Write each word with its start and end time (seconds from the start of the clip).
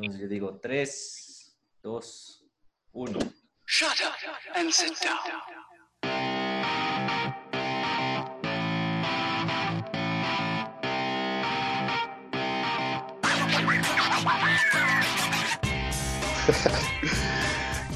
Entonces 0.00 0.20
yo 0.20 0.28
digo 0.28 0.60
3, 0.60 1.56
2, 1.82 2.44
1. 2.92 3.18
Shut 3.66 3.88
up 4.04 4.12
and 4.54 4.70
sit 4.70 4.92
down. 5.02 5.18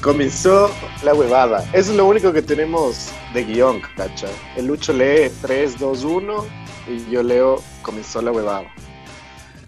Comenzó 0.01 0.69
la 1.03 1.13
huevada. 1.13 1.63
Eso 1.71 1.91
es 1.91 1.97
lo 1.97 2.05
único 2.05 2.33
que 2.33 2.41
tenemos 2.41 3.13
de 3.33 3.45
guion, 3.45 3.79
cacha. 3.95 4.27
El 4.57 4.67
Lucho 4.67 4.91
lee 4.91 5.31
3, 5.41 5.79
2, 5.79 6.03
1 6.03 6.45
y 6.89 7.09
yo 7.09 7.23
leo 7.23 7.63
comenzó 7.81 8.21
la 8.21 8.33
huevada. 8.33 8.69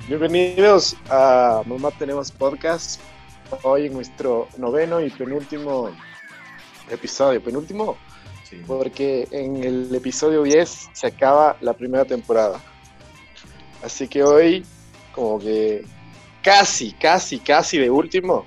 Bienvenidos 0.07 0.95
a 1.09 1.63
Mamá 1.65 1.91
Tenemos 1.91 2.31
Podcast. 2.31 3.01
Hoy 3.63 3.87
en 3.87 3.93
nuestro 3.93 4.47
noveno 4.57 5.01
y 5.01 5.09
penúltimo 5.09 5.89
episodio. 6.89 7.41
Penúltimo 7.43 7.97
Sí. 8.43 8.61
porque 8.67 9.27
en 9.31 9.63
el 9.63 9.93
episodio 9.95 10.43
10 10.43 10.89
se 10.93 11.07
acaba 11.07 11.57
la 11.61 11.73
primera 11.73 12.05
temporada. 12.05 12.59
Así 13.83 14.07
que 14.07 14.23
hoy, 14.23 14.63
como 15.13 15.39
que 15.39 15.83
casi, 16.43 16.91
casi, 16.93 17.39
casi 17.39 17.79
de 17.79 17.89
último, 17.89 18.45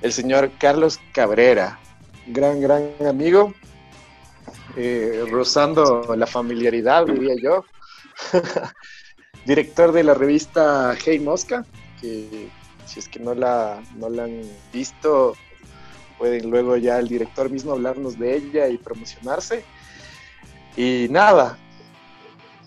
el 0.00 0.10
señor 0.10 0.50
Carlos 0.58 0.98
Cabrera, 1.12 1.78
gran, 2.26 2.62
gran 2.62 2.94
amigo, 3.06 3.52
eh, 4.76 5.22
rozando 5.30 6.14
la 6.16 6.26
familiaridad, 6.26 7.04
diría 7.04 7.34
yo, 7.42 7.62
director 9.46 9.92
de 9.92 10.04
la 10.04 10.14
revista 10.14 10.96
Hey 11.04 11.18
Mosca, 11.18 11.64
que 12.00 12.48
si 12.86 13.00
es 13.00 13.08
que 13.08 13.20
no 13.20 13.34
la, 13.34 13.82
no 13.96 14.08
la 14.08 14.24
han 14.24 14.42
visto, 14.72 15.34
pueden 16.18 16.50
luego 16.50 16.76
ya 16.76 16.98
el 16.98 17.08
director 17.08 17.50
mismo 17.50 17.72
hablarnos 17.72 18.18
de 18.18 18.36
ella 18.36 18.68
y 18.68 18.78
promocionarse. 18.78 19.64
Y 20.76 21.06
nada, 21.10 21.58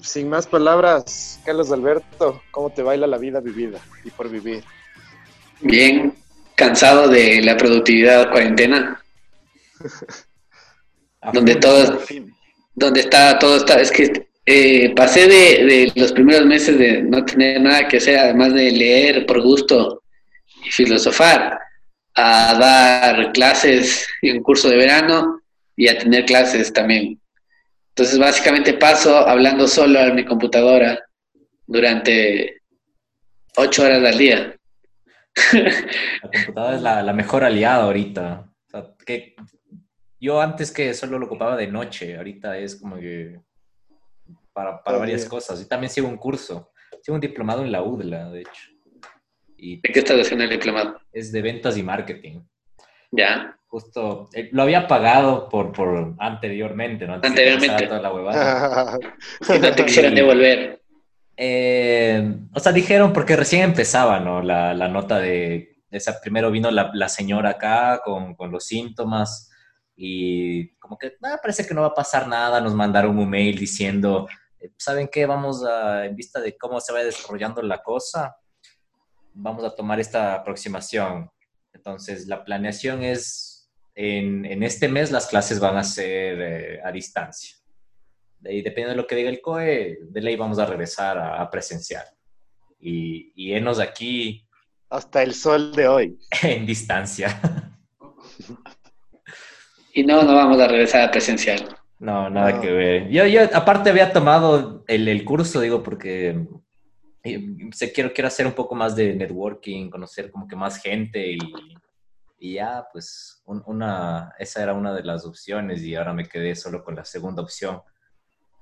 sin 0.01 0.29
más 0.29 0.47
palabras, 0.47 1.39
Carlos 1.45 1.71
Alberto, 1.71 2.41
¿cómo 2.51 2.69
te 2.69 2.81
baila 2.81 3.07
la 3.07 3.17
vida 3.17 3.39
vivida 3.39 3.79
y 4.03 4.11
por 4.11 4.29
vivir? 4.29 4.63
Bien, 5.61 6.15
cansado 6.55 7.07
de 7.07 7.41
la 7.41 7.57
productividad 7.57 8.31
cuarentena, 8.31 9.03
donde 11.33 11.55
todo, 11.55 11.99
donde 12.73 12.99
está 13.01 13.37
todo 13.39 13.57
está, 13.57 13.81
es 13.81 13.91
que 13.91 14.27
eh, 14.49 14.93
pasé 14.95 15.27
de, 15.27 15.91
los 15.93 16.13
primeros 16.13 16.45
meses 16.45 16.77
de 16.79 17.01
no 17.01 17.25
tener 17.25 17.59
nada 17.59 17.85
que 17.85 17.97
hacer, 17.97 18.17
además 18.17 18.53
de 18.53 18.71
leer 18.71 19.25
por 19.25 19.41
gusto 19.41 20.03
y 20.63 20.71
filosofar, 20.71 21.59
a 22.15 22.57
dar 22.57 23.33
clases 23.33 24.07
en 24.21 24.37
un 24.37 24.43
curso 24.43 24.69
de 24.69 24.77
verano 24.77 25.41
y 25.75 25.89
a 25.89 25.97
tener 25.97 26.23
clases 26.23 26.71
también. 26.71 27.19
Entonces 27.89 28.17
básicamente 28.17 28.73
paso 28.75 29.17
hablando 29.17 29.67
solo 29.67 29.99
a 29.99 30.13
mi 30.13 30.23
computadora 30.23 30.97
durante 31.65 32.61
ocho 33.57 33.83
horas 33.83 34.01
al 34.01 34.17
día. 34.17 34.55
La 35.51 36.31
computadora 36.31 36.75
es 36.77 36.81
la, 36.81 37.13
mejor 37.13 37.43
aliada 37.43 37.83
ahorita. 37.83 38.49
Yo 40.21 40.39
antes 40.39 40.71
que 40.71 40.93
solo 40.93 41.19
lo 41.19 41.25
ocupaba 41.25 41.57
de 41.57 41.67
noche, 41.67 42.15
ahorita 42.15 42.57
es 42.57 42.77
como 42.77 42.95
que 42.95 43.41
para, 44.57 44.81
para 44.81 44.97
varias 44.97 45.25
cosas. 45.25 45.61
Y 45.61 45.67
también 45.67 45.91
sigo 45.91 46.07
un 46.07 46.17
curso, 46.17 46.71
sigo 47.03 47.13
un 47.13 47.21
diplomado 47.21 47.63
en 47.63 47.71
la 47.71 47.83
UDLA, 47.83 48.31
de 48.31 48.39
hecho. 48.41 48.71
Y 49.55 49.75
¿De 49.81 49.89
qué 49.93 49.99
estás 49.99 50.19
haciendo 50.19 50.45
el 50.45 50.49
diplomado? 50.49 50.99
es 51.11 51.31
de 51.31 51.43
ventas 51.43 51.77
y 51.77 51.83
marketing. 51.83 52.41
Ya. 53.11 53.55
Justo, 53.67 54.29
eh, 54.33 54.49
lo 54.51 54.63
había 54.63 54.87
pagado 54.87 55.47
por, 55.47 55.71
por 55.73 56.15
anteriormente, 56.17 57.05
¿no? 57.05 57.13
Antes 57.15 57.29
Anteriormente. 57.29 57.85
toda 57.85 58.01
la 58.01 58.11
huevada. 58.11 58.97
Si 59.41 59.59
no 59.59 59.71
te 59.75 59.85
quisieran 59.85 60.15
devolver. 60.15 60.81
Eh, 61.35 62.35
o 62.51 62.59
sea, 62.59 62.71
dijeron 62.71 63.13
porque 63.13 63.35
recién 63.35 63.61
empezaba, 63.61 64.19
¿no? 64.19 64.41
La, 64.41 64.73
la 64.73 64.87
nota 64.87 65.19
de, 65.19 65.83
esa, 65.91 66.19
primero 66.19 66.49
vino 66.49 66.71
la, 66.71 66.89
la 66.95 67.09
señora 67.09 67.51
acá 67.51 68.01
con, 68.03 68.33
con 68.33 68.51
los 68.51 68.65
síntomas 68.65 69.51
y 69.95 70.75
como 70.77 70.97
que 70.97 71.13
"Ah, 71.23 71.37
parece 71.41 71.65
que 71.67 71.73
no 71.75 71.81
va 71.81 71.87
a 71.87 71.93
pasar 71.93 72.27
nada, 72.27 72.59
nos 72.61 72.73
mandaron 72.73 73.17
un 73.19 73.29
mail 73.29 73.57
diciendo, 73.57 74.27
¿saben 74.77 75.09
qué? 75.11 75.25
Vamos 75.25 75.63
a, 75.63 76.05
en 76.05 76.15
vista 76.15 76.39
de 76.39 76.57
cómo 76.57 76.79
se 76.79 76.93
va 76.93 77.03
desarrollando 77.03 77.61
la 77.61 77.81
cosa, 77.81 78.35
vamos 79.33 79.63
a 79.63 79.75
tomar 79.75 79.99
esta 79.99 80.33
aproximación. 80.33 81.29
Entonces, 81.73 82.27
la 82.27 82.43
planeación 82.43 83.03
es, 83.03 83.69
en, 83.95 84.45
en 84.45 84.63
este 84.63 84.87
mes 84.87 85.11
las 85.11 85.27
clases 85.27 85.59
van 85.59 85.77
a 85.77 85.83
ser 85.83 86.41
eh, 86.41 86.81
a 86.83 86.91
distancia. 86.91 87.55
Y 88.43 88.61
dependiendo 88.61 88.91
de 88.91 89.01
lo 89.01 89.07
que 89.07 89.15
diga 89.15 89.29
el 89.29 89.41
COE, 89.41 89.99
de 90.01 90.21
ley 90.21 90.35
vamos 90.35 90.59
a 90.59 90.65
regresar 90.65 91.17
a, 91.17 91.41
a 91.41 91.49
presencial. 91.49 92.05
Y, 92.79 93.31
y 93.35 93.53
enos 93.53 93.79
aquí 93.79 94.47
Hasta 94.89 95.23
el 95.23 95.33
sol 95.33 95.73
de 95.73 95.87
hoy. 95.87 96.19
en 96.43 96.65
distancia. 96.65 97.39
Y 99.93 100.03
no, 100.03 100.21
no 100.21 100.35
vamos 100.35 100.59
a 100.59 100.67
regresar 100.67 101.01
a 101.01 101.11
presencial. 101.11 101.75
No, 101.99 102.29
nada 102.29 102.51
No. 102.53 102.61
que 102.61 102.71
ver. 102.71 103.09
Yo, 103.09 103.25
yo 103.25 103.41
aparte 103.53 103.89
había 103.89 104.13
tomado 104.13 104.83
el, 104.87 105.07
el 105.07 105.25
curso, 105.25 105.59
digo, 105.61 105.81
porque 105.81 106.45
eh, 107.23 107.43
se, 107.71 107.91
quiero, 107.91 108.13
quiero 108.13 108.27
hacer 108.27 108.45
un 108.45 108.53
poco 108.53 108.75
más 108.75 108.95
de 108.95 109.15
networking, 109.15 109.89
conocer 109.89 110.29
como 110.31 110.47
que 110.47 110.55
más 110.55 110.77
gente 110.77 111.31
y, 111.31 111.37
y 112.39 112.53
ya, 112.53 112.85
pues 112.93 113.41
un- 113.45 113.63
una, 113.65 114.31
esa 114.37 114.61
era 114.61 114.73
una 114.73 114.93
de 114.93 115.03
las 115.03 115.25
opciones 115.25 115.81
y 115.81 115.95
ahora 115.95 116.13
me 116.13 116.27
quedé 116.27 116.55
solo 116.55 116.83
con 116.83 116.95
la 116.95 117.03
segunda 117.03 117.41
opción, 117.41 117.81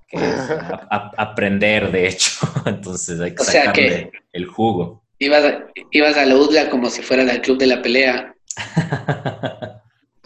que 0.07 0.15
es 0.17 0.21
a- 0.49 0.87
a- 0.89 1.11
aprender, 1.17 1.91
de 1.91 2.07
hecho. 2.07 2.31
Entonces 2.65 3.19
hay 3.19 3.35
que 3.35 3.41
O 3.41 3.45
sea 3.45 3.65
sacarle 3.65 4.11
que- 4.11 4.19
el 4.31 4.45
jugo. 4.47 5.03
Ibas 5.19 5.43
a, 5.45 5.65
ibas 5.91 6.17
a 6.17 6.25
la 6.25 6.35
UDLA 6.35 6.69
como 6.69 6.89
si 6.89 7.01
fueras 7.01 7.29
al 7.29 7.41
club 7.41 7.57
de 7.57 7.67
la 7.67 7.81
pelea, 7.81 8.33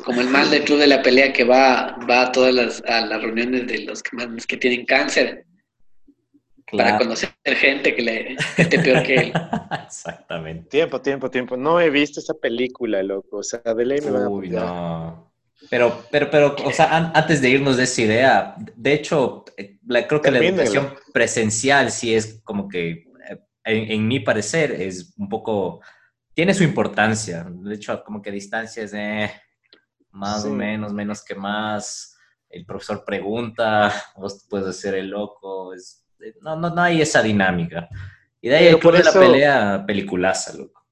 como 0.09 0.21
el 0.21 0.29
mal 0.29 0.49
del 0.49 0.63
club 0.63 0.79
de 0.79 0.87
la 0.87 1.03
pelea 1.03 1.31
que 1.31 1.43
va, 1.43 1.95
va 2.09 2.23
a 2.23 2.31
todas 2.31 2.51
las, 2.51 2.81
a 2.87 3.05
las 3.05 3.21
reuniones 3.21 3.67
de 3.67 3.83
los 3.83 4.01
que, 4.01 4.15
más, 4.15 4.47
que 4.47 4.57
tienen 4.57 4.83
cáncer 4.83 5.45
para 6.71 6.89
Claro. 6.89 6.97
conocer 7.05 7.29
gente 7.45 7.95
que 7.95 8.01
le 8.01 8.35
que 8.55 8.61
esté 8.63 8.79
peor 8.79 9.03
que 9.03 9.15
él. 9.15 9.33
Exactamente. 9.85 10.67
Tiempo, 10.67 10.99
tiempo, 10.99 11.29
tiempo. 11.29 11.55
No 11.57 11.79
he 11.79 11.91
visto 11.91 12.19
esa 12.21 12.33
película, 12.33 13.03
loco. 13.03 13.37
O 13.37 13.43
sea, 13.43 13.59
de 13.61 13.85
ley 13.85 14.01
me 14.01 14.09
van 14.09 14.23
a 14.23 14.29
Uy, 14.29 14.49
no. 14.49 15.31
Pero, 15.69 16.05
pero, 16.11 16.31
pero, 16.31 16.55
o 16.65 16.71
sea, 16.73 16.85
an- 16.95 17.11
antes 17.13 17.39
de 17.43 17.49
irnos 17.51 17.77
de 17.77 17.83
esa 17.83 18.01
idea, 18.01 18.55
de 18.75 18.93
hecho, 18.93 19.45
eh, 19.57 19.77
la- 19.85 20.07
creo 20.07 20.21
que 20.23 20.31
la 20.31 20.39
educación 20.39 20.95
presencial 21.13 21.91
sí 21.91 22.15
es 22.15 22.41
como 22.43 22.67
que, 22.67 22.89
eh, 23.29 23.37
en, 23.63 23.91
en 23.91 24.07
mi 24.07 24.19
parecer, 24.21 24.71
es 24.71 25.13
un 25.19 25.29
poco, 25.29 25.81
tiene 26.33 26.55
su 26.55 26.63
importancia. 26.63 27.45
De 27.47 27.75
hecho, 27.75 28.03
como 28.03 28.23
que 28.23 28.31
distancia 28.31 28.81
es 28.81 28.93
más 30.11 30.45
o 30.45 30.49
menos, 30.49 30.93
menos 30.93 31.23
que 31.23 31.35
más. 31.35 32.15
El 32.49 32.65
profesor 32.65 33.03
pregunta, 33.05 33.93
vos 34.17 34.45
puedes 34.49 34.67
hacer 34.67 34.95
el 34.95 35.09
loco. 35.09 35.73
Es, 35.73 36.05
eh, 36.19 36.33
no, 36.41 36.55
no, 36.55 36.69
no 36.69 36.81
hay 36.81 37.01
esa 37.01 37.21
dinámica. 37.21 37.87
Y 38.41 38.49
de 38.49 38.55
ahí 38.55 38.65
el 38.67 38.79
club 38.79 38.83
por 38.93 38.97
de 38.97 39.03
la 39.03 39.09
eso- 39.09 39.19
pelea, 39.19 39.83
peliculaza, 39.85 40.53
loco. 40.57 40.83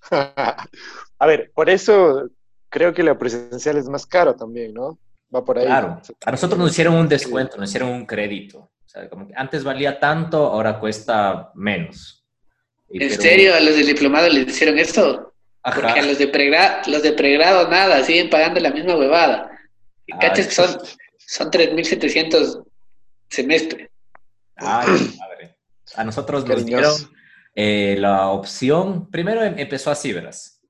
a 0.10 1.26
ver, 1.26 1.52
por 1.54 1.70
eso 1.70 2.28
creo 2.68 2.92
que 2.94 3.02
la 3.02 3.18
presencial 3.18 3.76
es 3.76 3.88
más 3.88 4.06
caro 4.06 4.34
también, 4.34 4.72
¿no? 4.74 4.98
Va 5.34 5.44
por 5.44 5.58
ahí. 5.58 5.66
Claro, 5.66 6.00
a 6.24 6.30
nosotros 6.30 6.58
nos 6.58 6.70
hicieron 6.70 6.94
un 6.94 7.08
descuento, 7.08 7.56
nos 7.56 7.68
hicieron 7.70 7.90
un 7.90 8.06
crédito. 8.06 8.58
O 8.58 8.88
sea, 8.92 9.08
como 9.08 9.26
que 9.26 9.32
antes 9.36 9.64
valía 9.64 9.98
tanto, 9.98 10.46
ahora 10.46 10.78
cuesta 10.78 11.50
menos. 11.54 12.24
Y 12.90 13.02
¿En 13.02 13.08
pero- 13.10 13.22
serio 13.22 13.54
a 13.54 13.60
los 13.60 13.74
del 13.76 13.86
diplomado 13.86 14.28
les 14.28 14.48
hicieron 14.48 14.78
esto? 14.78 15.31
Ajá. 15.62 15.80
Porque 15.80 16.00
a 16.00 16.04
los 16.04 16.18
de 16.18 16.28
pregrado, 16.28 16.90
los 16.90 17.02
de 17.02 17.12
pregrado 17.12 17.68
nada, 17.68 18.02
siguen 18.04 18.30
pagando 18.30 18.60
la 18.60 18.70
misma 18.70 18.96
huevada. 18.96 19.50
Y 20.06 20.12
cachas 20.18 20.48
que 20.48 20.54
son, 20.54 20.78
son 21.18 21.50
3.700 21.50 22.64
semestre. 23.28 23.90
Ay, 24.56 24.88
madre. 25.18 25.56
A 25.94 26.04
nosotros 26.04 26.46
nos 26.46 26.64
dieron 26.64 26.92
eh, 27.54 27.96
la 27.98 28.28
opción, 28.28 29.10
primero 29.10 29.42
em- 29.42 29.58
empezó 29.58 29.90
así, 29.90 30.12
verás. 30.12 30.60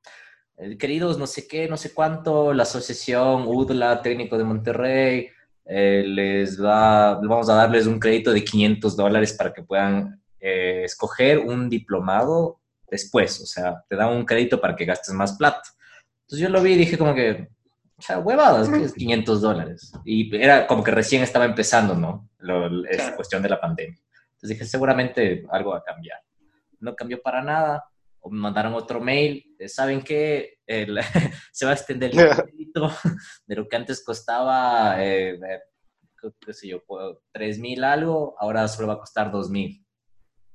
Eh, 0.58 0.76
queridos, 0.76 1.16
no 1.18 1.26
sé 1.26 1.46
qué, 1.46 1.68
no 1.68 1.76
sé 1.76 1.94
cuánto, 1.94 2.52
la 2.52 2.64
asociación 2.64 3.46
UDLA, 3.46 4.02
técnico 4.02 4.36
de 4.36 4.44
Monterrey, 4.44 5.28
eh, 5.64 6.04
les 6.06 6.62
va, 6.62 7.14
vamos 7.14 7.48
a 7.48 7.54
darles 7.54 7.86
un 7.86 7.98
crédito 8.00 8.32
de 8.32 8.44
500 8.44 8.96
dólares 8.96 9.32
para 9.32 9.52
que 9.52 9.62
puedan 9.62 10.20
escoger 10.44 11.38
un 11.38 11.68
diplomado 11.70 12.58
después, 12.92 13.40
o 13.40 13.46
sea, 13.46 13.82
te 13.88 13.96
dan 13.96 14.10
un 14.10 14.24
crédito 14.24 14.60
para 14.60 14.76
que 14.76 14.84
gastes 14.84 15.12
más 15.14 15.32
plata. 15.36 15.62
Entonces 16.20 16.38
yo 16.46 16.48
lo 16.50 16.62
vi 16.62 16.72
y 16.74 16.76
dije 16.76 16.96
como 16.98 17.14
que, 17.14 17.48
o 17.96 18.02
sea, 18.02 18.18
huevadas, 18.18 18.68
que 18.68 18.84
es 18.84 18.92
500 18.92 19.40
dólares. 19.40 19.92
Y 20.04 20.34
era 20.36 20.66
como 20.66 20.84
que 20.84 20.90
recién 20.92 21.22
estaba 21.22 21.44
empezando, 21.46 21.94
¿no? 21.94 22.28
Lo, 22.38 22.68
Claro. 22.84 23.16
cuestión 23.16 23.42
de 23.42 23.48
la 23.48 23.60
pandemia. 23.60 23.98
Entonces 24.34 24.50
dije, 24.50 24.64
seguramente 24.66 25.44
algo 25.50 25.70
va 25.70 25.78
a 25.78 25.82
cambiar. 25.82 26.18
No 26.80 26.94
cambió 26.94 27.20
para 27.20 27.42
nada. 27.42 27.84
o 28.24 28.30
me 28.30 28.38
mandaron 28.38 28.74
otro 28.74 29.00
mail, 29.00 29.56
eh, 29.58 29.68
¿saben 29.68 30.00
qué? 30.02 30.58
El- 30.64 31.00
se 31.52 31.64
va 31.64 31.72
a 31.72 31.74
extender 31.74 32.12
el 32.16 32.28
crédito 32.36 32.88
de 33.48 33.56
lo 33.56 33.66
que 33.66 33.74
antes 33.76 34.04
costaba, 34.04 34.94
eh, 35.04 35.40
qué- 36.20 36.52
sé 36.52 36.68
yo, 36.68 36.80
tres 37.32 37.58
mil 37.58 37.82
algo, 37.82 38.36
ahora 38.38 38.68
solo 38.68 38.86
va 38.86 38.94
a 38.94 38.98
costar 38.98 39.32
dos 39.32 39.50
mil. 39.50 39.84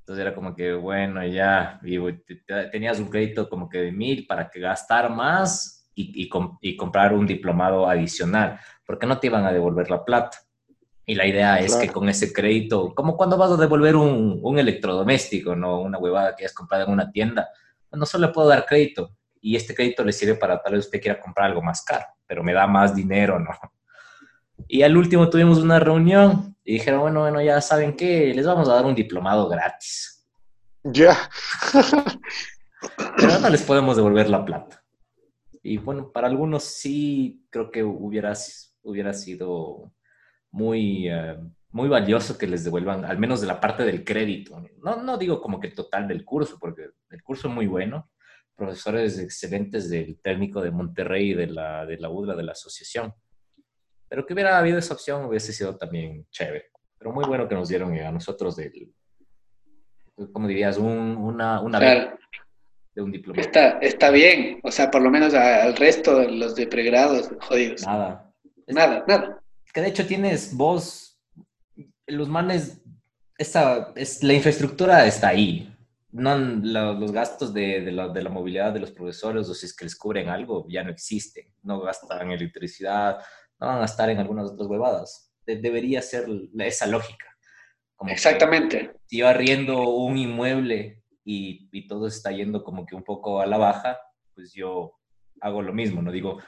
Entonces 0.07 0.25
era 0.25 0.33
como 0.33 0.55
que, 0.55 0.71
bueno, 0.71 1.21
ya, 1.27 1.81
y, 1.83 1.99
tenías 2.71 2.97
un 2.97 3.09
crédito 3.09 3.49
como 3.49 3.67
que 3.67 3.79
de 3.79 3.91
mil 3.91 4.25
para 4.25 4.49
que 4.49 4.61
gastar 4.61 5.09
más 5.09 5.91
y, 5.93 6.23
y 6.23 6.29
com- 6.29 6.57
y 6.61 6.77
comprar 6.77 7.13
un 7.13 7.27
diplomado 7.27 7.89
adicional, 7.89 8.57
porque 8.85 9.05
no 9.05 9.19
te 9.19 9.27
iban 9.27 9.45
a 9.45 9.51
devolver 9.51 9.91
la 9.91 10.05
plata. 10.05 10.37
Y 11.05 11.15
la 11.15 11.27
idea 11.27 11.59
es 11.59 11.75
que 11.75 11.89
con 11.89 12.07
ese 12.07 12.31
crédito, 12.31 12.95
como 12.95 13.17
cuando 13.17 13.35
vas 13.35 13.51
a 13.51 13.57
devolver 13.57 13.97
un, 13.97 14.39
un 14.41 14.57
electrodoméstico, 14.57 15.57
¿no? 15.57 15.81
Una 15.81 15.97
huevada 15.97 16.37
que 16.37 16.45
has 16.45 16.53
comprado 16.53 16.85
en 16.85 16.93
una 16.93 17.11
tienda, 17.11 17.49
no 17.91 18.05
solo 18.05 18.27
le 18.27 18.33
puedo 18.33 18.47
dar 18.47 18.65
crédito. 18.65 19.11
Y 19.41 19.57
este 19.57 19.75
crédito 19.75 20.05
le 20.05 20.13
sirve 20.13 20.35
para 20.35 20.61
tal 20.61 20.75
vez 20.75 20.85
usted 20.85 21.01
quiera 21.01 21.19
comprar 21.19 21.47
algo 21.47 21.61
más 21.61 21.83
caro, 21.83 22.05
pero 22.25 22.41
me 22.45 22.53
da 22.53 22.65
más 22.65 22.95
dinero, 22.95 23.39
¿no? 23.39 23.49
Y 24.67 24.81
al 24.81 24.97
último 24.97 25.29
tuvimos 25.29 25.59
una 25.59 25.79
reunión 25.79 26.55
y 26.63 26.73
dijeron, 26.73 27.01
bueno, 27.01 27.21
bueno, 27.21 27.41
ya 27.41 27.61
saben 27.61 27.95
qué, 27.95 28.33
les 28.33 28.45
vamos 28.45 28.67
a 28.69 28.73
dar 28.73 28.85
un 28.85 28.95
diplomado 28.95 29.47
gratis. 29.47 30.27
Ya. 30.83 31.17
Pero 33.17 33.39
no 33.39 33.49
les 33.49 33.63
podemos 33.63 33.95
devolver 33.95 34.29
la 34.29 34.43
plata. 34.43 34.83
Y 35.63 35.77
bueno, 35.77 36.11
para 36.11 36.27
algunos 36.27 36.63
sí 36.63 37.45
creo 37.49 37.71
que 37.71 37.83
hubiera, 37.83 38.33
hubiera 38.83 39.13
sido 39.13 39.91
muy, 40.51 41.09
eh, 41.09 41.37
muy 41.71 41.89
valioso 41.89 42.37
que 42.37 42.47
les 42.47 42.63
devuelvan, 42.63 43.05
al 43.05 43.17
menos 43.17 43.41
de 43.41 43.47
la 43.47 43.59
parte 43.59 43.83
del 43.83 44.03
crédito. 44.03 44.61
No, 44.81 45.01
no 45.01 45.17
digo 45.17 45.41
como 45.41 45.59
que 45.59 45.69
total 45.69 46.07
del 46.07 46.23
curso, 46.23 46.57
porque 46.59 46.89
el 47.09 47.23
curso 47.23 47.47
es 47.47 47.53
muy 47.53 47.67
bueno. 47.67 48.09
Profesores 48.55 49.19
excelentes 49.19 49.89
del 49.89 50.19
técnico 50.19 50.61
de 50.61 50.71
Monterrey 50.71 51.31
y 51.31 51.33
de 51.33 51.47
la, 51.47 51.85
de 51.85 51.97
la 51.97 52.09
UDLA, 52.09 52.35
de 52.35 52.43
la 52.43 52.53
asociación. 52.53 53.13
Pero 54.09 54.25
que 54.25 54.33
hubiera 54.33 54.57
habido 54.57 54.77
esa 54.77 54.93
opción 54.93 55.25
hubiese 55.25 55.51
sido 55.53 55.75
también 55.77 56.25
chévere. 56.31 56.65
Pero 56.97 57.11
muy 57.11 57.25
bueno 57.25 57.47
que 57.47 57.55
nos 57.55 57.69
dieron 57.69 57.95
a 57.99 58.11
nosotros 58.11 58.55
del, 58.55 58.91
¿cómo 60.31 60.47
dirías? 60.47 60.77
Un, 60.77 61.17
una, 61.17 61.61
una 61.61 61.79
Claro, 61.79 62.17
de 62.95 63.01
un 63.01 63.11
diploma. 63.11 63.39
está, 63.41 63.77
está 63.79 64.09
bien. 64.09 64.59
O 64.63 64.71
sea, 64.71 64.89
por 64.89 65.01
lo 65.01 65.09
menos 65.09 65.33
a- 65.33 65.63
al 65.63 65.75
resto 65.75 66.17
de 66.19 66.31
los 66.31 66.55
de 66.55 66.67
pregrados, 66.67 67.29
jodidos. 67.41 67.83
Nada. 67.85 68.33
Es- 68.65 68.75
Nada, 68.75 69.03
nada. 69.07 69.41
Que 69.73 69.81
de 69.81 69.87
hecho 69.89 70.07
tienes 70.07 70.55
vos, 70.55 71.19
los 72.07 72.27
manes, 72.29 72.81
esa, 73.37 73.91
es, 73.95 74.23
la 74.23 74.33
infraestructura 74.33 75.05
está 75.05 75.27
ahí. 75.29 75.71
No, 76.11 76.35
la- 76.37 76.93
los 76.93 77.11
gastos 77.11 77.53
de, 77.53 77.81
de 77.81 77.91
la, 77.91 78.07
de 78.09 78.23
la 78.23 78.29
movilidad 78.31 78.73
de 78.73 78.79
los 78.79 78.91
profesores 78.91 79.47
o 79.49 79.53
si 79.53 79.67
es 79.67 79.75
que 79.75 79.85
les 79.85 79.95
cubren 79.95 80.29
algo 80.29 80.65
ya 80.67 80.83
no 80.83 80.89
existen. 80.89 81.45
No 81.61 81.79
gastan 81.81 82.31
electricidad, 82.31 83.19
no 83.59 83.67
van 83.67 83.77
a 83.77 83.81
gastar 83.81 84.09
en 84.09 84.19
algunas 84.19 84.51
otras 84.51 84.67
huevadas. 84.67 85.33
De- 85.45 85.57
debería 85.57 86.01
ser 86.01 86.25
esa 86.59 86.87
lógica. 86.87 87.27
Como 87.95 88.11
Exactamente. 88.11 88.93
si 89.05 89.17
yo 89.17 89.27
arriendo 89.27 89.89
un 89.89 90.17
inmueble 90.17 91.03
y, 91.23 91.67
y 91.71 91.87
todo 91.87 92.07
está 92.07 92.31
yendo 92.31 92.63
como 92.63 92.85
que 92.85 92.95
un 92.95 93.03
poco 93.03 93.41
a 93.41 93.45
la 93.45 93.57
baja, 93.57 93.97
pues 94.35 94.53
yo 94.53 94.93
hago 95.41 95.61
lo 95.61 95.73
mismo, 95.73 96.01
¿no? 96.01 96.11
Digo, 96.11 96.39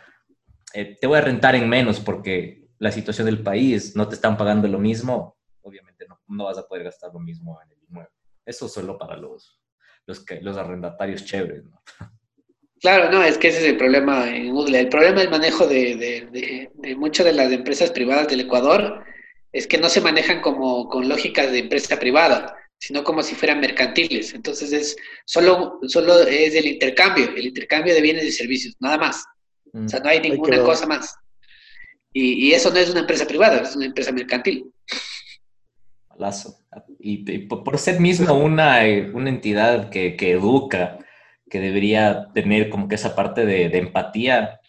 eh, 0.74 0.98
te 1.00 1.08
voy 1.08 1.18
a 1.18 1.22
rentar 1.22 1.56
en 1.56 1.68
menos 1.68 2.00
porque 2.00 2.70
la 2.78 2.92
situación 2.92 3.26
del 3.26 3.42
país 3.44 3.96
no 3.96 4.08
te 4.08 4.16
están 4.16 4.38
pagando 4.38 4.68
lo 4.68 4.78
mismo, 4.80 5.38
obviamente 5.62 6.06
no, 6.08 6.20
no 6.28 6.46
vas 6.46 6.58
a 6.58 6.68
poder 6.68 6.84
gastar 6.86 7.12
lo 7.14 7.20
mismo 7.20 7.60
en 7.64 7.72
el 7.72 7.84
inmueble. 7.84 8.14
Eso 8.46 8.68
solo 8.68 8.98
para 8.98 9.18
los, 9.18 9.60
los, 10.06 10.24
que, 10.24 10.40
los 10.42 10.56
arrendatarios 10.58 11.26
chéveres, 11.26 11.66
¿no? 11.66 11.82
Claro, 12.82 13.12
no, 13.12 13.24
es 13.24 13.38
que 13.38 13.50
ese 13.50 13.60
es 13.60 13.66
el 13.66 13.78
problema 13.78 14.30
en 14.30 14.52
UDLA. 14.52 14.80
El 14.80 14.90
problema 14.90 15.20
del 15.20 15.30
manejo 15.30 15.68
de, 15.68 15.96
de, 15.96 16.28
de, 16.32 16.70
de 16.74 16.96
muchas 16.96 17.26
de 17.26 17.34
las 17.34 17.52
empresas 17.52 17.92
privadas 17.92 18.28
del 18.28 18.42
Ecuador 18.42 19.04
es 19.52 19.68
que 19.68 19.78
no 19.78 19.90
se 19.90 20.02
manejan 20.02 20.42
como 20.42 20.88
con 20.88 21.10
lógicas 21.10 21.52
de 21.52 21.60
empresa 21.60 22.00
privada, 22.00 22.56
sino 22.78 23.04
como 23.04 23.22
si 23.22 23.36
fueran 23.36 23.60
mercantiles. 23.60 24.34
Entonces 24.34 24.72
es 24.72 24.96
solo, 25.26 25.80
solo 25.88 26.22
es 26.22 26.56
el 26.56 26.68
intercambio, 26.68 27.30
el 27.36 27.48
intercambio 27.48 27.94
de 27.94 28.02
bienes 28.02 28.24
y 28.24 28.32
servicios, 28.32 28.76
nada 28.80 28.98
más. 28.98 29.26
Mm. 29.74 29.86
O 29.86 29.90
sea, 29.90 30.00
no 30.00 30.10
hay 30.10 30.22
ninguna 30.22 30.64
cosa 30.64 30.86
más. 30.88 31.16
Y, 32.14 32.48
y 32.48 32.54
eso 32.54 32.72
no 32.72 32.78
es 32.78 32.90
una 32.90 33.02
empresa 33.02 33.28
privada, 33.28 33.62
es 33.62 33.76
una 33.76 33.86
empresa 33.86 34.12
mercantil. 34.12 34.72
Malazo. 36.10 36.60
Y, 37.00 37.30
y 37.30 37.40
por 37.40 37.64
por 37.64 37.78
ser 37.78 38.00
mismo 38.00 38.34
una, 38.34 38.88
eh, 38.88 39.12
una 39.14 39.30
entidad 39.30 39.90
que, 39.90 40.16
que 40.16 40.32
educa, 40.32 41.00
que 41.50 41.60
debería 41.60 42.28
tener 42.34 42.70
como 42.70 42.88
que 42.88 42.96
esa 42.96 43.16
parte 43.16 43.46
de, 43.46 43.70
de 43.70 43.78
empatía 43.78 44.60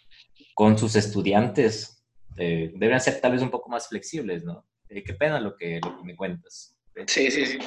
con 0.54 0.78
sus 0.78 0.96
estudiantes, 0.96 2.04
eh, 2.36 2.70
deberían 2.74 3.00
ser 3.00 3.20
tal 3.20 3.32
vez 3.32 3.42
un 3.42 3.50
poco 3.50 3.68
más 3.68 3.88
flexibles, 3.88 4.44
¿no? 4.44 4.66
Eh, 4.88 5.02
qué 5.02 5.14
pena 5.14 5.40
lo 5.40 5.56
que, 5.56 5.80
lo 5.82 5.98
que 5.98 6.04
me 6.04 6.16
cuentas. 6.16 6.76
Sí, 7.06 7.30
sí, 7.30 7.46
sí. 7.46 7.58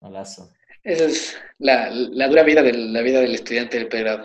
Malazo. 0.00 0.52
Esa 0.82 1.04
es 1.04 1.36
la, 1.58 1.90
la 1.90 2.28
dura 2.28 2.42
vida, 2.42 2.62
del, 2.62 2.92
la 2.92 3.00
vida 3.00 3.20
del 3.20 3.34
estudiante 3.34 3.78
del 3.78 3.88
pregrado. 3.88 4.24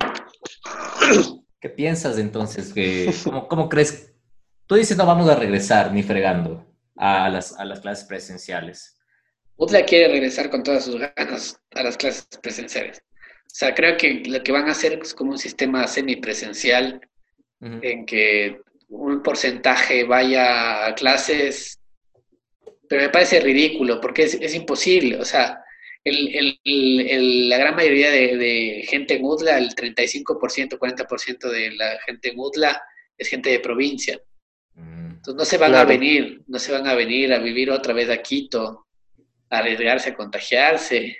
¿Qué 1.60 1.70
piensas 1.70 2.18
entonces? 2.18 2.72
Que, 2.72 3.12
¿cómo, 3.24 3.48
¿Cómo 3.48 3.68
crees? 3.68 4.14
Tú 4.66 4.74
dices 4.74 4.96
no 4.96 5.06
vamos 5.06 5.28
a 5.28 5.36
regresar 5.36 5.92
ni 5.92 6.02
fregando 6.02 6.66
a 6.96 7.28
las, 7.28 7.58
a 7.58 7.64
las 7.64 7.80
clases 7.80 8.04
presenciales. 8.06 8.93
UDLA 9.56 9.84
quiere 9.84 10.08
regresar 10.08 10.50
con 10.50 10.62
todas 10.62 10.84
sus 10.84 10.96
ganas 10.98 11.58
a 11.72 11.82
las 11.82 11.96
clases 11.96 12.26
presenciales. 12.42 12.98
O 13.46 13.56
sea, 13.56 13.74
creo 13.74 13.96
que 13.96 14.22
lo 14.26 14.42
que 14.42 14.52
van 14.52 14.68
a 14.68 14.72
hacer 14.72 14.98
es 15.00 15.14
como 15.14 15.32
un 15.32 15.38
sistema 15.38 15.86
semipresencial 15.86 17.00
Ujú. 17.60 17.78
en 17.82 18.04
que 18.04 18.60
un 18.88 19.22
porcentaje 19.22 20.04
vaya 20.04 20.86
a 20.86 20.94
clases, 20.94 21.78
pero 22.88 23.02
me 23.02 23.08
parece 23.10 23.40
ridículo 23.40 24.00
porque 24.00 24.24
es, 24.24 24.34
es 24.34 24.54
imposible. 24.54 25.18
O 25.18 25.24
sea, 25.24 25.60
el, 26.02 26.28
el- 26.36 26.60
el- 26.64 27.00
el- 27.08 27.48
la 27.48 27.58
gran 27.58 27.76
mayoría 27.76 28.10
de, 28.10 28.36
de 28.36 28.84
gente 28.88 29.14
en 29.14 29.24
UDLA, 29.24 29.58
el 29.58 29.74
35%, 29.74 30.78
40% 30.78 31.48
de 31.48 31.70
la 31.72 31.98
gente 32.06 32.30
en 32.30 32.38
UDLA 32.38 32.82
es 33.16 33.28
gente 33.28 33.50
de 33.50 33.60
provincia. 33.60 34.20
Entonces 34.76 35.34
no 35.36 35.44
se 35.44 35.56
van 35.58 35.74
a 35.74 35.84
venir, 35.84 36.42
no 36.48 36.58
se 36.58 36.72
van 36.72 36.86
a 36.86 36.94
venir 36.94 37.32
a 37.32 37.38
vivir 37.38 37.70
otra 37.70 37.94
vez 37.94 38.10
a 38.10 38.20
Quito, 38.20 38.83
arriesgarse 39.58 40.10
a 40.10 40.14
contagiarse. 40.14 41.16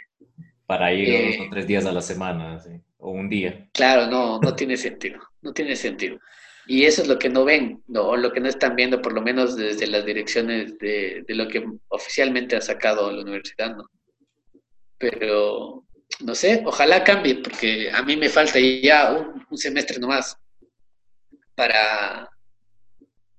Para 0.67 0.93
ir 0.93 1.09
Eh. 1.09 1.37
dos 1.39 1.47
o 1.47 1.51
tres 1.51 1.67
días 1.67 1.85
a 1.87 1.93
la 1.93 2.01
semana, 2.01 2.59
sí, 2.61 2.71
o 2.99 3.11
un 3.11 3.29
día. 3.29 3.69
Claro, 3.73 4.07
no, 4.07 4.39
no 4.41 4.55
tiene 4.57 4.77
sentido, 4.77 5.21
no 5.43 5.53
tiene 5.53 5.77
sentido. 5.77 6.19
Y 6.67 6.85
eso 6.85 7.03
es 7.03 7.09
lo 7.09 7.19
que 7.19 7.29
no 7.29 7.45
ven, 7.45 7.83
no, 7.89 8.05
o 8.05 8.17
lo 8.17 8.33
que 8.33 8.41
no 8.41 8.49
están 8.49 8.75
viendo, 8.75 9.03
por 9.03 9.13
lo 9.13 9.21
menos 9.21 9.55
desde 9.57 9.87
las 9.87 10.07
direcciones 10.07 10.79
de, 10.79 11.23
de 11.29 11.35
lo 11.35 11.47
que 11.47 11.63
oficialmente 11.89 12.57
ha 12.57 12.63
sacado 12.63 13.13
la 13.13 13.21
universidad, 13.21 13.77
¿no? 13.77 13.85
Pero, 14.97 15.85
no 16.21 16.35
sé, 16.35 16.63
ojalá 16.65 17.05
cambie, 17.05 17.35
porque 17.43 17.91
a 17.93 18.03
mí 18.03 18.17
me 18.17 18.31
falta 18.31 18.59
ya 18.59 19.13
un, 19.13 19.45
un 19.51 19.59
semestre 19.59 19.99
nomás 19.99 20.39
para, 21.55 22.31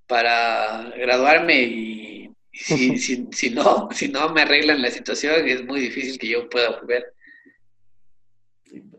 para 0.06 0.94
graduarme 0.96 1.64
y 1.64 2.15
si, 2.56 2.98
si, 2.98 3.28
si 3.32 3.50
no, 3.52 3.90
si 3.92 4.08
no 4.08 4.30
me 4.30 4.42
arreglan 4.42 4.82
la 4.82 4.90
situación, 4.92 5.48
es 5.48 5.64
muy 5.66 5.80
difícil 5.82 6.18
que 6.18 6.30
yo 6.30 6.50
pueda 6.50 6.80
volver. 6.80 7.14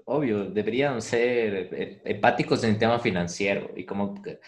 Obvio, 0.05 0.45
deberían 0.45 1.03
ser 1.03 1.69
eh, 1.73 2.01
empáticos 2.05 2.63
en 2.63 2.71
el 2.71 2.79
tema 2.79 2.99
financiero 3.01 3.73
y 3.77 3.85
como 3.85 4.23
que, 4.23 4.39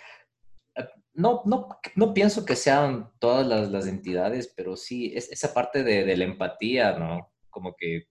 eh, 0.76 0.88
no, 1.14 1.42
no, 1.44 1.68
no 1.96 2.14
pienso 2.14 2.44
que 2.44 2.54
sean 2.54 3.10
todas 3.18 3.44
las, 3.46 3.70
las 3.70 3.86
entidades, 3.88 4.52
pero 4.56 4.76
sí 4.76 5.12
es 5.14 5.30
esa 5.32 5.52
parte 5.52 5.82
de, 5.82 6.04
de 6.04 6.16
la 6.16 6.24
empatía, 6.24 6.92
¿no? 6.98 7.32
Como 7.50 7.74
que 7.76 8.06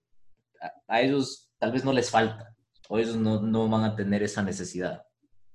a, 0.61 0.73
a 0.95 1.01
ellos 1.01 1.49
tal 1.57 1.71
vez 1.71 1.85
no 1.85 1.93
les 1.93 2.11
falta 2.11 2.53
o 2.89 2.99
ellos 2.99 3.15
no, 3.15 3.41
no 3.41 3.67
van 3.69 3.83
a 3.85 3.95
tener 3.95 4.23
esa 4.23 4.43
necesidad, 4.43 5.05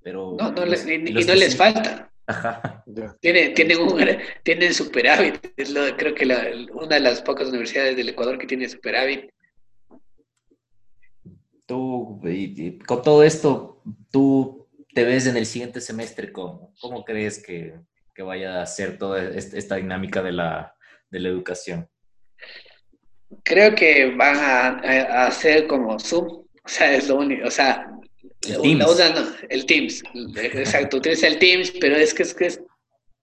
pero... 0.03 0.37
No, 0.39 0.51
no 0.51 0.65
les- 0.65 0.87
y, 0.87 0.95
y 0.95 1.13
no 1.13 1.35
les 1.35 1.53
sí- 1.53 1.59
falta. 1.59 2.12
Ajá. 2.27 2.85
Tienen, 3.21 3.53
tienen, 3.55 3.79
un, 3.81 4.01
tienen 4.43 4.73
superávit. 4.73 5.53
Es 5.57 5.71
lo, 5.71 5.83
creo 5.97 6.15
que 6.15 6.25
la- 6.27 6.47
una 6.73 6.95
de 6.97 7.01
las 7.01 7.21
pocas 7.23 7.49
universidades 7.49 7.97
del 7.97 8.11
Ecuador 8.11 8.39
que 8.39 8.47
tiene 8.47 8.69
superávit. 8.69 9.31
Tú, 11.67 12.21
y- 12.25 12.67
y 12.67 12.79
con 12.79 13.03
todo 13.03 13.23
esto, 13.23 13.83
tú 14.11 14.69
te 14.95 15.05
ves 15.05 15.27
en 15.27 15.37
el 15.37 15.47
siguiente 15.47 15.81
semestre, 15.81 16.33
¿cómo, 16.33 16.73
cómo 16.81 17.05
crees 17.05 17.43
que, 17.43 17.75
que 18.15 18.23
vaya 18.23 18.61
a 18.63 18.67
ser 18.67 18.99
toda 18.99 19.23
est- 19.31 19.55
esta 19.55 19.77
dinámica 19.77 20.23
de 20.23 20.33
la, 20.33 20.75
de 21.11 21.21
la 21.21 21.29
educación? 21.29 21.89
Creo 23.43 23.75
que 23.75 24.11
van 24.15 24.37
a, 24.37 24.69
a- 24.79 25.23
a 25.23 25.27
hacer 25.29 25.67
como 25.67 25.99
Zoom. 25.99 26.27
O 26.65 26.69
sea, 26.69 26.93
es 26.95 27.09
lo 27.09 27.17
único. 27.17 27.47
O 27.47 27.51
sea, 27.51 27.91
El 28.49 28.79
la 28.79 28.87
usan- 28.89 29.37
el 29.49 29.67
Teams. 29.67 30.03
Exacto, 30.37 30.97
utiliza 30.97 31.27
el 31.29 31.39
Teams, 31.39 31.71
pero 31.81 31.97
es 31.97 32.13
que, 32.15 32.23
es 32.25 32.35
que 32.35 32.47
es- 32.47 32.61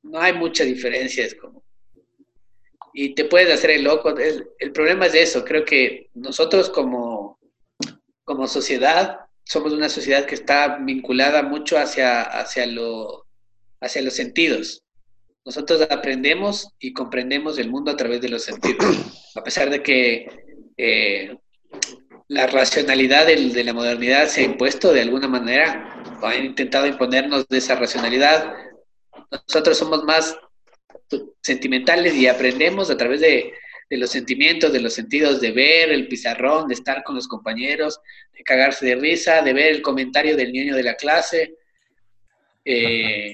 no 0.03 0.19
hay 0.19 0.33
mucha 0.33 0.63
diferencia. 0.63 1.25
Es 1.25 1.35
como. 1.35 1.63
Y 2.93 3.13
te 3.15 3.25
puedes 3.25 3.53
hacer 3.53 3.71
el 3.71 3.83
loco. 3.83 4.17
El, 4.17 4.47
el 4.59 4.71
problema 4.71 5.05
es 5.07 5.13
eso. 5.15 5.43
Creo 5.45 5.63
que 5.65 6.09
nosotros 6.13 6.69
como 6.69 7.37
como 8.23 8.47
sociedad, 8.47 9.21
somos 9.43 9.73
una 9.73 9.89
sociedad 9.89 10.25
que 10.27 10.35
está 10.35 10.77
vinculada 10.77 11.41
mucho 11.41 11.79
hacia, 11.79 12.21
hacia, 12.21 12.67
lo, 12.67 13.25
hacia 13.81 14.03
los 14.03 14.13
sentidos. 14.13 14.83
Nosotros 15.43 15.81
aprendemos 15.89 16.69
y 16.77 16.93
comprendemos 16.93 17.57
el 17.57 17.71
mundo 17.71 17.89
a 17.89 17.97
través 17.97 18.21
de 18.21 18.29
los 18.29 18.43
sentidos, 18.43 18.85
a 19.35 19.43
pesar 19.43 19.71
de 19.71 19.81
que 19.81 20.27
eh, 20.77 21.35
la 22.29 22.45
racionalidad 22.45 23.25
de 23.25 23.63
la 23.63 23.73
modernidad 23.73 24.27
se 24.27 24.41
ha 24.41 24.43
impuesto 24.43 24.93
de 24.93 25.01
alguna 25.01 25.27
manera, 25.27 26.03
o 26.21 26.27
han 26.27 26.45
intentado 26.45 26.85
imponernos 26.85 27.47
de 27.47 27.57
esa 27.57 27.75
racionalidad. 27.75 28.53
Nosotros 29.31 29.77
somos 29.77 30.03
más 30.03 30.37
sentimentales 31.41 32.13
y 32.15 32.27
aprendemos 32.27 32.91
a 32.91 32.97
través 32.97 33.21
de, 33.21 33.51
de 33.89 33.97
los 33.97 34.11
sentimientos, 34.11 34.71
de 34.71 34.79
los 34.79 34.93
sentidos, 34.93 35.41
de 35.41 35.51
ver 35.51 35.91
el 35.91 36.07
pizarrón, 36.07 36.67
de 36.67 36.75
estar 36.75 37.03
con 37.03 37.15
los 37.15 37.27
compañeros, 37.27 37.99
de 38.37 38.43
cagarse 38.43 38.85
de 38.85 38.95
risa, 38.95 39.41
de 39.41 39.53
ver 39.53 39.71
el 39.71 39.81
comentario 39.81 40.37
del 40.37 40.53
niño 40.53 40.75
de 40.75 40.83
la 40.83 40.93
clase. 40.93 41.55
Eh, 42.63 43.33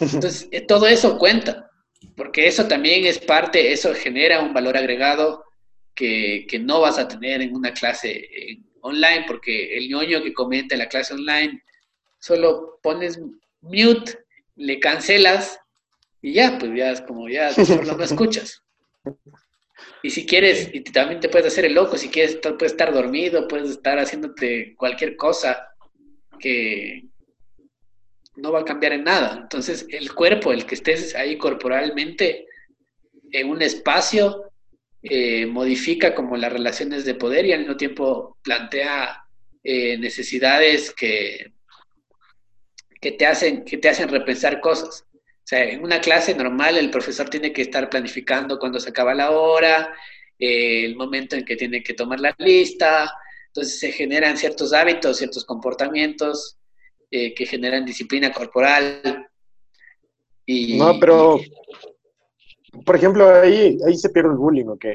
entonces, 0.00 0.48
eh, 0.50 0.60
todo 0.60 0.86
eso 0.86 1.18
cuenta, 1.18 1.70
porque 2.14 2.46
eso 2.46 2.68
también 2.68 3.06
es 3.06 3.18
parte, 3.18 3.72
eso 3.72 3.94
genera 3.94 4.40
un 4.40 4.52
valor 4.52 4.76
agregado 4.76 5.43
que, 5.94 6.46
que 6.48 6.58
no 6.58 6.80
vas 6.80 6.98
a 6.98 7.08
tener 7.08 7.42
en 7.42 7.54
una 7.54 7.72
clase 7.72 8.10
eh, 8.10 8.58
online, 8.80 9.24
porque 9.26 9.76
el 9.76 9.88
ñoño 9.88 10.22
que 10.22 10.32
comenta 10.32 10.74
en 10.74 10.80
la 10.80 10.88
clase 10.88 11.14
online, 11.14 11.62
solo 12.18 12.78
pones 12.82 13.20
mute, 13.60 14.18
le 14.56 14.78
cancelas 14.78 15.58
y 16.20 16.34
ya, 16.34 16.58
pues 16.58 16.72
ya 16.74 16.90
es 16.90 17.00
como 17.02 17.28
ya, 17.28 17.50
por 17.54 17.86
lo 17.86 17.96
no 17.96 18.04
escuchas. 18.04 18.62
Y 20.02 20.10
si 20.10 20.26
quieres, 20.26 20.70
y 20.72 20.80
también 20.80 21.20
te 21.20 21.28
puedes 21.28 21.46
hacer 21.46 21.64
el 21.64 21.74
loco, 21.74 21.96
si 21.96 22.08
quieres, 22.08 22.36
puedes 22.36 22.72
estar 22.72 22.92
dormido, 22.92 23.48
puedes 23.48 23.70
estar 23.70 23.98
haciéndote 23.98 24.74
cualquier 24.76 25.16
cosa 25.16 25.68
que 26.38 27.04
no 28.36 28.52
va 28.52 28.60
a 28.60 28.64
cambiar 28.64 28.92
en 28.92 29.04
nada. 29.04 29.38
Entonces, 29.40 29.86
el 29.90 30.14
cuerpo, 30.14 30.52
el 30.52 30.66
que 30.66 30.74
estés 30.74 31.14
ahí 31.14 31.38
corporalmente 31.38 32.46
en 33.32 33.48
un 33.48 33.62
espacio, 33.62 34.50
eh, 35.06 35.44
modifica 35.44 36.14
como 36.14 36.34
las 36.34 36.50
relaciones 36.50 37.04
de 37.04 37.14
poder 37.14 37.44
y 37.44 37.52
al 37.52 37.58
mismo 37.58 37.76
tiempo 37.76 38.38
plantea 38.42 39.26
eh, 39.62 39.98
necesidades 39.98 40.94
que, 40.94 41.52
que, 43.02 43.12
te 43.12 43.26
hacen, 43.26 43.66
que 43.66 43.76
te 43.76 43.90
hacen 43.90 44.08
repensar 44.08 44.62
cosas. 44.62 45.04
O 45.12 45.46
sea, 45.46 45.62
en 45.62 45.84
una 45.84 46.00
clase 46.00 46.34
normal 46.34 46.78
el 46.78 46.88
profesor 46.88 47.28
tiene 47.28 47.52
que 47.52 47.60
estar 47.60 47.90
planificando 47.90 48.58
cuándo 48.58 48.80
se 48.80 48.88
acaba 48.88 49.12
la 49.12 49.32
hora, 49.32 49.94
eh, 50.38 50.86
el 50.86 50.96
momento 50.96 51.36
en 51.36 51.44
que 51.44 51.56
tiene 51.56 51.82
que 51.82 51.92
tomar 51.92 52.18
la 52.18 52.34
lista, 52.38 53.12
entonces 53.48 53.78
se 53.78 53.92
generan 53.92 54.38
ciertos 54.38 54.72
hábitos, 54.72 55.18
ciertos 55.18 55.44
comportamientos 55.44 56.56
que 57.10 57.46
generan 57.46 57.84
disciplina 57.84 58.32
corporal. 58.32 59.28
Y, 60.44 60.76
no, 60.76 60.98
pero, 60.98 61.38
por 62.84 62.96
ejemplo, 62.96 63.34
ahí, 63.34 63.78
ahí 63.86 63.96
se 63.96 64.08
pierde 64.08 64.30
el 64.30 64.36
bullying, 64.36 64.66
¿ok? 64.66 64.86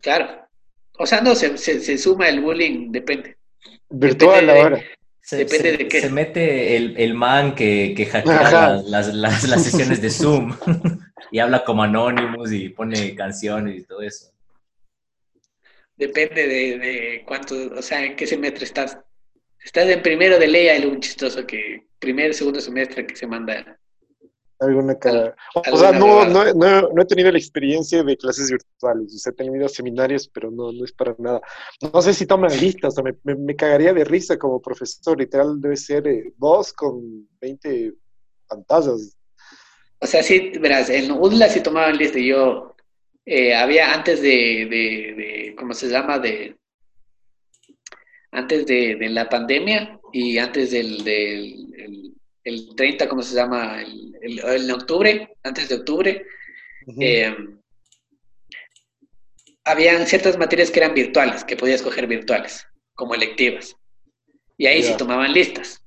Claro. 0.00 0.46
O 0.98 1.06
sea, 1.06 1.20
no, 1.20 1.34
se, 1.34 1.56
se, 1.56 1.98
suma 1.98 2.28
el 2.28 2.40
bullying, 2.40 2.90
depende. 2.92 3.36
Virtual 3.88 4.50
ahora. 4.50 4.82
Se, 5.20 5.36
Depende 5.36 5.76
de 5.76 5.88
qué. 5.88 6.00
Se 6.00 6.10
mete 6.10 6.76
el, 6.76 6.96
el 6.98 7.14
man 7.14 7.54
que, 7.54 7.94
que 7.96 8.06
hackea 8.06 8.82
las, 8.84 9.14
las, 9.14 9.44
las, 9.44 9.64
sesiones 9.64 10.02
de 10.02 10.10
Zoom 10.10 10.52
y 11.30 11.38
habla 11.38 11.64
como 11.64 11.84
Anonymous 11.84 12.52
y 12.52 12.70
pone 12.70 13.14
canciones 13.14 13.78
y 13.78 13.82
todo 13.84 14.02
eso. 14.02 14.32
Depende 15.96 16.46
de, 16.48 16.78
de, 16.78 17.22
cuánto, 17.24 17.54
o 17.76 17.82
sea, 17.82 18.04
en 18.04 18.16
qué 18.16 18.26
semestre 18.26 18.64
estás. 18.64 18.98
Estás 19.64 19.88
en 19.88 20.02
primero 20.02 20.38
de 20.40 20.48
ley, 20.48 20.68
hay 20.68 20.84
un 20.84 20.98
chistoso 20.98 21.46
que 21.46 21.86
primer, 22.00 22.34
segundo 22.34 22.60
semestre 22.60 23.06
que 23.06 23.14
se 23.14 23.28
manda 23.28 23.78
alguna 24.62 24.98
cara. 24.98 25.34
O, 25.54 25.76
sea, 25.76 25.92
no, 25.92 26.24
no, 26.24 26.52
no, 26.54 27.02
he 27.02 27.06
tenido 27.06 27.30
la 27.30 27.38
experiencia 27.38 28.02
de 28.02 28.16
clases 28.16 28.50
virtuales. 28.50 29.14
O 29.14 29.18
sea, 29.18 29.32
he 29.32 29.34
tenido 29.34 29.68
seminarios, 29.68 30.28
pero 30.28 30.50
no, 30.50 30.72
no 30.72 30.84
es 30.84 30.92
para 30.92 31.14
nada. 31.18 31.40
No 31.92 32.02
sé 32.02 32.14
si 32.14 32.26
toman 32.26 32.58
listas. 32.58 32.94
O 32.94 33.02
sea, 33.02 33.12
me, 33.24 33.34
me, 33.34 33.56
cagaría 33.56 33.92
de 33.92 34.04
risa 34.04 34.38
como 34.38 34.60
profesor. 34.60 35.18
Literal, 35.18 35.60
debe 35.60 35.76
ser 35.76 36.06
eh, 36.06 36.32
dos 36.36 36.72
con 36.72 37.28
20 37.40 37.94
pantallas. 38.48 39.16
O 39.98 40.06
sea, 40.06 40.22
sí, 40.22 40.52
verás, 40.60 40.90
en 40.90 41.12
UDLA 41.12 41.48
sí 41.48 41.60
tomaban 41.60 41.96
lista. 41.96 42.18
Yo 42.18 42.74
eh, 43.24 43.54
había 43.54 43.92
antes 43.94 44.20
de, 44.20 44.66
de, 44.68 45.14
de, 45.16 45.54
¿cómo 45.56 45.74
se 45.74 45.88
llama? 45.88 46.18
De 46.18 46.56
antes 48.32 48.66
de, 48.66 48.96
de 48.96 49.08
la 49.10 49.28
pandemia 49.28 50.00
y 50.12 50.38
antes 50.38 50.70
del, 50.70 51.04
del 51.04 51.72
el 51.76 52.14
30, 52.42 53.08
¿cómo 53.08 53.22
se 53.22 53.34
llama? 53.34 53.82
El, 53.82 54.40
el, 54.40 54.70
octubre, 54.70 55.36
antes 55.42 55.68
de 55.68 55.76
octubre, 55.76 56.26
eh, 57.00 57.34
habían 59.64 60.06
ciertas 60.06 60.38
materias 60.38 60.70
que 60.70 60.80
eran 60.80 60.94
virtuales, 60.94 61.44
que 61.44 61.56
podías 61.56 61.82
coger 61.82 62.06
virtuales, 62.06 62.66
como 62.94 63.14
electivas. 63.14 63.76
Y 64.56 64.66
ahí 64.66 64.82
sí 64.82 64.96
tomaban 64.96 65.32
listas. 65.32 65.82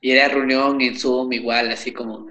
Y 0.00 0.12
era 0.12 0.28
reunión 0.28 0.80
en 0.80 0.98
Zoom 0.98 1.32
igual, 1.32 1.70
así 1.70 1.92
como 1.92 2.28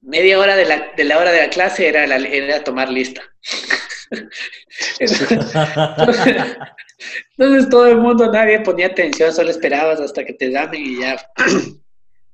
media 0.00 0.38
hora 0.38 0.56
de 0.56 0.64
la, 0.64 0.92
de 0.96 1.04
la 1.04 1.18
hora 1.18 1.32
de 1.32 1.42
la 1.42 1.50
clase 1.50 1.88
era, 1.88 2.06
la, 2.06 2.16
era 2.16 2.64
tomar 2.64 2.90
lista. 2.90 3.22
Entonces 7.36 7.68
todo 7.70 7.86
el 7.86 7.96
mundo, 7.96 8.30
nadie 8.30 8.60
ponía 8.60 8.86
atención, 8.86 9.32
solo 9.32 9.50
esperabas 9.50 9.98
hasta 10.00 10.24
que 10.24 10.34
te 10.34 10.50
llamen 10.50 10.84
y 10.84 11.00
ya 11.00 11.16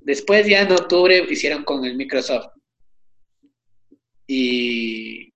Después 0.07 0.47
ya 0.47 0.61
en 0.61 0.71
octubre 0.71 1.25
hicieron 1.29 1.65
con 1.65 1.83
el 1.83 1.97
Microsoft. 1.97 2.53
Y 4.25 5.33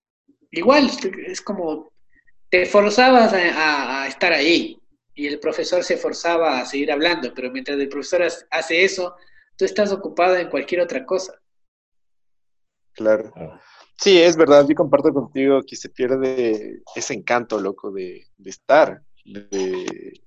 igual, 0.50 0.90
es 1.26 1.42
como, 1.42 1.92
te 2.48 2.64
forzabas 2.64 3.34
a, 3.34 4.08
estar 4.08 4.32
ahí 4.32 4.80
y 5.14 5.26
el 5.26 5.38
profesor 5.40 5.84
se 5.84 5.98
forzaba 5.98 6.58
a 6.58 6.64
seguir 6.64 6.90
hablando, 6.90 7.34
pero 7.34 7.50
mientras 7.50 7.78
el 7.78 7.90
profesor 7.90 8.22
hace 8.50 8.82
eso, 8.82 9.14
tú 9.58 9.66
estás 9.66 9.92
ocupado 9.92 10.36
en 10.36 10.48
cualquier 10.48 10.80
otra 10.80 11.04
cosa. 11.04 11.38
Claro. 12.94 13.30
Sí, 13.98 14.22
es 14.22 14.38
verdad, 14.38 14.66
yo 14.66 14.74
comparto 14.74 15.12
contigo 15.12 15.60
que 15.66 15.76
se 15.76 15.90
pierde 15.90 16.80
ese 16.96 17.12
encanto, 17.12 17.60
loco, 17.60 17.92
de, 17.92 18.24
de 18.38 18.50
estar, 18.50 19.02
de, 19.22 20.18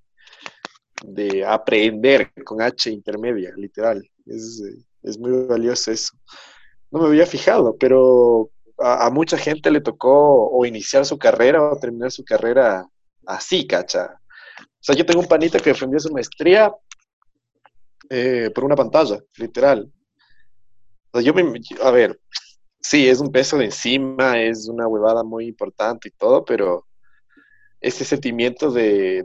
de 1.04 1.44
aprender 1.44 2.32
con 2.44 2.62
H 2.62 2.92
intermedia, 2.92 3.52
literal. 3.58 4.08
Es, 4.26 4.62
es 5.04 5.18
muy 5.18 5.46
valioso 5.46 5.92
eso. 5.92 6.14
No 6.92 7.00
me 7.02 7.08
había 7.08 7.26
fijado, 7.26 7.76
pero 7.78 8.50
a, 8.78 9.10
mucha 9.10 9.38
gente 9.38 9.72
le 9.72 9.82
tocó 9.82 10.50
o 10.50 10.66
iniciar 10.66 11.06
su 11.06 11.18
carrera 11.18 11.62
o 11.62 11.78
terminar 11.78 12.12
su 12.12 12.24
carrera 12.24 12.88
así, 13.26 13.66
cacha. 13.68 14.20
O 14.60 14.84
sea, 14.86 14.96
yo 14.96 15.06
tengo 15.06 15.22
un 15.22 15.28
panita 15.28 15.60
que 15.60 15.72
defendió 15.72 16.00
su 16.00 16.12
maestría 16.12 16.74
eh, 18.10 18.52
por 18.54 18.64
una 18.64 18.76
pantalla, 18.76 19.20
literal. 19.38 19.92
O 21.12 21.20
sea, 21.20 21.22
yo 21.22 21.34
me, 21.34 21.60
a 21.82 21.92
ver, 21.92 22.20
sí, 22.80 23.08
es 23.08 23.20
un 23.20 23.32
peso 23.32 23.58
de 23.58 23.66
encima, 23.66 24.42
es 24.42 24.68
una 24.68 24.88
huevada 24.88 25.24
muy 25.24 25.48
importante 25.48 26.10
y 26.10 26.12
todo, 26.12 26.44
pero 26.46 26.86
ese 27.86 28.04
sentimiento 28.04 28.72
de, 28.72 29.24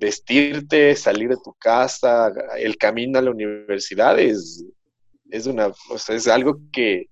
vestirte, 0.00 0.96
salir 0.96 1.28
de 1.28 1.36
tu 1.36 1.52
casa, 1.52 2.32
el 2.56 2.78
camino 2.78 3.18
a 3.18 3.22
la 3.22 3.30
universidad 3.30 4.18
es, 4.18 4.64
es, 5.30 5.46
una, 5.46 5.70
es 6.08 6.26
algo 6.26 6.58
que, 6.72 7.10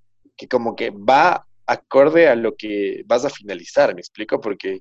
como 0.48 0.74
que 0.74 0.88
va 0.88 1.46
acorde 1.66 2.28
a 2.28 2.34
lo 2.34 2.56
que 2.56 3.02
vas 3.04 3.26
a 3.26 3.30
finalizar, 3.30 3.94
¿me 3.94 4.00
explico? 4.00 4.40
Porque 4.40 4.80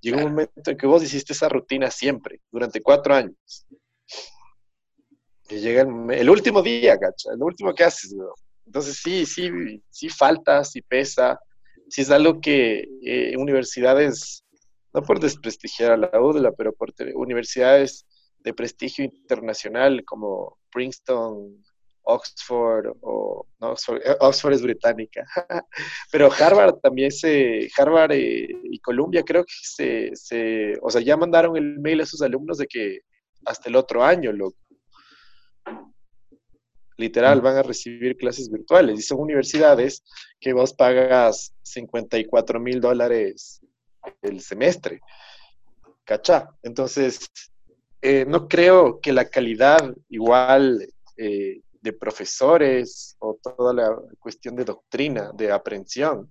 llega 0.00 0.18
un 0.18 0.30
momento 0.30 0.70
en 0.70 0.76
que 0.76 0.86
vos 0.86 1.02
hiciste 1.02 1.32
esa 1.32 1.48
rutina 1.48 1.90
siempre, 1.90 2.40
durante 2.52 2.80
cuatro 2.80 3.16
años. 3.16 3.66
Y 5.48 5.56
llega 5.56 5.82
el, 5.82 6.30
último 6.30 6.62
día, 6.62 6.96
¿cacha? 6.96 7.32
El 7.34 7.42
último 7.42 7.74
que 7.74 7.82
haces, 7.82 8.14
Entonces 8.66 9.00
sí, 9.02 9.26
sí, 9.26 9.50
sí 9.90 10.08
falta, 10.08 10.62
sí 10.62 10.80
pesa, 10.80 11.40
sí 11.88 12.02
es 12.02 12.10
algo 12.12 12.40
que 12.40 12.88
eh, 13.02 13.36
universidades 13.36 14.44
no 14.92 15.02
por 15.02 15.20
desprestigiar 15.20 15.92
a 15.92 15.96
la 15.96 16.20
UDLA, 16.20 16.52
pero 16.52 16.72
por 16.72 16.92
universidades 17.14 18.06
de 18.40 18.54
prestigio 18.54 19.04
internacional 19.04 20.04
como 20.04 20.58
Princeton, 20.72 21.62
Oxford 22.02 22.96
o 23.02 23.46
no, 23.60 23.74
eh, 23.74 24.16
Oxford, 24.20 24.54
es 24.54 24.62
británica, 24.62 25.24
pero 26.10 26.30
Harvard 26.32 26.80
también 26.80 27.12
se, 27.12 27.68
Harvard 27.76 28.12
eh, 28.12 28.48
y 28.64 28.78
Columbia 28.80 29.22
creo 29.22 29.44
que 29.44 29.52
se, 29.62 30.10
se, 30.14 30.78
o 30.82 30.90
sea, 30.90 31.00
ya 31.02 31.16
mandaron 31.16 31.56
el 31.56 31.78
mail 31.78 32.00
a 32.00 32.06
sus 32.06 32.22
alumnos 32.22 32.58
de 32.58 32.66
que 32.66 33.00
hasta 33.44 33.68
el 33.68 33.76
otro 33.76 34.02
año, 34.02 34.32
lo 34.32 34.54
literal, 36.96 37.40
van 37.40 37.56
a 37.56 37.62
recibir 37.62 38.16
clases 38.16 38.50
virtuales 38.50 38.98
y 38.98 39.02
son 39.02 39.20
universidades 39.20 40.02
que 40.38 40.52
vos 40.52 40.74
pagas 40.74 41.54
54 41.62 42.60
mil 42.60 42.80
dólares 42.80 43.60
el 44.22 44.40
semestre. 44.40 45.00
¿Cachá? 46.04 46.48
Entonces, 46.62 47.30
eh, 48.02 48.24
no 48.26 48.48
creo 48.48 49.00
que 49.00 49.12
la 49.12 49.28
calidad 49.28 49.94
igual 50.08 50.88
eh, 51.16 51.60
de 51.80 51.92
profesores 51.92 53.16
o 53.20 53.38
toda 53.42 53.72
la 53.72 53.96
cuestión 54.18 54.56
de 54.56 54.64
doctrina, 54.64 55.30
de 55.34 55.52
aprehensión, 55.52 56.30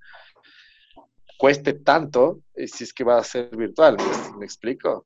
cueste 1.37 1.73
tanto 1.73 2.41
eh, 2.53 2.67
si 2.67 2.83
es 2.83 2.93
que 2.93 3.03
va 3.03 3.17
a 3.17 3.23
ser 3.23 3.55
virtual. 3.55 3.97
¿Me, 3.97 4.39
me 4.39 4.45
explico? 4.45 5.05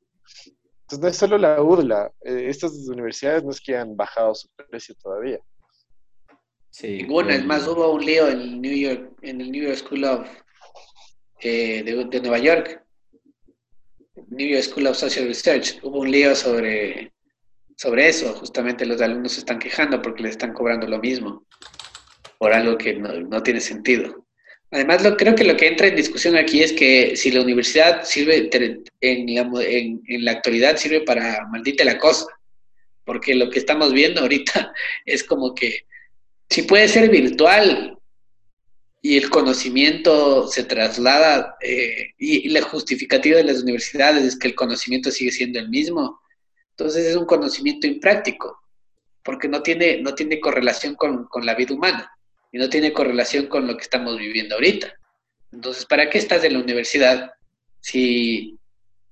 Entonces 0.83 0.99
no 0.99 1.07
es 1.07 1.17
solo 1.17 1.37
la 1.37 1.61
UDLA, 1.61 2.11
eh, 2.21 2.47
estas 2.49 2.73
universidades 2.89 3.43
no 3.43 3.51
es 3.51 3.61
que 3.61 3.77
han 3.77 3.95
bajado 3.95 4.35
su 4.35 4.49
precio 4.69 4.95
todavía. 5.01 5.39
Sí, 6.69 6.97
Ninguna, 6.97 7.35
es 7.35 7.45
más, 7.45 7.67
hubo 7.67 7.93
un 7.93 8.03
lío 8.03 8.27
en 8.27 8.41
el 8.41 8.61
New 8.61 8.75
York, 8.75 9.13
en 9.21 9.41
el 9.41 9.51
New 9.51 9.63
York 9.63 9.77
School 9.77 10.03
of 10.03 10.27
eh, 11.43 11.83
de, 11.83 12.21
Nueva 12.21 12.39
York, 12.39 12.81
New 14.29 14.47
York 14.47 14.63
School 14.63 14.87
of 14.87 14.97
Social 14.97 15.27
Research, 15.27 15.79
hubo 15.83 15.99
un 15.99 16.11
lío 16.11 16.35
sobre, 16.35 17.11
sobre 17.77 18.07
eso, 18.09 18.33
justamente 18.33 18.85
los 18.85 19.01
alumnos 19.01 19.33
se 19.33 19.39
están 19.39 19.59
quejando 19.59 20.01
porque 20.01 20.23
le 20.23 20.29
están 20.29 20.53
cobrando 20.53 20.87
lo 20.87 20.99
mismo 20.99 21.45
por 22.37 22.53
algo 22.53 22.77
que 22.77 22.93
no, 22.93 23.13
no 23.21 23.43
tiene 23.43 23.61
sentido. 23.61 24.25
Además, 24.71 25.03
lo, 25.03 25.15
creo 25.15 25.35
que 25.35 25.43
lo 25.43 25.55
que 25.55 25.67
entra 25.67 25.87
en 25.87 25.95
discusión 25.95 26.35
aquí 26.35 26.63
es 26.63 26.73
que 26.73 27.15
si 27.15 27.31
la 27.31 27.41
universidad 27.41 28.03
sirve, 28.03 28.49
en 29.01 29.35
la, 29.35 29.41
en 29.63 30.25
la 30.25 30.31
actualidad 30.31 30.77
sirve 30.77 31.01
para 31.01 31.45
maldita 31.47 31.83
la 31.83 31.99
cosa, 31.99 32.25
porque 33.05 33.35
lo 33.35 33.49
que 33.49 33.59
estamos 33.59 33.93
viendo 33.93 34.21
ahorita 34.21 34.73
es 35.05 35.23
como 35.23 35.53
que 35.53 35.85
si 36.49 36.63
puede 36.63 36.87
ser 36.87 37.09
virtual 37.09 37.97
y 39.05 39.17
el 39.17 39.29
conocimiento 39.29 40.47
se 40.47 40.63
traslada, 40.63 41.57
eh, 41.61 42.13
y, 42.17 42.47
la 42.47 42.61
justificativa 42.61 43.35
de 43.35 43.43
las 43.43 43.61
universidades 43.61 44.23
es 44.23 44.39
que 44.39 44.47
el 44.47 44.55
conocimiento 44.55 45.11
sigue 45.11 45.29
siendo 45.29 45.59
el 45.59 45.67
mismo, 45.67 46.21
entonces 46.69 47.07
es 47.07 47.17
un 47.17 47.25
conocimiento 47.25 47.85
impráctico, 47.85 48.57
porque 49.21 49.49
no 49.49 49.61
tiene, 49.61 50.01
no 50.01 50.15
tiene 50.15 50.39
correlación 50.39 50.95
con, 50.95 51.25
con 51.25 51.45
la 51.45 51.53
vida 51.53 51.75
humana 51.75 52.09
y 52.49 52.57
no 52.57 52.69
tiene 52.69 52.93
correlación 52.93 53.47
con 53.47 53.67
lo 53.67 53.75
que 53.75 53.83
estamos 53.83 54.17
viviendo 54.17 54.55
ahorita. 54.55 54.93
Entonces, 55.51 55.85
¿para 55.85 56.09
qué 56.09 56.19
estás 56.19 56.41
en 56.45 56.53
la 56.53 56.59
universidad 56.59 57.29
si, 57.81 58.57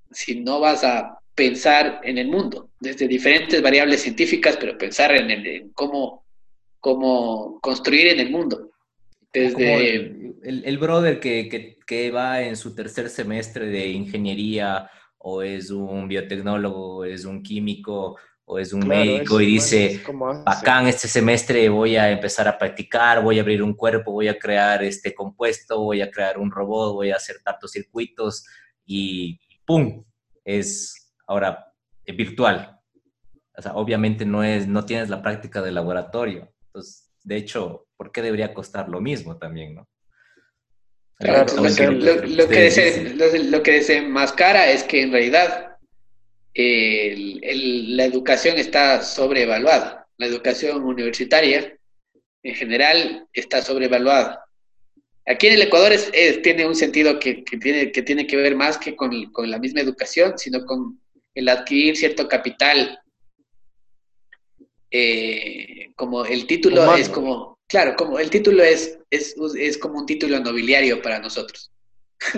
si 0.09 0.39
no 0.39 0.61
vas 0.61 0.85
a 0.85 1.19
pensar 1.35 1.99
en 2.05 2.17
el 2.17 2.29
mundo? 2.29 2.69
Desde 2.79 3.09
diferentes 3.09 3.61
variables 3.61 4.01
científicas, 4.01 4.55
pero 4.55 4.77
pensar 4.77 5.11
en, 5.11 5.31
el- 5.31 5.71
cómo, 5.73 6.23
cómo 6.79 7.59
construir 7.61 8.07
en 8.07 8.21
el 8.21 8.29
mundo. 8.29 8.71
Desde, 9.33 9.95
el, 9.95 10.35
el- 10.43 10.65
el 10.65 10.77
brother 10.77 11.19
que, 11.19 11.47
que- 11.49 11.77
que 11.85 12.11
va 12.11 12.41
en 12.41 12.55
su 12.55 12.73
tercer 12.75 13.09
semestre 13.09 13.67
de 13.67 13.87
ingeniería 13.89 14.89
o 15.17 15.41
es 15.41 15.69
un 15.71 16.07
biotecnólogo, 16.07 16.97
o 16.97 17.03
es 17.05 17.25
un 17.25 17.41
químico 17.43 18.17
o 18.45 18.59
es 18.59 18.73
un 18.73 18.81
Claro, 18.81 19.05
médico 19.05 19.39
y 19.39 19.45
dice, 19.45 20.01
bacán, 20.45 20.87
este 20.87 21.07
semestre 21.07 21.69
voy 21.69 21.95
a 21.95 22.09
empezar 22.11 22.47
a 22.47 22.57
practicar, 22.57 23.23
voy 23.23 23.37
a 23.37 23.41
abrir 23.41 23.63
un 23.63 23.73
cuerpo, 23.75 24.11
voy 24.11 24.27
a 24.27 24.37
crear 24.37 24.83
este 24.83 25.13
compuesto, 25.13 25.79
voy 25.79 26.01
a 26.01 26.11
crear 26.11 26.37
un 26.37 26.51
robot, 26.51 26.93
voy 26.93 27.11
a 27.11 27.15
hacer 27.15 27.37
tantos 27.43 27.71
circuitos 27.71 28.45
y 28.85 29.39
¡pum! 29.65 30.03
Es 30.43 31.13
ahora 31.27 31.73
eh, 32.05 32.11
virtual. 32.13 32.77
O 33.55 33.61
sea, 33.61 33.73
obviamente 33.75 34.25
no, 34.25 34.43
es, 34.43 34.67
no 34.67 34.85
tienes 34.85 35.09
la 35.09 35.21
práctica 35.21 35.61
de 35.61 35.71
laboratorio. 35.71 36.51
Entonces, 36.67 37.11
de 37.23 37.35
hecho, 37.37 37.87
¿por 38.01 38.11
qué 38.11 38.23
debería 38.23 38.51
costar 38.51 38.89
lo 38.89 38.99
mismo 38.99 39.37
también, 39.37 39.75
no? 39.75 39.87
Claro, 41.19 41.45
lo, 41.55 41.75
que, 41.75 41.85
lo- 41.85 42.15
lo 42.15 42.47
que 42.49 43.43
lo- 43.43 43.59
desenmascara 43.61 44.71
es 44.71 44.83
que 44.83 45.03
en 45.03 45.11
realidad 45.11 45.77
el- 46.55 47.43
el- 47.43 47.95
la 47.95 48.05
educación 48.05 48.57
está 48.57 49.03
sobrevaluada. 49.03 50.07
La 50.17 50.25
educación 50.25 50.83
universitaria 50.83 51.77
en 52.41 52.55
general 52.55 53.27
está 53.33 53.61
sobrevaluada. 53.61 54.45
Aquí 55.27 55.45
en 55.45 55.53
el 55.53 55.61
Ecuador 55.61 55.91
es, 55.91 56.09
es- 56.11 56.41
tiene 56.41 56.65
un 56.65 56.73
sentido 56.75 57.19
que, 57.19 57.43
que 57.43 57.57
tiene, 57.57 57.91
que 57.91 58.01
tiene 58.01 58.25
que 58.25 58.35
ver 58.37 58.55
más 58.55 58.79
que 58.79 58.95
con, 58.95 59.31
con 59.31 59.51
la 59.51 59.59
misma 59.59 59.81
educación, 59.81 60.39
sino 60.39 60.65
con 60.65 60.99
el 61.35 61.47
adquirir 61.49 61.95
cierto 61.95 62.27
capital. 62.27 62.97
Eh, 64.89 65.91
como 65.95 66.25
el 66.25 66.47
título 66.47 66.81
Humano. 66.81 66.97
es 66.97 67.07
como, 67.09 67.50
claro, 67.71 67.95
como 67.95 68.19
el 68.19 68.29
título 68.29 68.63
es, 68.63 68.99
es, 69.09 69.35
es 69.57 69.77
como 69.77 69.99
un 69.99 70.05
título 70.05 70.39
nobiliario 70.39 71.01
para 71.01 71.19
nosotros. 71.19 71.71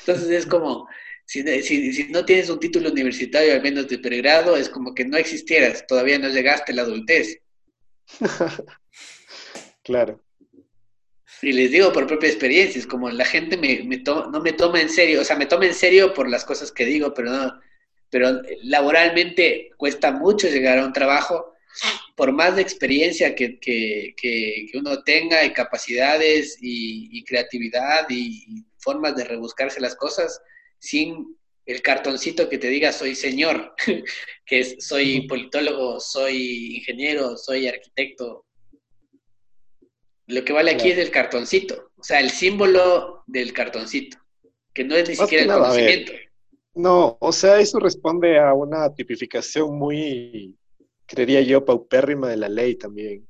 Entonces 0.00 0.28
es 0.30 0.46
como, 0.46 0.88
si, 1.24 1.42
si, 1.62 1.92
si 1.92 2.04
no 2.08 2.24
tienes 2.24 2.50
un 2.50 2.60
título 2.60 2.90
universitario, 2.90 3.52
al 3.54 3.62
menos 3.62 3.88
de 3.88 3.98
pregrado, 3.98 4.56
es 4.56 4.68
como 4.68 4.94
que 4.94 5.04
no 5.04 5.16
existieras, 5.16 5.86
todavía 5.86 6.18
no 6.18 6.28
llegaste 6.28 6.72
a 6.72 6.74
la 6.74 6.82
adultez. 6.82 7.38
Claro. 9.84 10.22
Y 11.40 11.52
les 11.52 11.70
digo 11.70 11.92
por 11.94 12.06
propia 12.06 12.28
experiencia, 12.28 12.78
es 12.78 12.86
como 12.86 13.08
la 13.08 13.24
gente 13.24 13.56
me, 13.56 13.82
me 13.84 13.98
to- 13.98 14.30
no 14.30 14.40
me 14.40 14.52
toma 14.52 14.82
en 14.82 14.90
serio, 14.90 15.22
o 15.22 15.24
sea, 15.24 15.36
me 15.36 15.46
toma 15.46 15.64
en 15.66 15.72
serio 15.74 16.12
por 16.12 16.28
las 16.28 16.44
cosas 16.44 16.72
que 16.72 16.84
digo, 16.84 17.14
pero 17.14 17.30
no, 17.30 17.58
pero 18.10 18.42
laboralmente 18.64 19.70
cuesta 19.78 20.10
mucho 20.12 20.48
llegar 20.48 20.78
a 20.78 20.84
un 20.84 20.92
trabajo, 20.92 21.54
por 22.16 22.32
más 22.32 22.56
de 22.56 22.62
experiencia 22.62 23.34
que, 23.34 23.58
que, 23.58 24.14
que, 24.16 24.66
que 24.70 24.78
uno 24.78 25.02
tenga 25.02 25.44
y 25.44 25.52
capacidades 25.52 26.58
y, 26.60 27.08
y 27.16 27.24
creatividad 27.24 28.06
y, 28.08 28.44
y 28.48 28.64
formas 28.78 29.16
de 29.16 29.24
rebuscarse 29.24 29.80
las 29.80 29.94
cosas, 29.94 30.40
sin 30.78 31.36
el 31.68 31.82
cartoncito 31.82 32.48
que 32.48 32.58
te 32.58 32.68
diga 32.68 32.92
soy 32.92 33.14
señor, 33.14 33.74
que 34.46 34.60
es 34.60 34.76
soy 34.80 35.26
politólogo, 35.28 36.00
soy 36.00 36.76
ingeniero, 36.76 37.36
soy 37.36 37.68
arquitecto. 37.68 38.46
Lo 40.26 40.44
que 40.44 40.52
vale 40.52 40.72
aquí 40.72 40.90
es 40.90 40.98
el 40.98 41.10
cartoncito, 41.10 41.90
o 41.96 42.02
sea, 42.02 42.20
el 42.20 42.30
símbolo 42.30 43.22
del 43.26 43.52
cartoncito, 43.52 44.18
que 44.74 44.84
no 44.84 44.94
es 44.94 45.08
ni 45.08 45.14
Más 45.16 45.26
siquiera 45.26 45.42
el 45.42 45.48
nada, 45.48 45.60
conocimiento. 45.68 46.12
No, 46.74 47.18
o 47.20 47.32
sea, 47.32 47.58
eso 47.60 47.78
responde 47.78 48.38
a 48.38 48.54
una 48.54 48.94
tipificación 48.94 49.78
muy, 49.78 50.56
creería 51.08 51.40
yo, 51.40 51.64
paupérrima 51.64 52.28
de 52.28 52.36
la 52.36 52.48
ley 52.48 52.76
también. 52.76 53.26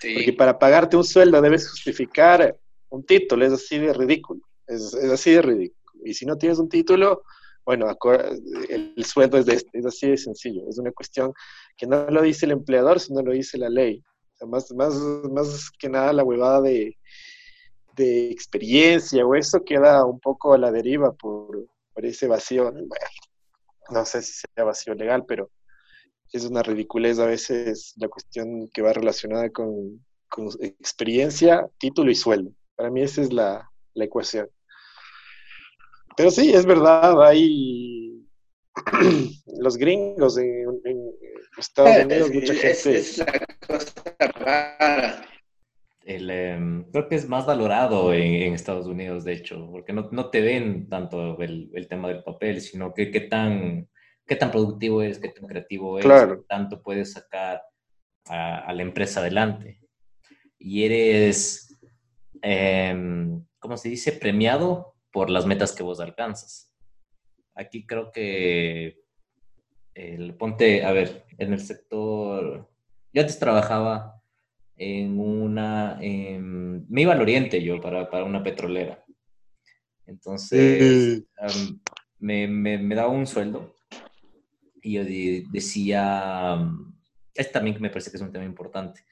Sí. 0.00 0.14
Porque 0.14 0.32
para 0.34 0.58
pagarte 0.58 0.96
un 0.96 1.04
sueldo 1.04 1.40
debes 1.40 1.68
justificar 1.68 2.56
un 2.90 3.04
título, 3.04 3.44
es 3.44 3.52
así 3.52 3.78
de 3.78 3.92
ridículo, 3.92 4.40
es, 4.66 4.94
es 4.94 5.10
así 5.10 5.32
de 5.32 5.42
ridículo. 5.42 5.92
Y 6.04 6.14
si 6.14 6.26
no 6.26 6.36
tienes 6.36 6.58
un 6.58 6.68
título, 6.68 7.22
bueno, 7.64 7.88
el, 8.68 8.94
el 8.96 9.04
sueldo 9.04 9.38
es, 9.38 9.46
de 9.46 9.54
este, 9.54 9.78
es 9.78 9.86
así 9.86 10.10
de 10.10 10.18
sencillo, 10.18 10.68
es 10.68 10.78
una 10.78 10.92
cuestión 10.92 11.32
que 11.76 11.86
no 11.86 12.08
lo 12.10 12.22
dice 12.22 12.46
el 12.46 12.52
empleador, 12.52 13.00
sino 13.00 13.22
lo 13.22 13.32
dice 13.32 13.58
la 13.58 13.70
ley. 13.70 14.02
O 14.34 14.36
sea, 14.36 14.46
más, 14.46 14.70
más, 14.72 14.94
más 15.32 15.70
que 15.78 15.88
nada 15.88 16.12
la 16.12 16.24
huevada 16.24 16.60
de, 16.60 16.96
de 17.96 18.30
experiencia 18.30 19.24
o 19.26 19.34
eso 19.34 19.64
queda 19.64 20.04
un 20.04 20.20
poco 20.20 20.52
a 20.52 20.58
la 20.58 20.70
deriva 20.70 21.12
por, 21.12 21.66
por 21.92 22.04
ese 22.04 22.26
vacío, 22.26 22.64
bueno, 22.64 22.88
no 23.90 24.04
sé 24.04 24.22
si 24.22 24.32
sea 24.32 24.64
vacío 24.64 24.94
legal, 24.94 25.24
pero 25.26 25.50
es 26.32 26.44
una 26.44 26.62
ridiculez 26.62 27.18
a 27.18 27.26
veces 27.26 27.94
la 27.96 28.08
cuestión 28.08 28.68
que 28.72 28.82
va 28.82 28.92
relacionada 28.92 29.50
con, 29.50 30.04
con 30.28 30.48
experiencia, 30.60 31.68
título 31.78 32.10
y 32.10 32.14
sueldo. 32.14 32.50
Para 32.76 32.90
mí 32.90 33.02
esa 33.02 33.22
es 33.22 33.32
la, 33.32 33.70
la 33.94 34.04
ecuación. 34.04 34.48
Pero 36.16 36.30
sí, 36.30 36.52
es 36.52 36.66
verdad, 36.66 37.22
hay 37.24 38.24
los 39.58 39.76
gringos 39.76 40.38
en, 40.38 40.80
en 40.84 41.10
Estados 41.58 42.04
Unidos, 42.04 42.30
mucha 42.32 42.52
Eh, 42.52 42.70
es, 42.70 42.82
gente... 42.82 42.98
es 42.98 43.18
la 43.18 43.46
cosa 43.66 44.02
rara. 44.34 45.24
El, 46.04 46.28
em, 46.28 46.84
creo 46.90 47.08
que 47.08 47.14
es 47.14 47.28
más 47.28 47.46
valorado 47.46 48.12
en, 48.12 48.34
en 48.34 48.52
Estados 48.52 48.86
Unidos, 48.86 49.24
de 49.24 49.32
hecho, 49.32 49.68
porque 49.70 49.92
no, 49.92 50.08
no 50.12 50.28
te 50.30 50.42
ven 50.42 50.88
tanto 50.88 51.40
el, 51.40 51.70
el 51.72 51.88
tema 51.88 52.08
del 52.08 52.22
papel, 52.22 52.60
sino 52.60 52.92
que 52.92 53.10
qué 53.10 53.20
tan, 53.20 53.88
qué 54.26 54.36
tan 54.36 54.50
productivo 54.50 55.02
es, 55.02 55.18
qué 55.18 55.28
tan 55.28 55.46
creativo 55.46 55.98
es, 55.98 56.04
Claro. 56.04 56.40
qué 56.40 56.46
tanto 56.48 56.82
puedes 56.82 57.12
sacar 57.12 57.62
a, 58.26 58.58
a 58.58 58.72
la 58.72 58.82
empresa 58.82 59.20
adelante. 59.20 59.80
Y 60.58 60.84
eres, 60.84 61.78
em, 62.40 63.44
¿cómo 63.58 63.76
se 63.76 63.88
dice? 63.88 64.12
Premiado 64.12 64.94
por 65.12 65.30
las 65.30 65.46
metas 65.46 65.72
que 65.72 65.82
vos 65.82 66.00
alcanzas. 66.00 66.72
Aquí 67.54 67.86
creo 67.86 68.10
que, 68.10 69.02
el, 69.94 70.34
ponte, 70.34 70.84
a 70.84 70.92
ver, 70.92 71.24
en 71.38 71.52
el 71.52 71.60
sector, 71.60 72.68
yo 73.12 73.20
antes 73.20 73.38
trabajaba 73.38 74.20
en 74.76 75.20
una, 75.20 75.98
em, 76.00 76.84
me 76.88 77.02
iba 77.02 77.12
al 77.12 77.20
oriente 77.20 77.62
yo 77.62 77.80
para, 77.80 78.10
para 78.10 78.24
una 78.24 78.42
petrolera. 78.42 79.04
Entonces, 80.06 81.22
me, 82.18 82.48
me, 82.48 82.78
me 82.78 82.94
daba 82.94 83.08
un 83.08 83.26
sueldo 83.26 83.73
y 84.84 84.92
yo 84.92 85.04
de- 85.04 85.44
decía, 85.50 86.52
am, 86.52 86.94
este 87.34 87.52
también 87.52 87.80
me 87.80 87.88
parece 87.90 88.10
que 88.10 88.18
es 88.18 88.22
un 88.22 88.30
tema 88.30 88.44
importante. 88.44 89.04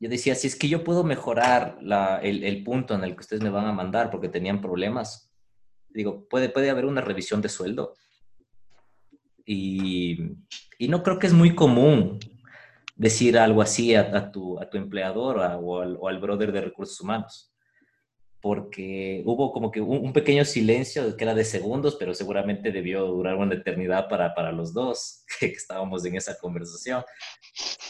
Yo 0.00 0.08
decía, 0.08 0.34
si 0.34 0.46
es 0.46 0.56
que 0.56 0.68
yo 0.68 0.82
puedo 0.82 1.04
mejorar 1.04 1.78
la, 1.82 2.18
el, 2.22 2.64
punto 2.64 2.94
en 2.94 3.04
el 3.04 3.14
que 3.14 3.20
ustedes 3.20 3.42
me 3.42 3.50
van 3.50 3.66
a 3.66 3.72
mandar 3.72 4.10
porque 4.10 4.28
tenían 4.28 4.60
problemas, 4.60 5.30
digo, 5.90 6.26
puede, 6.28 6.48
puede 6.48 6.70
haber 6.70 6.86
una 6.86 7.00
revisión 7.02 7.42
de 7.42 7.48
sueldo. 7.48 7.94
y, 9.44 10.18
y 10.78 10.88
no 10.88 11.02
creo 11.02 11.18
que 11.18 11.26
es 11.26 11.32
muy 11.32 11.54
común 11.54 12.18
decir 12.96 13.38
algo 13.38 13.62
así 13.62 13.94
a, 13.94 14.30
tu, 14.30 14.58
a 14.60 14.68
tu 14.70 14.76
empleador 14.78 15.38
o, 15.38 15.80
al, 15.80 15.96
o 16.00 16.08
al 16.08 16.18
brother 16.20 16.52
de 16.52 16.60
recursos 16.60 17.00
humanos. 17.00 17.51
Porque 18.42 19.22
hubo 19.24 19.52
como 19.52 19.70
que 19.70 19.80
un, 19.80 20.12
pequeño 20.12 20.44
silencio 20.44 21.16
que 21.16 21.24
era 21.24 21.34
de 21.34 21.44
segundos, 21.44 21.96
pero 21.98 22.12
seguramente 22.12 22.72
debió 22.72 23.06
durar 23.06 23.36
una 23.36 23.54
eternidad 23.54 24.08
para, 24.08 24.34
para 24.34 24.52
los 24.52 24.74
dos 24.74 25.24
que 25.40 25.46
estábamos 25.46 26.04
en 26.04 26.16
esa 26.16 26.36
conversación. 26.38 27.04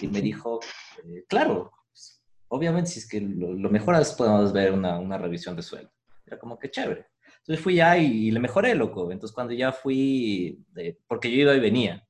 Y 0.01 0.07
me 0.07 0.21
dijo, 0.21 0.61
eh, 1.05 1.25
claro, 1.27 1.73
pues, 1.89 2.23
obviamente 2.49 2.91
si 2.91 3.01
es 3.01 3.09
que 3.09 3.21
lo, 3.21 3.55
lo 3.55 3.71
mejoras 3.71 4.13
podemos 4.13 4.53
ver 4.53 4.73
una, 4.73 4.99
una 4.99 5.19
revisión 5.19 5.57
de 5.57 5.63
sueldo. 5.63 5.91
Era 6.27 6.39
como 6.39 6.59
que 6.59 6.71
chévere. 6.71 7.07
Entonces 7.39 7.65
fui 7.65 7.77
ya 7.77 7.99
y, 7.99 8.29
y 8.29 8.31
le 8.31 8.39
mejoré, 8.39 8.75
loco. 8.75 9.11
Entonces 9.11 9.35
cuando 9.35 9.53
ya 9.53 9.73
fui, 9.73 10.65
porque 11.09 11.29
yo 11.31 11.43
iba 11.43 11.55
y 11.55 11.61
venía, 11.61 12.07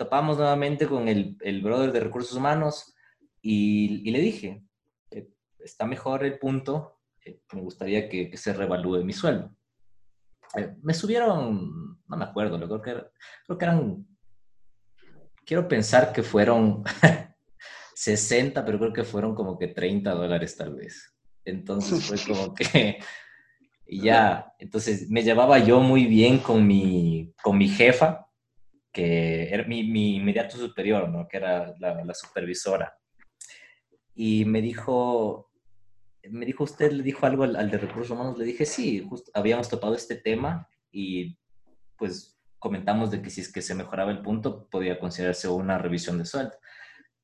topamos 0.00 0.38
nuevamente 0.38 0.86
con 0.86 1.08
el, 1.08 1.36
el 1.40 1.60
brother 1.60 1.92
de 1.92 2.00
recursos 2.00 2.34
humanos 2.34 2.94
y, 3.42 4.08
y 4.08 4.10
le 4.10 4.20
dije, 4.20 4.64
eh, 5.10 5.28
está 5.58 5.86
mejor 5.86 6.24
el 6.24 6.38
punto, 6.38 6.99
eh, 7.24 7.40
me 7.52 7.60
gustaría 7.60 8.08
que, 8.08 8.30
que 8.30 8.36
se 8.36 8.52
revalúe 8.52 9.04
mi 9.04 9.12
sueldo. 9.12 9.54
Eh, 10.56 10.74
me 10.82 10.94
subieron, 10.94 12.00
no 12.08 12.16
me 12.16 12.24
acuerdo, 12.24 12.58
lo 12.58 12.66
creo 12.66 12.82
que, 12.82 12.90
era- 12.90 13.10
creo 13.46 13.58
que 13.58 13.64
eran, 13.64 14.06
quiero 15.44 15.68
pensar 15.68 16.12
que 16.12 16.22
fueron 16.22 16.82
60, 17.94 18.64
pero 18.64 18.78
creo 18.78 18.92
que 18.92 19.04
fueron 19.04 19.34
como 19.34 19.58
que 19.58 19.68
30 19.68 20.12
dólares 20.12 20.56
tal 20.56 20.74
vez. 20.74 21.14
Entonces 21.44 22.04
fue 22.04 22.16
como 22.34 22.54
que, 22.54 22.98
ya, 23.86 24.52
entonces 24.58 25.08
me 25.10 25.22
llevaba 25.22 25.58
yo 25.58 25.80
muy 25.80 26.06
bien 26.06 26.38
con 26.38 26.66
mi, 26.66 27.32
con 27.42 27.58
mi 27.58 27.68
jefa, 27.68 28.26
que 28.92 29.52
era 29.52 29.64
mi, 29.68 29.84
mi 29.84 30.16
inmediato 30.16 30.56
superior, 30.56 31.08
¿no? 31.08 31.28
Que 31.28 31.36
era 31.36 31.74
la, 31.78 32.04
la 32.04 32.14
supervisora. 32.14 32.92
Y 34.14 34.44
me 34.44 34.60
dijo, 34.60 35.49
me 36.28 36.44
dijo, 36.46 36.64
¿usted 36.64 36.92
le 36.92 37.02
dijo 37.02 37.24
algo 37.26 37.44
al, 37.44 37.56
al 37.56 37.70
de 37.70 37.78
recursos 37.78 38.10
humanos? 38.10 38.36
Le 38.38 38.44
dije, 38.44 38.66
sí, 38.66 39.04
justo 39.08 39.30
habíamos 39.34 39.68
topado 39.68 39.94
este 39.94 40.16
tema 40.16 40.68
y 40.92 41.38
pues 41.96 42.38
comentamos 42.58 43.10
de 43.10 43.22
que 43.22 43.30
si 43.30 43.40
es 43.40 43.50
que 43.52 43.62
se 43.62 43.74
mejoraba 43.74 44.10
el 44.10 44.20
punto, 44.20 44.66
podía 44.68 44.98
considerarse 44.98 45.48
una 45.48 45.78
revisión 45.78 46.18
de 46.18 46.26
sueldo. 46.26 46.52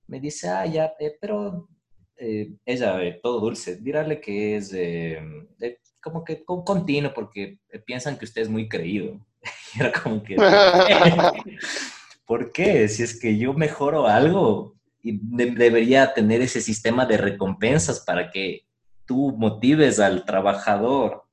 Me 0.06 0.20
dice, 0.20 0.48
ah, 0.48 0.64
ya, 0.66 0.92
eh, 0.98 1.16
pero 1.20 1.68
eh, 2.16 2.52
ella, 2.64 3.02
eh, 3.02 3.20
todo 3.22 3.40
dulce, 3.40 3.76
dirle 3.76 4.20
que 4.20 4.56
es 4.56 4.72
eh, 4.72 5.20
eh, 5.60 5.78
como 6.00 6.24
que 6.24 6.44
con- 6.44 6.64
continuo 6.64 7.12
porque 7.12 7.58
eh, 7.70 7.78
piensan 7.80 8.16
que 8.18 8.24
usted 8.24 8.42
es 8.42 8.48
muy 8.48 8.68
creído. 8.68 9.20
Y 9.74 9.80
era 9.80 9.92
como 9.92 10.22
que, 10.22 10.36
¿por 12.26 12.52
qué? 12.52 12.88
Si 12.88 13.02
es 13.02 13.18
que 13.20 13.36
yo 13.36 13.52
mejoro 13.52 14.06
algo, 14.06 14.74
y 15.02 15.18
de- 15.22 15.52
debería 15.52 16.12
tener 16.14 16.40
ese 16.42 16.60
sistema 16.60 17.06
de 17.06 17.16
recompensas 17.16 18.00
para 18.00 18.30
que 18.30 18.65
tú 19.06 19.34
motives 19.36 19.98
al 20.00 20.24
trabajador 20.24 21.24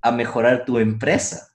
a 0.00 0.12
mejorar 0.12 0.64
tu 0.64 0.78
empresa. 0.78 1.48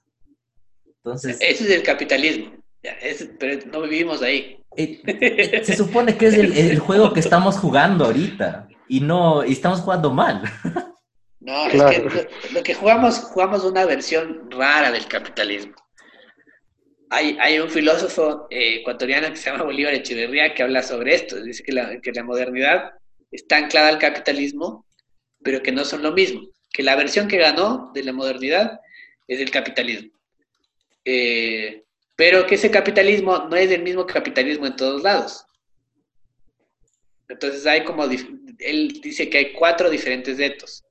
Entonces, 0.86 1.38
Ese 1.40 1.64
es 1.64 1.70
el 1.70 1.82
capitalismo. 1.82 2.52
Ya, 2.82 2.92
ese- 2.92 3.26
pero 3.38 3.64
no 3.72 3.82
vivimos 3.82 4.22
ahí. 4.22 4.62
eh, 4.76 5.00
eh, 5.06 5.64
se 5.64 5.74
supone 5.76 6.16
que 6.16 6.26
es 6.26 6.34
el, 6.34 6.56
el 6.56 6.78
juego 6.78 7.12
que 7.12 7.20
estamos 7.20 7.56
jugando 7.58 8.04
ahorita 8.04 8.68
y 8.88 9.00
no, 9.00 9.44
y 9.44 9.52
estamos 9.52 9.80
jugando 9.80 10.12
mal. 10.12 10.42
No, 11.40 11.68
Claro. 11.70 12.08
es 12.08 12.12
que 12.14 12.28
lo, 12.50 12.54
lo 12.58 12.62
que 12.64 12.74
jugamos, 12.74 13.20
jugamos 13.20 13.64
una 13.64 13.86
versión 13.86 14.50
rara 14.50 14.90
del 14.90 15.06
capitalismo. 15.06 15.72
Hay, 17.10 17.38
hay 17.40 17.58
un 17.60 17.70
filósofo 17.70 18.48
eh, 18.50 18.80
ecuatoriano 18.80 19.28
que 19.30 19.36
se 19.36 19.48
llama 19.50 19.64
Bolívar 19.64 19.94
Echeverría 19.94 20.52
que 20.52 20.62
habla 20.64 20.82
sobre 20.82 21.14
esto. 21.14 21.40
Dice 21.40 21.62
que 21.62 21.72
la, 21.72 22.00
que 22.00 22.12
la 22.12 22.24
modernidad 22.24 22.90
está 23.30 23.56
anclada 23.58 23.88
al 23.88 23.98
capitalismo, 23.98 24.84
pero 25.42 25.62
que 25.62 25.72
no 25.72 25.84
son 25.84 26.02
lo 26.02 26.12
mismo. 26.12 26.42
Que 26.70 26.82
la 26.82 26.96
versión 26.96 27.28
que 27.28 27.38
ganó 27.38 27.90
de 27.94 28.02
la 28.02 28.12
modernidad 28.12 28.80
es 29.26 29.40
el 29.40 29.50
capitalismo. 29.50 30.10
Eh, 31.04 31.84
pero 32.16 32.46
que 32.46 32.56
ese 32.56 32.70
capitalismo 32.70 33.46
no 33.48 33.56
es 33.56 33.70
el 33.70 33.82
mismo 33.82 34.06
capitalismo 34.06 34.66
en 34.66 34.76
todos 34.76 35.02
lados. 35.02 35.44
Entonces 37.28 37.66
hay 37.66 37.84
como, 37.84 38.04
él 38.04 39.00
dice 39.02 39.28
que 39.28 39.38
hay 39.38 39.52
cuatro 39.52 39.90
diferentes 39.90 40.38
etos. 40.38 40.84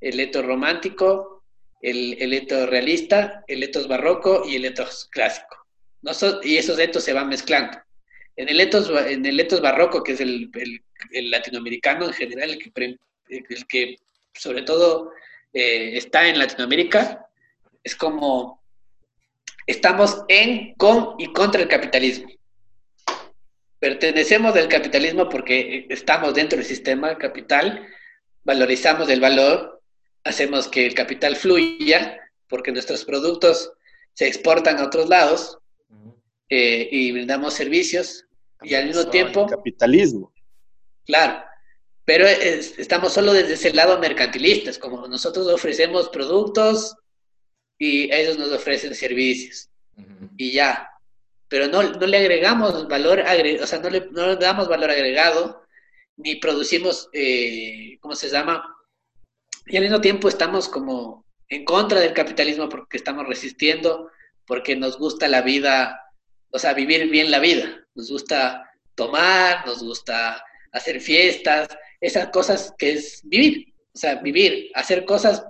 El 0.00 0.20
etos 0.20 0.44
romántico, 0.44 1.44
el, 1.80 2.16
el 2.20 2.32
etos 2.34 2.68
realista, 2.68 3.44
el 3.46 3.62
etos 3.62 3.88
barroco 3.88 4.42
y 4.46 4.56
el 4.56 4.64
etos 4.64 5.08
clásico. 5.10 5.56
Y 6.42 6.56
esos 6.56 6.78
etos 6.78 7.04
se 7.04 7.12
van 7.12 7.28
mezclando. 7.28 7.78
En 8.36 8.48
el 8.48 8.60
etos, 8.60 9.60
barroco, 9.60 10.02
que 10.02 10.12
es 10.12 10.20
el, 10.20 10.50
el- 10.54 11.30
latinoamericano 11.30 12.06
en 12.06 12.12
general, 12.12 12.50
el 12.50 12.58
que, 12.58 12.70
el 13.28 13.66
que 13.66 13.96
sobre 14.34 14.62
todo 14.62 15.12
eh, 15.52 15.96
está 15.96 16.28
en 16.28 16.38
Latinoamérica, 16.38 17.26
es 17.82 17.96
como 17.96 18.62
estamos 19.66 20.24
en, 20.28 20.74
con 20.74 21.14
y 21.18 21.32
contra 21.32 21.62
el 21.62 21.68
capitalismo. 21.68 22.28
Pertenecemos 23.78 24.56
al 24.56 24.68
capitalismo 24.68 25.28
porque 25.28 25.86
estamos 25.88 26.34
dentro 26.34 26.58
del 26.58 26.66
sistema 26.66 27.16
capital, 27.16 27.86
valorizamos 28.44 29.08
el 29.08 29.20
valor, 29.20 29.82
hacemos 30.24 30.68
que 30.68 30.86
el 30.86 30.94
capital 30.94 31.36
fluya 31.36 32.18
porque 32.48 32.72
nuestros 32.72 33.04
productos 33.04 33.72
se 34.14 34.26
exportan 34.26 34.78
a 34.78 34.86
otros 34.86 35.08
lados 35.08 35.58
eh, 36.48 36.88
y 36.90 37.12
brindamos 37.12 37.54
servicios 37.54 38.24
y 38.62 38.74
al 38.74 38.86
mismo 38.86 39.08
tiempo, 39.08 39.46
Capitalismo. 39.46 40.32
claro, 41.06 41.44
pero 42.08 42.26
es- 42.26 42.78
estamos 42.78 43.12
solo 43.12 43.34
desde 43.34 43.52
ese 43.52 43.70
lado 43.74 43.98
mercantilista, 43.98 44.70
es 44.70 44.78
como 44.78 45.06
nosotros 45.08 45.46
ofrecemos 45.48 46.08
productos 46.08 46.96
y 47.78 48.10
ellos 48.10 48.38
nos 48.38 48.50
ofrecen 48.50 48.94
servicios 48.94 49.68
y 50.38 50.52
ya. 50.52 50.88
Pero 51.48 51.66
no, 51.66 51.82
no 51.82 52.06
le 52.06 52.16
agregamos 52.16 52.88
valor, 52.88 53.20
agre- 53.26 53.60
o 53.60 53.66
sea, 53.66 53.78
no 53.80 53.90
le, 53.90 54.08
no 54.10 54.26
le 54.26 54.36
damos 54.36 54.68
valor 54.68 54.90
agregado, 54.90 55.62
ni 56.16 56.36
producimos, 56.36 57.10
eh, 57.12 57.98
¿cómo 58.00 58.14
se 58.14 58.30
llama? 58.30 58.64
Y 59.66 59.76
al 59.76 59.82
mismo 59.82 60.00
tiempo 60.00 60.28
estamos 60.30 60.66
como 60.70 61.26
en 61.50 61.66
contra 61.66 62.00
del 62.00 62.14
capitalismo 62.14 62.70
porque 62.70 62.96
estamos 62.96 63.26
resistiendo, 63.28 64.10
porque 64.46 64.76
nos 64.76 64.96
gusta 64.98 65.28
la 65.28 65.42
vida, 65.42 66.00
o 66.50 66.58
sea, 66.58 66.72
vivir 66.72 67.10
bien 67.10 67.30
la 67.30 67.38
vida. 67.38 67.84
Nos 67.94 68.10
gusta 68.10 68.64
tomar, 68.94 69.66
nos 69.66 69.82
gusta 69.82 70.42
hacer 70.72 71.00
fiestas, 71.02 71.68
esas 72.00 72.28
cosas 72.28 72.74
que 72.78 72.92
es 72.92 73.20
vivir, 73.24 73.74
o 73.94 73.98
sea, 73.98 74.16
vivir, 74.16 74.70
hacer 74.74 75.04
cosas 75.04 75.44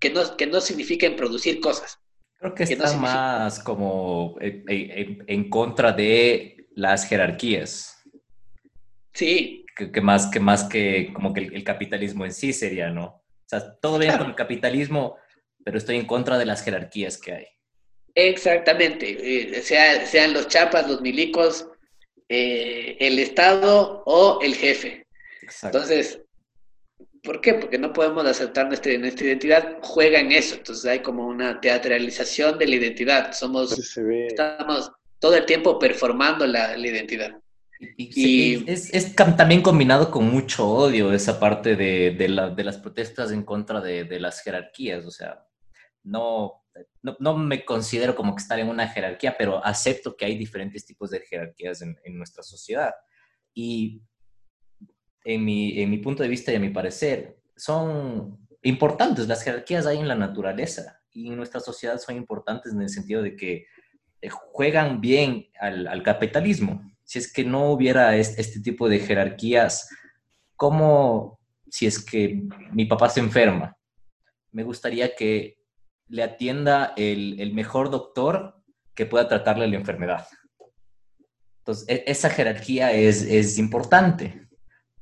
que 0.00 0.10
no, 0.10 0.36
que 0.36 0.46
no 0.46 0.60
signifiquen 0.60 1.16
producir 1.16 1.60
cosas. 1.60 1.98
Creo 2.38 2.54
que 2.54 2.64
Que 2.64 2.72
está 2.74 2.96
más 2.96 3.60
como 3.60 4.36
en, 4.40 4.64
en- 4.68 5.24
en 5.26 5.48
contra 5.50 5.92
de 5.92 6.66
las 6.74 7.06
jerarquías, 7.08 7.92
Sí, 9.14 9.64
que, 9.74 9.90
que 9.90 10.00
más 10.02 10.26
que 10.26 10.40
más 10.40 10.64
que 10.64 11.10
como 11.14 11.32
que 11.32 11.40
el, 11.40 11.54
el 11.54 11.64
capitalismo 11.64 12.24
en 12.26 12.32
sí 12.34 12.52
sería, 12.52 12.90
¿no? 12.90 13.04
O 13.06 13.48
sea, 13.48 13.74
todo 13.76 13.98
bien 13.98 14.10
Claro. 14.10 14.24
con 14.24 14.30
el 14.32 14.36
capitalismo, 14.36 15.16
pero 15.64 15.78
estoy 15.78 15.96
en 15.96 16.06
contra 16.06 16.36
de 16.36 16.44
las 16.44 16.62
jerarquías 16.62 17.16
que 17.18 17.32
hay. 17.32 17.46
Exactamente, 18.14 19.06
eh, 19.58 19.62
sea- 19.62 20.04
sean 20.06 20.32
los 20.34 20.48
chapas, 20.48 20.88
los 20.88 21.00
milicos, 21.00 21.66
eh, 22.28 22.96
el 23.00 23.18
Estado 23.18 24.02
o 24.04 24.40
el 24.42 24.54
jefe. 24.54 25.05
Exacto. 25.46 25.78
Entonces, 25.78 26.20
¿por 27.22 27.40
qué? 27.40 27.54
Porque 27.54 27.78
no 27.78 27.92
podemos 27.92 28.24
aceptar 28.26 28.66
nuestra, 28.66 28.96
nuestra 28.98 29.26
identidad, 29.26 29.78
juega 29.82 30.18
en 30.20 30.32
eso. 30.32 30.56
Entonces 30.56 30.84
hay 30.86 31.00
como 31.00 31.26
una 31.26 31.60
teatralización 31.60 32.58
de 32.58 32.66
la 32.66 32.74
identidad. 32.76 33.32
Somos, 33.32 33.70
Sí 33.70 33.82
se 33.82 34.02
ve. 34.02 34.26
estamos 34.26 34.90
todo 35.20 35.36
el 35.36 35.46
tiempo 35.46 35.78
performando 35.78 36.46
la, 36.46 36.76
la 36.76 36.86
identidad. 36.86 37.30
Y, 37.96 38.10
Y- 38.54 38.64
es, 38.66 38.92
es 38.92 39.14
también 39.14 39.62
combinado 39.62 40.10
con 40.10 40.28
mucho 40.30 40.66
odio 40.68 41.12
esa 41.12 41.38
parte 41.38 41.76
de, 41.76 42.10
de, 42.12 42.28
la- 42.28 42.50
de 42.50 42.64
las 42.64 42.78
protestas 42.78 43.30
en 43.30 43.42
contra 43.44 43.80
de, 43.80 44.04
de 44.04 44.18
las 44.18 44.42
jerarquías. 44.42 45.04
O 45.06 45.10
sea, 45.10 45.46
no, 46.02 46.64
no, 47.02 47.16
no 47.20 47.36
me 47.36 47.64
considero 47.64 48.14
como 48.16 48.34
que 48.34 48.42
estar 48.42 48.58
en 48.58 48.68
una 48.68 48.88
jerarquía, 48.88 49.36
pero 49.38 49.64
acepto 49.64 50.16
que 50.16 50.24
hay 50.24 50.36
diferentes 50.38 50.84
tipos 50.86 51.10
de 51.10 51.20
jerarquías 51.20 51.82
en, 51.82 51.96
en 52.04 52.16
nuestra 52.18 52.42
sociedad. 52.42 52.92
Y 53.54 54.00
en 55.28 55.44
mi, 55.44 55.80
en 55.82 55.90
mi 55.90 55.98
punto 55.98 56.22
de 56.22 56.28
vista 56.28 56.52
y 56.52 56.54
a 56.54 56.60
mi 56.60 56.70
parecer, 56.70 57.36
son 57.56 58.38
importantes. 58.62 59.26
Las 59.26 59.42
jerarquías 59.42 59.84
hay 59.86 59.98
en 59.98 60.06
la 60.06 60.14
naturaleza 60.14 61.00
y 61.10 61.26
en 61.28 61.36
nuestra 61.36 61.58
sociedad 61.60 61.98
son 61.98 62.16
importantes 62.16 62.72
en 62.72 62.80
el 62.80 62.88
sentido 62.88 63.22
de 63.22 63.34
que 63.34 63.66
eh, 64.20 64.28
juegan 64.30 65.00
bien 65.00 65.48
al, 65.60 65.88
al 65.88 66.02
capitalismo. 66.04 66.80
Si 67.02 67.18
es 67.18 67.32
que 67.32 67.44
no 67.44 67.72
hubiera 67.72 68.16
es- 68.16 68.38
este, 68.38 68.60
tipo 68.60 68.88
de 68.88 69.00
jerarquías, 69.00 69.88
como 70.54 71.40
si 71.68 71.86
es 71.86 72.02
que 72.04 72.42
mi 72.72 72.84
papá 72.84 73.08
se 73.08 73.18
enferma, 73.20 73.76
me 74.52 74.62
gustaría 74.62 75.16
que 75.16 75.58
le 76.08 76.22
atienda 76.22 76.94
el, 76.96 77.40
el 77.40 77.52
mejor 77.52 77.90
doctor 77.90 78.62
que 78.94 79.06
pueda 79.06 79.26
tratarle 79.26 79.66
la 79.66 79.76
enfermedad. 79.76 80.24
Entonces, 81.58 81.84
e- 81.88 82.04
esa 82.06 82.30
jerarquía 82.30 82.92
es, 82.92 83.22
es 83.22 83.58
importante, 83.58 84.45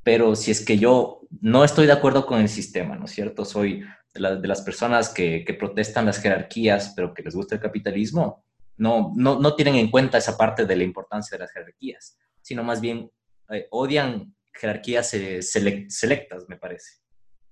pero 0.05 0.37
si 0.37 0.51
es 0.51 0.65
que 0.65 0.79
yo 0.79 1.23
no 1.41 1.65
estoy 1.65 1.87
de 1.87 1.93
acuerdo 1.93 2.27
con 2.27 2.41
el 2.41 2.49
sistema, 2.49 2.95
¿no 2.97 3.07
es 3.07 3.11
cierto? 3.11 3.45
Soy 3.45 3.81
de, 4.13 4.21
la- 4.21 4.37
de 4.37 4.47
las 4.49 4.63
personas 4.63 5.09
que, 5.09 5.45
que 5.45 5.55
protestan 5.55 6.07
las 6.07 6.21
jerarquías, 6.21 6.93
pero 6.95 7.13
que 7.13 7.23
les 7.23 7.35
gusta 7.35 7.57
el 7.57 7.61
capitalismo, 7.61 8.45
no, 8.77 9.13
no, 9.17 9.41
no 9.41 9.55
tienen 9.57 9.77
en 9.77 9.91
cuenta 9.91 10.19
esa 10.19 10.37
parte 10.37 10.67
de 10.67 10.77
la 10.77 10.85
importancia 10.85 11.37
de 11.37 11.45
las 11.45 11.53
jerarquías, 11.53 12.19
sino 12.43 12.63
más 12.63 12.81
bien 12.81 13.11
eh, 13.51 13.67
odian 13.71 14.35
jerarquías 14.53 15.13
eh, 15.15 15.39
selec- 15.39 15.89
selectas, 15.89 16.45
me 16.49 16.57
parece. 16.57 17.01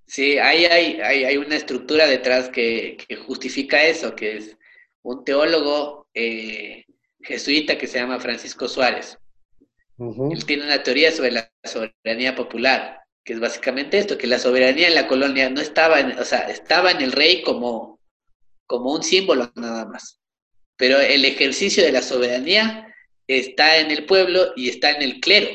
Sí, 0.05 0.37
ahí 0.37 0.65
hay, 0.65 0.99
hay, 1.01 1.23
hay 1.23 1.37
una 1.37 1.55
estructura 1.55 2.05
detrás 2.07 2.49
que, 2.49 2.97
que 3.07 3.15
justifica 3.15 3.83
eso, 3.83 4.15
que 4.15 4.37
es 4.37 4.57
un 5.01 5.23
teólogo 5.23 6.07
eh, 6.13 6.85
jesuita 7.21 7.77
que 7.77 7.87
se 7.87 7.99
llama 7.99 8.19
Francisco 8.19 8.67
Suárez. 8.67 9.17
Ujú. 9.97 10.31
Él 10.31 10.45
tiene 10.45 10.65
una 10.65 10.83
teoría 10.83 11.11
sobre 11.11 11.31
la 11.31 11.52
soberanía 11.63 12.35
popular, 12.35 13.01
que 13.23 13.33
es 13.33 13.39
básicamente 13.39 13.97
esto, 13.97 14.17
que 14.17 14.27
la 14.27 14.39
soberanía 14.39 14.87
en 14.87 14.95
la 14.95 15.07
colonia 15.07 15.49
no 15.49 15.61
estaba, 15.61 15.99
en, 15.99 16.17
o 16.19 16.25
sea, 16.25 16.39
estaba 16.49 16.91
en 16.91 17.01
el 17.01 17.11
rey 17.11 17.41
como, 17.41 17.99
como 18.67 18.91
un 18.93 19.03
símbolo 19.03 19.51
nada 19.55 19.85
más. 19.85 20.19
Pero 20.77 20.99
el 20.99 21.23
ejercicio 21.25 21.83
de 21.83 21.91
la 21.91 22.01
soberanía 22.01 22.93
está 23.27 23.77
en 23.77 23.91
el 23.91 24.05
pueblo 24.05 24.51
y 24.55 24.69
está 24.69 24.91
en 24.91 25.01
el 25.01 25.19
clero. 25.19 25.47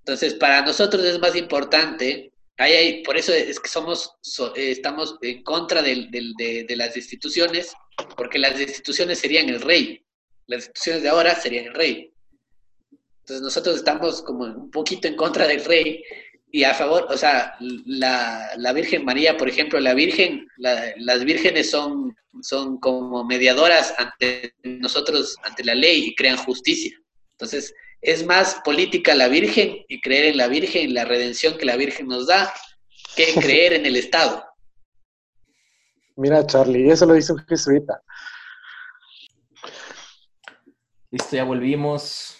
Entonces, 0.00 0.34
para 0.34 0.62
nosotros 0.62 1.04
es 1.04 1.18
más 1.20 1.36
importante, 1.36 2.32
ahí 2.58 2.72
hay- 2.72 3.02
por 3.04 3.16
eso 3.16 3.32
es 3.32 3.60
que 3.60 3.68
somos, 3.68 4.16
so- 4.20 4.54
eh, 4.56 4.70
estamos 4.72 5.16
en 5.22 5.42
contra 5.44 5.80
del- 5.82 6.10
de, 6.10 6.64
de 6.64 6.76
las 6.76 6.96
instituciones, 6.96 7.72
porque 8.16 8.38
las 8.38 8.60
instituciones 8.60 9.18
serían 9.20 9.48
el 9.48 9.60
rey, 9.60 10.04
las 10.46 10.64
instituciones 10.66 11.02
de 11.04 11.08
ahora 11.08 11.34
serían 11.36 11.66
el 11.66 11.74
rey. 11.74 12.11
Entonces 13.32 13.42
nosotros 13.56 13.76
estamos 13.76 14.20
como 14.22 14.44
un 14.44 14.70
poquito 14.70 15.08
en 15.08 15.16
contra 15.16 15.46
del 15.46 15.64
rey 15.64 16.04
y 16.50 16.64
a 16.64 16.74
favor, 16.74 17.06
o 17.08 17.16
sea, 17.16 17.54
la, 17.86 18.50
la 18.58 18.72
Virgen 18.74 19.06
María, 19.06 19.38
por 19.38 19.48
ejemplo, 19.48 19.80
la 19.80 19.94
Virgen, 19.94 20.46
la- 20.58 20.92
las 20.98 21.24
vírgenes 21.24 21.70
son, 21.70 22.14
son 22.42 22.78
como 22.78 23.24
mediadoras 23.24 23.94
ante 23.96 24.54
nosotros, 24.62 25.36
ante 25.44 25.64
la 25.64 25.74
ley 25.74 26.08
y 26.08 26.14
crean 26.14 26.36
justicia. 26.36 26.94
Entonces, 27.38 27.72
es 28.02 28.26
más 28.26 28.56
política 28.66 29.14
la 29.14 29.28
Virgen 29.28 29.78
y 29.88 30.02
creer 30.02 30.26
en 30.26 30.36
la 30.36 30.48
Virgen 30.48 30.90
y 30.90 30.92
la 30.92 31.06
redención 31.06 31.56
que 31.56 31.64
la 31.64 31.76
Virgen 31.76 32.08
nos 32.08 32.26
da 32.26 32.52
que 33.16 33.32
creer 33.40 33.72
en 33.72 33.86
el 33.86 33.96
Estado. 33.96 34.44
Mira, 36.16 36.46
Charlie, 36.46 36.90
eso 36.90 37.06
lo 37.06 37.14
dice 37.14 37.32
un 37.32 37.38
jesuita. 37.46 38.02
Listo, 41.10 41.34
ya 41.34 41.44
volvimos. 41.44 42.36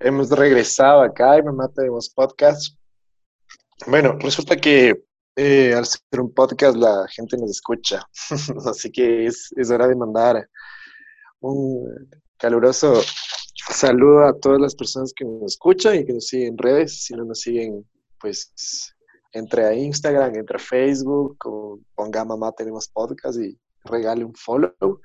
Hemos 0.00 0.30
regresado 0.30 1.02
acá 1.02 1.38
y 1.38 1.42
me 1.42 1.52
tenemos 1.74 2.08
podcast. 2.10 2.74
Bueno, 3.86 4.16
resulta 4.20 4.56
que 4.56 5.04
eh, 5.36 5.74
al 5.74 5.86
ser 5.86 6.20
un 6.20 6.32
podcast 6.32 6.76
la 6.76 7.06
gente 7.08 7.36
nos 7.36 7.50
escucha, 7.50 8.00
así 8.66 8.90
que 8.90 9.26
es, 9.26 9.50
es 9.56 9.70
hora 9.70 9.88
de 9.88 9.96
mandar 9.96 10.48
un 11.40 12.08
caluroso 12.38 13.00
saludo 13.70 14.24
a 14.24 14.38
todas 14.38 14.60
las 14.60 14.74
personas 14.74 15.12
que 15.14 15.24
nos 15.24 15.52
escuchan 15.52 15.96
y 15.96 16.04
que 16.04 16.12
nos 16.12 16.26
siguen 16.26 16.48
en 16.48 16.58
redes. 16.58 17.04
Si 17.04 17.14
no 17.14 17.24
nos 17.24 17.40
siguen, 17.40 17.84
pues 18.20 18.94
entre 19.32 19.66
a 19.66 19.74
Instagram, 19.74 20.34
entre 20.36 20.56
a 20.56 20.60
Facebook, 20.60 21.36
o 21.44 21.78
ponga 21.94 22.24
mamá 22.24 22.52
tenemos 22.52 22.88
podcast 22.88 23.38
y 23.38 23.58
regale 23.84 24.24
un 24.24 24.34
follow. 24.34 25.00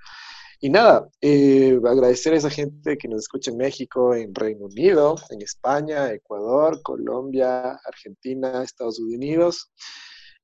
Y 0.64 0.70
nada, 0.70 1.10
eh, 1.20 1.78
agradecer 1.86 2.32
a 2.32 2.38
esa 2.38 2.50
gente 2.50 2.98
que 2.98 3.10
nos 3.10 3.24
escucha 3.24 3.52
en 3.52 3.58
México, 3.58 4.16
en 4.16 4.34
Reino 4.34 4.68
Unido, 4.68 5.16
en 5.30 5.42
España, 5.42 6.10
Ecuador, 6.14 6.82
Colombia, 6.82 7.72
Argentina, 7.86 8.64
Estados 8.64 8.98
Unidos, 8.98 9.74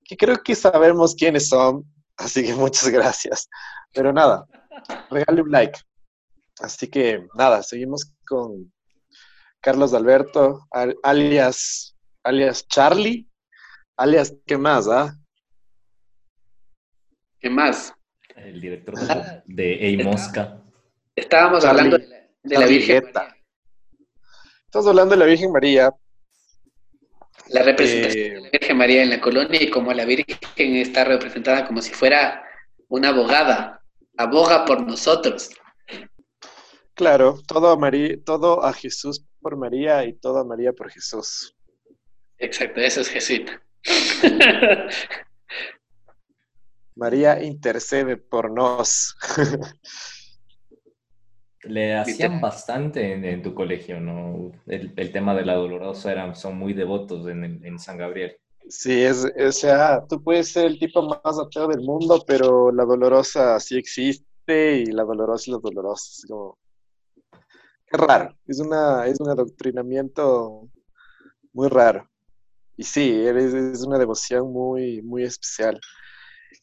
que 0.04 0.18
creo 0.18 0.36
que 0.44 0.56
sabemos 0.56 1.16
quiénes 1.16 1.48
son, 1.48 1.86
así 2.18 2.44
que 2.44 2.54
muchas 2.54 2.90
gracias. 2.90 3.48
Pero 3.94 4.12
nada, 4.12 4.46
regale 5.10 5.42
un 5.42 5.52
like. 5.52 5.80
Así 6.60 6.90
que 6.90 7.26
nada, 7.36 7.64
seguimos 7.64 8.12
con 8.28 8.74
Carlos 9.62 9.94
Alberto, 9.94 10.68
al- 10.72 10.98
alias, 11.02 11.96
alias 12.26 12.68
Charlie, 12.68 13.26
alias, 13.96 14.36
¿qué 14.46 14.58
más? 14.58 14.86
Ah? 14.90 15.16
¿Qué 17.40 17.50
más? 17.50 17.94
El 18.45 18.62
director 18.62 18.95
de, 18.95 19.41
de 19.45 19.73
Ey 19.88 19.97
Mosca. 20.04 20.62
Estábamos 21.15 21.63
Charlie- 21.63 21.69
hablando 21.80 21.97
de 21.97 22.08
la, 22.08 22.15
de 22.17 22.56
la 22.56 22.60
Charlie 22.62 22.78
Virgen. 22.78 23.04
María. 23.13 23.36
Estamos 24.65 24.88
hablando 24.88 25.12
de 25.15 25.19
la 25.19 25.25
Virgen 25.25 25.52
María. 25.52 25.93
La 27.49 27.63
representación 27.63 28.25
Eh, 28.25 28.30
de 28.36 28.41
la 28.41 28.49
Virgen 28.52 28.78
María 28.78 29.04
en 29.04 29.10
la 29.10 29.19
colonia 29.21 29.62
y 29.62 29.69
como 29.69 29.91
la 29.93 30.06
Virgen 30.06 30.75
está 30.75 31.04
representada 31.04 31.65
como 31.65 31.82
si 31.82 31.91
fuera 31.93 32.43
una 32.88 33.10
abogada, 33.10 33.82
aboga 34.17 34.65
por 34.65 34.86
nosotros. 34.86 35.49
Claro, 36.93 37.39
todo 37.47 37.69
a, 37.69 37.78
María, 37.78 38.15
todo 38.25 38.63
a 38.63 38.73
Jesús 38.73 39.23
por 39.41 39.56
María 39.58 40.04
y 40.06 40.13
todo 40.13 40.38
a 40.39 40.43
María 40.45 40.73
por 40.73 40.91
Jesús. 40.91 41.56
Exacto, 42.38 42.82
eso 42.82 43.02
es 43.02 43.10
jesuita. 43.10 43.62
María 47.00 47.42
intercede 47.44 48.18
por 48.18 48.52
nos. 48.52 49.16
Le 51.64 51.96
hacían 51.98 52.40
bastante 52.40 53.14
en, 53.14 53.26
en 53.26 53.42
tu 53.42 53.54
colegio, 53.54 54.00
¿no? 54.00 54.52
El, 54.66 54.94
el 54.96 55.12
tema 55.12 55.36
de 55.36 55.46
la 55.46 55.56
dolorosa 55.56 56.12
eran, 56.12 56.36
son 56.36 56.58
muy 56.58 56.74
devotos 56.74 57.28
en, 57.28 57.44
en- 57.44 57.66
en 57.66 57.80
San 57.80 57.98
Gabriel. 57.98 58.38
Sí, 58.70 59.02
es, 59.04 59.26
o 59.26 59.52
sea, 59.52 60.06
tú 60.08 60.24
puedes 60.24 60.52
ser 60.52 60.66
el 60.68 60.80
tipo 60.80 61.02
más 61.02 61.38
ateo 61.40 61.68
del 61.68 61.82
mundo, 61.82 62.24
pero 62.26 62.72
la 62.72 62.86
dolorosa 62.86 63.60
sí 63.60 63.78
existe 63.78 64.78
y 64.78 64.86
la 64.88 65.04
dolorosa 65.04 65.44
es 65.44 65.48
la 65.50 65.58
dolorosa. 65.60 66.12
Es 66.18 66.26
como, 66.30 66.58
qué 67.88 67.98
raro. 67.98 68.36
Es 68.46 68.60
una, 68.60 69.06
es 69.08 69.20
un 69.20 69.30
adoctrinamiento 69.30 70.70
muy 71.54 71.68
raro. 71.68 72.08
Y 72.78 72.84
sí, 72.84 73.12
es, 73.26 73.54
es 73.54 73.84
una 73.86 73.98
devoción 74.00 74.52
muy, 74.54 75.02
muy 75.02 75.24
especial. 75.24 75.80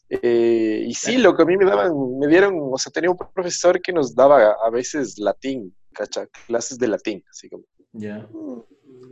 Eh, 0.08 0.84
y 0.86 0.94
sí, 0.94 1.18
lo 1.18 1.36
que 1.36 1.42
a 1.42 1.46
mí 1.46 1.56
me 1.56 1.64
daban, 1.64 1.92
me 2.18 2.28
dieron, 2.28 2.54
o 2.60 2.78
sea, 2.78 2.92
tenía 2.92 3.10
un 3.10 3.16
profesor 3.34 3.80
que 3.80 3.92
nos 3.92 4.14
daba 4.14 4.56
a 4.64 4.70
veces 4.70 5.18
latín, 5.18 5.74
¿cacha? 5.92 6.26
Clases 6.46 6.78
de 6.78 6.88
latín, 6.88 7.24
así 7.30 7.48
como. 7.48 7.64
Ya. 7.92 8.28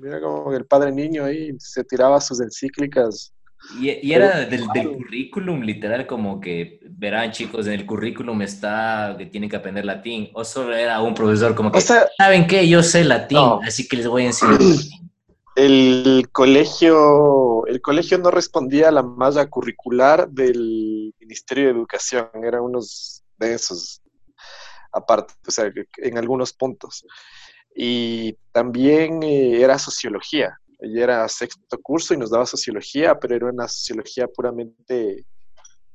Mira 0.00 0.20
como 0.20 0.52
el 0.52 0.66
padre 0.66 0.92
niño 0.92 1.24
ahí 1.24 1.52
se 1.58 1.82
tiraba 1.84 2.20
sus 2.20 2.40
encíclicas. 2.40 3.32
Y, 3.80 4.06
y 4.06 4.12
era 4.12 4.44
del, 4.44 4.66
del 4.74 4.92
currículum, 4.92 5.62
literal, 5.62 6.06
como 6.06 6.38
que, 6.38 6.80
verán 6.90 7.32
chicos, 7.32 7.66
en 7.66 7.72
el 7.72 7.86
currículum 7.86 8.42
está 8.42 9.14
que 9.16 9.24
tienen 9.26 9.48
que 9.48 9.56
aprender 9.56 9.86
latín. 9.86 10.28
O 10.34 10.44
solo 10.44 10.76
era 10.76 11.00
un 11.00 11.14
profesor 11.14 11.54
como 11.54 11.72
que, 11.72 11.78
O 11.78 11.80
sea, 11.80 12.06
¿saben 12.18 12.46
qué? 12.46 12.68
Yo 12.68 12.82
sé 12.82 13.04
latín, 13.04 13.38
No. 13.38 13.60
así 13.64 13.88
que 13.88 13.96
les 13.96 14.06
voy 14.06 14.24
a 14.24 14.26
enseñar 14.26 14.60
latín. 14.60 15.03
El 15.56 16.28
colegio, 16.32 17.66
el 17.66 17.80
colegio 17.80 18.18
no 18.18 18.30
respondía 18.30 18.88
a 18.88 18.92
la 18.92 19.02
malla 19.02 19.48
curricular 19.48 20.28
del 20.28 21.14
Ministerio 21.20 21.64
de 21.66 21.70
Educación, 21.70 22.28
eran 22.44 22.62
unos 22.62 23.22
de 23.38 23.54
esos 23.54 24.00
aparte, 24.92 25.34
o 25.46 25.50
sea, 25.50 25.70
que- 25.72 25.86
en 25.96 26.18
algunos 26.18 26.52
puntos. 26.52 27.04
Y 27.74 28.34
también 28.52 29.22
eh, 29.22 29.60
era 29.62 29.78
sociología. 29.78 30.58
Ella 30.80 31.04
era 31.04 31.28
sexto 31.28 31.78
curso 31.82 32.14
y 32.14 32.18
nos 32.18 32.30
daba 32.30 32.46
sociología, 32.46 33.18
pero 33.18 33.34
era 33.36 33.46
una 33.46 33.68
sociología 33.68 34.26
puramente, 34.28 35.26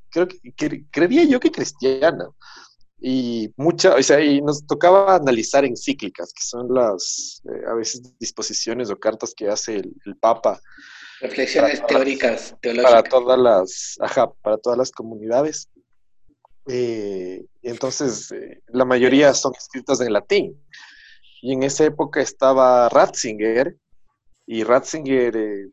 creo 0.09 0.27
que, 0.27 0.39
cre- 0.55 0.87
creería 0.91 1.25
yo 1.25 1.39
que 1.39 1.51
cristiana. 1.51 2.27
Y 3.01 3.53
mucha, 3.55 3.95
o 3.95 4.03
sea, 4.03 4.19
y 4.21 4.41
nos 4.41 4.65
tocaba 4.67 5.15
analizar 5.15 5.63
encíclicas, 5.63 6.33
que 6.33 6.41
son 6.43 6.73
las, 6.73 7.41
eh, 7.45 7.61
a 7.69 7.73
veces, 7.73 8.01
disposiciones 8.19 8.89
o 8.89 8.99
cartas 8.99 9.33
que 9.35 9.47
hace 9.47 9.77
el, 9.77 9.93
el 10.05 10.17
Papa 10.17 10.59
Reflexiones 11.21 11.79
Para- 11.81 11.87
teóricas, 11.87 12.49
para 12.51 12.59
teológicas. 12.61 13.03
todas 13.09 13.39
las, 13.39 13.95
ajá, 14.01 14.31
para 14.41 14.57
todas 14.57 14.77
las 14.77 14.91
comunidades. 14.91 15.69
Eh, 16.67 17.45
y 17.61 17.69
entonces, 17.69 18.31
eh, 18.31 18.61
la 18.67 18.85
mayoría 18.85 19.33
son 19.33 19.53
escritas 19.57 20.01
en 20.01 20.13
latín. 20.13 20.65
Y 21.41 21.53
en 21.53 21.63
esa 21.63 21.85
época 21.85 22.21
estaba 22.21 22.89
Ratzinger, 22.89 23.75
y 24.45 24.63
Ratzinger 24.63 25.35
eh, 25.37 25.69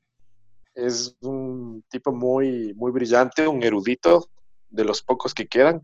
es 0.75 1.17
un 1.23 1.83
tipo 1.91 2.12
muy, 2.12 2.73
muy 2.75 2.93
brillante, 2.93 3.47
un 3.49 3.62
erudito, 3.62 4.29
de 4.69 4.85
los 4.85 5.03
pocos 5.03 5.33
que 5.33 5.47
quedan. 5.47 5.81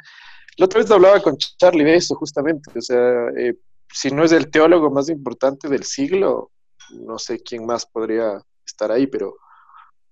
La 0.56 0.66
otra 0.66 0.80
vez 0.80 0.90
hablaba 0.90 1.20
con 1.20 1.36
Charlie 1.36 1.84
de 1.84 1.96
eso, 1.96 2.14
justamente. 2.14 2.70
O 2.76 2.82
sea, 2.82 3.28
eh, 3.36 3.54
si 3.92 4.10
no 4.10 4.24
es 4.24 4.32
el 4.32 4.50
teólogo 4.50 4.90
más 4.90 5.08
importante 5.08 5.68
del 5.68 5.84
siglo, 5.84 6.50
no 6.90 7.18
sé 7.18 7.40
quién 7.40 7.66
más 7.66 7.86
podría 7.86 8.40
estar 8.66 8.90
ahí, 8.92 9.06
pero 9.06 9.36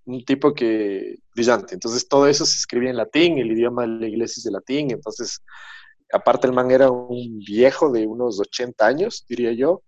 un 0.05 0.25
tipo 0.25 0.55
que 0.55 1.17
brillante. 1.35 1.75
Entonces 1.75 2.09
todo 2.09 2.27
eso 2.27 2.45
se 2.45 2.57
escribía 2.57 2.91
en 2.91 2.97
latín, 2.97 3.39
el 3.39 3.53
idioma 3.53 3.83
de 3.83 3.89
la 3.89 4.09
iglesia 4.09 4.41
es 4.41 4.45
de 4.45 4.51
latín, 4.51 4.91
entonces 4.91 5.43
aparte 6.13 6.47
el 6.47 6.53
man 6.53 6.71
era 6.71 6.91
un 6.91 7.39
viejo 7.39 7.91
de 7.91 8.07
unos 8.07 8.41
80 8.41 8.87
años, 8.87 9.25
diría 9.29 9.53
yo, 9.53 9.83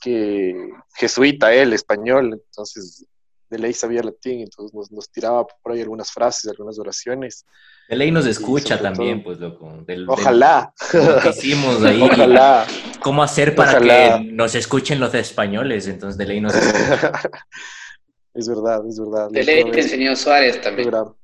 que 0.00 0.54
jesuita 0.96 1.54
él, 1.54 1.72
español, 1.72 2.32
entonces 2.32 3.06
de 3.50 3.58
ley 3.58 3.72
sabía 3.74 4.02
latín, 4.02 4.40
entonces 4.40 4.72
nos, 4.74 4.90
nos 4.92 5.10
tiraba 5.10 5.44
por 5.62 5.72
ahí 5.72 5.80
algunas 5.82 6.10
frases, 6.12 6.50
algunas 6.50 6.78
oraciones. 6.78 7.44
De 7.88 7.96
ley 7.96 8.10
nos 8.12 8.24
escucha 8.26 8.80
también, 8.80 9.22
todo- 9.22 9.24
pues, 9.24 9.40
loco. 9.40 9.70
Del- 9.84 9.86
del- 9.86 10.08
Ojalá, 10.08 10.72
lo 10.92 11.18
que 11.20 11.28
hicimos 11.30 11.82
ahí. 11.84 12.00
ojalá. 12.00 12.66
¿Cómo 13.02 13.22
hacer 13.22 13.54
para 13.54 13.72
Ojalá. 13.72 14.18
que 14.18 14.24
nos 14.32 14.54
escuchen 14.54 15.00
los 15.00 15.12
españoles? 15.14 15.88
Entonces, 15.88 16.16
de 16.16 16.26
ley 16.26 16.40
nos 16.40 16.54
escucha. 16.54 17.12
es 18.34 18.48
verdad, 18.48 18.80
es 18.88 18.98
verdad. 19.00 19.28
De 19.30 19.42
ley 19.42 19.70
te 19.70 19.80
enseñó 19.80 20.14
Suárez 20.14 20.60
también. 20.60 20.90
logramos. 20.90 21.16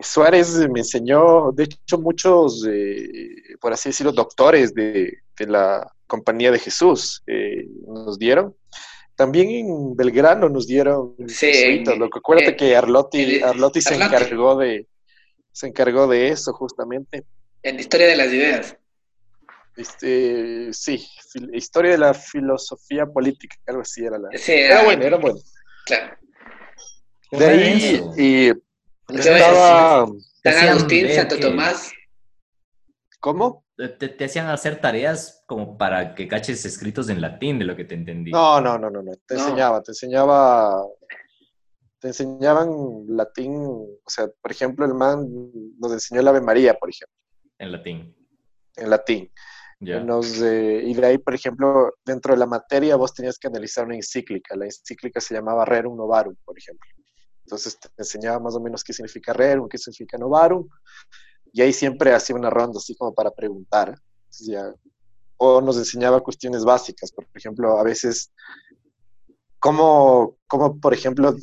Suárez 0.00 0.54
me 0.70 0.80
enseñó, 0.80 1.50
de 1.52 1.64
hecho, 1.64 1.98
muchos, 1.98 2.64
eh, 2.70 3.10
por 3.60 3.72
así 3.72 3.88
decirlo, 3.88 4.12
doctores 4.12 4.72
de, 4.72 5.18
de 5.36 5.46
la 5.46 5.90
Compañía 6.06 6.50
de 6.52 6.58
Jesús 6.60 7.22
eh, 7.26 7.66
nos 7.86 8.18
dieron. 8.18 8.54
También 9.18 9.50
en 9.50 9.96
Belgrano 9.96 10.48
nos 10.48 10.68
dieron 10.68 11.16
Sí, 11.26 11.46
jesuitas, 11.52 11.94
en- 11.94 12.00
loco. 12.00 12.20
Acuérdate 12.20 12.54
que 12.56 12.76
Arlotti, 12.76 13.38
en- 13.38 13.44
Arlotti 13.44 13.80
se 13.80 13.94
Arlotti. 13.94 14.14
encargó 14.14 14.56
de 14.56 14.86
se 15.50 15.66
encargó 15.66 16.06
de 16.06 16.28
eso 16.28 16.52
justamente. 16.52 17.24
En 17.64 17.74
la 17.74 17.80
historia 17.80 18.06
de 18.06 18.14
las 18.16 18.28
ideas. 18.32 18.76
Este, 19.76 20.72
sí, 20.72 21.04
historia 21.52 21.90
de 21.92 21.98
la 21.98 22.14
filosofía 22.14 23.06
política, 23.06 23.56
algo 23.66 23.82
así 23.82 24.04
era 24.04 24.18
la. 24.18 24.28
Sí, 24.38 24.52
Era 24.52 24.84
bueno, 24.84 25.02
era 25.04 25.16
bueno. 25.16 25.38
Claro. 25.84 26.16
De 27.32 27.44
ahí 27.44 28.00
y 28.16 28.46
Entonces, 29.08 29.36
estaba 29.36 30.06
San 30.44 30.68
Agustín, 30.68 31.12
Santo 31.12 31.34
que- 31.36 31.42
Tomás. 31.42 31.90
¿Cómo? 33.18 33.64
Te, 33.78 34.08
te 34.08 34.24
hacían 34.24 34.48
hacer 34.48 34.80
tareas 34.80 35.44
como 35.46 35.78
para 35.78 36.14
que 36.16 36.26
caches 36.26 36.64
escritos 36.64 37.08
en 37.10 37.20
latín, 37.20 37.60
de 37.60 37.64
lo 37.64 37.76
que 37.76 37.84
te 37.84 37.94
entendí. 37.94 38.32
No, 38.32 38.60
no, 38.60 38.76
no, 38.76 38.90
no, 38.90 39.02
no. 39.02 39.12
Te 39.24 39.36
No. 39.36 39.40
enseñaba, 39.42 39.82
te 39.82 39.92
enseñaba, 39.92 40.82
te 42.00 42.08
enseñaban 42.08 42.68
latín, 43.08 43.54
o 43.64 44.00
sea, 44.10 44.26
por 44.42 44.50
ejemplo, 44.50 44.84
el 44.84 44.94
man 44.94 45.26
nos 45.78 45.92
enseñó 45.92 46.20
el 46.20 46.28
Ave 46.28 46.40
María, 46.40 46.74
por 46.74 46.90
ejemplo, 46.90 47.14
En 47.58 47.70
latín. 47.72 48.16
en 48.76 48.90
latín. 48.90 49.32
Ya. 49.80 50.00
Nos, 50.00 50.40
eh, 50.42 50.82
y 50.84 50.92
de 50.94 51.06
ahí, 51.06 51.18
por 51.18 51.34
ejemplo, 51.34 51.92
dentro 52.04 52.34
de 52.34 52.38
la 52.40 52.46
materia 52.46 52.96
vos 52.96 53.14
tenías 53.14 53.38
que 53.38 53.46
analizar 53.46 53.84
una 53.86 53.94
encíclica. 53.94 54.56
La 54.56 54.64
encíclica 54.64 55.20
se 55.20 55.34
llamaba 55.34 55.64
Rerum 55.64 55.96
Novarum, 55.96 56.34
por 56.44 56.58
ejemplo. 56.58 56.88
Entonces 57.44 57.78
te 57.78 57.88
enseñaba 57.96 58.40
más 58.40 58.56
o 58.56 58.60
menos 58.60 58.82
qué 58.82 58.92
significa 58.92 59.32
Rerum, 59.32 59.68
qué 59.68 59.78
significa 59.78 60.18
Novarum. 60.18 60.68
Y 61.58 61.62
ahí 61.62 61.72
siempre 61.72 62.14
hacía 62.14 62.36
una 62.36 62.50
ronda 62.50 62.78
así 62.78 62.94
como 62.94 63.12
para 63.12 63.32
preguntar. 63.32 63.98
Ya- 64.46 64.72
o 65.38 65.60
nos 65.60 65.76
enseñaba 65.76 66.20
cuestiones 66.20 66.64
básicas. 66.64 67.10
Por 67.10 67.26
ejemplo, 67.34 67.78
a 67.78 67.82
veces, 67.82 68.30
¿cómo, 69.58 70.36
cómo, 70.46 70.78
por 70.78 70.94
ejemplo, 70.94 71.34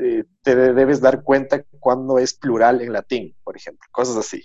eh, 0.00 0.24
te 0.42 0.54
debes 0.54 1.00
dar 1.00 1.24
cuenta 1.24 1.64
cuando 1.80 2.18
es 2.20 2.34
plural 2.34 2.82
en 2.82 2.92
latín, 2.92 3.34
por 3.42 3.56
ejemplo? 3.56 3.86
Cosas 3.90 4.16
así 4.16 4.44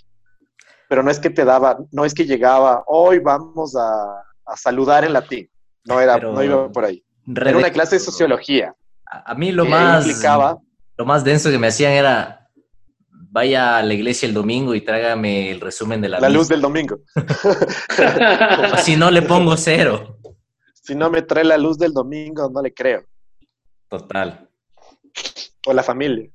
pero 0.88 1.04
no 1.04 1.10
es 1.12 1.20
que 1.20 1.30
te 1.30 1.44
daba, 1.44 1.78
no 1.92 2.04
es 2.04 2.12
que 2.12 2.26
llegaba, 2.26 2.82
hoy 2.88 3.20
vamos 3.20 3.76
a, 3.76 4.24
a 4.44 4.56
saludar 4.56 5.04
en 5.04 5.12
latín. 5.12 5.48
No 5.84 6.00
era, 6.00 6.14
Pero- 6.14 6.32
no 6.32 6.42
iba 6.42 6.68
por 6.72 6.84
ahí. 6.84 7.04
Era 7.28 7.56
una 7.56 7.70
clase 7.70 7.94
de 7.94 8.00
sociología. 8.00 8.74
A, 9.06 9.32
mí 9.36 9.52
lo 9.52 9.64
más, 9.66 10.04
implicaba, 10.04 10.58
lo 10.96 11.04
más 11.06 11.22
denso 11.22 11.48
que 11.48 11.58
me 11.58 11.68
hacían 11.68 11.92
era 11.92 12.39
vaya 13.30 13.78
a 13.78 13.82
la 13.82 13.94
iglesia 13.94 14.26
el 14.26 14.34
domingo 14.34 14.74
y 14.74 14.80
trágame 14.80 15.50
el 15.50 15.60
resumen 15.60 16.00
de 16.00 16.08
la, 16.08 16.20
la 16.20 16.28
luz 16.28 16.48
del 16.48 16.60
domingo. 16.60 16.98
Si 18.82 18.96
no 18.96 19.10
le 19.10 19.22
pongo 19.22 19.56
cero. 19.56 20.18
Si 20.74 20.94
no 20.94 21.10
me 21.10 21.22
trae 21.22 21.44
la 21.44 21.56
luz 21.56 21.78
del 21.78 21.92
domingo, 21.92 22.50
no 22.50 22.60
le 22.62 22.74
creo. 22.74 23.04
Total. 23.88 24.48
O 25.66 25.72
la 25.72 25.82
familia. 25.82 26.28